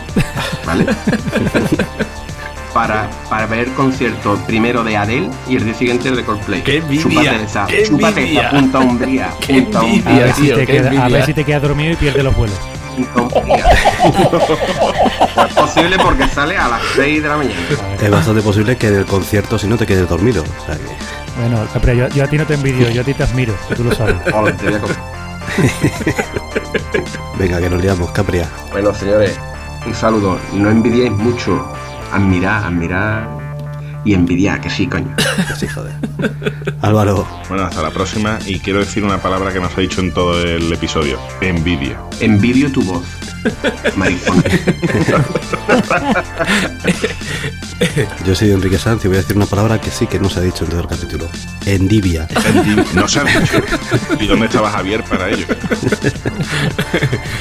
¿vale? 0.67 0.87
para, 2.77 3.09
para 3.31 3.47
ver 3.47 3.61
el 3.61 3.73
concierto 3.73 4.37
primero 4.47 4.85
de 4.85 4.99
Adele 4.99 5.31
y 5.49 5.57
el 5.57 5.65
día 5.65 5.73
siguiente 5.73 6.11
el 6.11 6.17
de 6.17 6.25
Coldplay. 6.25 6.63
¡Qué 6.63 6.77
envidia! 6.77 7.03
Chúpate 7.03 7.43
esa, 7.43 7.67
¡Qué 7.67 7.83
chúpate 7.85 8.21
envidia! 8.21 8.41
esa 8.43 8.51
Punta 8.51 8.79
Umbría. 8.81 9.31
¡Qué 9.47 9.63
Punta 9.63 9.81
A 9.81 10.19
ver, 10.19 10.33
si 10.35 10.49
te 10.49 10.55
qué 10.55 10.67
queda, 10.67 11.05
a 11.05 11.09
ver 11.09 11.25
si 11.25 11.33
te 11.33 11.45
quedas 11.45 11.63
dormido 11.63 11.93
y 11.93 11.97
pierdes 11.97 12.23
los 12.23 12.37
vuelos. 12.37 12.59
No 12.97 13.29
es 15.47 15.55
posible 15.55 15.99
porque 15.99 16.27
sale 16.29 16.57
a 16.57 16.69
las 16.69 16.81
6 16.95 17.23
de 17.23 17.29
la 17.29 17.37
mañana. 17.37 17.61
Es 18.01 18.11
bastante 18.11 18.43
posible 18.43 18.77
que 18.77 18.89
en 18.89 18.97
el 18.97 19.05
concierto 19.05 19.59
si 19.59 19.67
no 19.67 19.77
te 19.77 19.87
quedes 19.87 20.09
dormido. 20.09 20.43
O 20.43 20.67
sea 20.67 20.77
que... 20.77 21.41
Bueno, 21.41 21.67
Capri, 21.73 21.97
yo, 21.97 22.09
yo 22.09 22.25
a 22.25 22.27
ti 22.27 22.39
no 22.39 22.47
te 22.47 22.55
envidio, 22.55 22.89
yo 22.89 23.03
a 23.03 23.05
ti 23.05 23.13
te 23.13 23.25
admiro, 23.25 23.55
que 23.69 23.75
tú 23.75 23.85
lo 23.85 23.95
sabes. 23.95 24.23
Te 24.25 24.33
voy 24.33 24.49
a 24.49 24.81
comer. 24.81 24.97
Venga, 27.39 27.61
que 27.61 27.71
nos 27.71 27.83
liamos, 27.83 28.11
Capria. 28.13 28.49
Bueno, 28.73 28.95
señores, 28.95 29.39
un 29.87 29.95
saludo. 29.95 30.39
No 30.53 30.71
envidiéis 30.71 31.13
mucho. 31.13 31.67
Admirad, 32.13 32.65
admirad 32.65 33.36
y 34.07 34.15
envidiad, 34.15 34.61
que 34.61 34.71
sí, 34.71 34.87
coño. 34.87 35.15
Que 35.49 35.55
sí, 35.55 35.69
joder. 35.69 35.93
Álvaro, 36.81 37.27
Bueno, 37.49 37.65
hasta 37.65 37.83
la 37.83 37.91
próxima. 37.91 38.39
Y 38.47 38.61
quiero 38.61 38.79
decir 38.79 39.05
una 39.05 39.19
palabra 39.19 39.53
que 39.53 39.61
nos 39.61 39.77
ha 39.77 39.81
dicho 39.81 40.01
en 40.01 40.15
todo 40.15 40.41
el 40.43 40.73
episodio: 40.73 41.19
envidia. 41.41 42.01
Envidio 42.21 42.73
tu 42.73 42.83
voz, 42.83 43.05
maricona. 43.97 44.43
yo 48.27 48.35
soy 48.35 48.51
Enrique 48.53 48.79
Sanz 48.79 49.05
y 49.05 49.09
voy 49.09 49.19
a 49.19 49.21
decir 49.21 49.37
una 49.37 49.47
palabra 49.47 49.81
que 49.81 49.91
sí 49.91 50.07
que 50.07 50.19
no 50.19 50.29
se 50.31 50.41
ha 50.41 50.43
dicho 50.43 50.65
en 50.65 50.71
todo 50.71 50.81
el 50.81 50.87
capítulo. 50.89 51.29
Endivia. 51.67 52.27
Envidia. 52.47 52.85
No 52.95 53.09
se 53.09 53.21
ha 53.21 53.25
dicho. 53.41 53.63
¿Y 54.21 54.27
dónde 54.27 54.47
estaba 54.47 54.71
Javier 54.71 55.05
para 55.05 55.29
ello? 55.31 55.47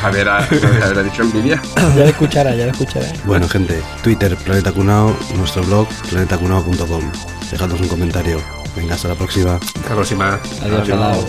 Javier 0.02 0.30
ha, 0.30 0.42
Javier 0.44 1.00
ha 1.00 1.04
dicho 1.04 1.22
envidia. 1.22 1.62
Ya 1.76 1.96
lo 1.96 2.06
escuchará, 2.06 2.56
ya 2.56 2.66
lo 2.66 2.72
escuchará. 2.72 3.08
Bueno, 3.26 3.48
gente, 3.48 3.82
Twitter, 4.04 4.36
Planeta 4.38 4.72
Cunao, 4.72 5.16
nuestro 5.36 5.64
blog, 5.64 5.88
planetacunao.com. 6.10 7.12
Dejadnos 7.52 7.80
un 7.80 7.88
comentario. 7.88 8.42
Venga, 8.76 8.96
hasta 8.96 9.08
la 9.10 9.16
próxima. 9.16 9.56
Hasta 9.56 9.90
la 9.90 9.96
próxima. 9.96 10.40
Adiós, 10.62 10.90
al 10.90 11.00
lado. 11.00 11.26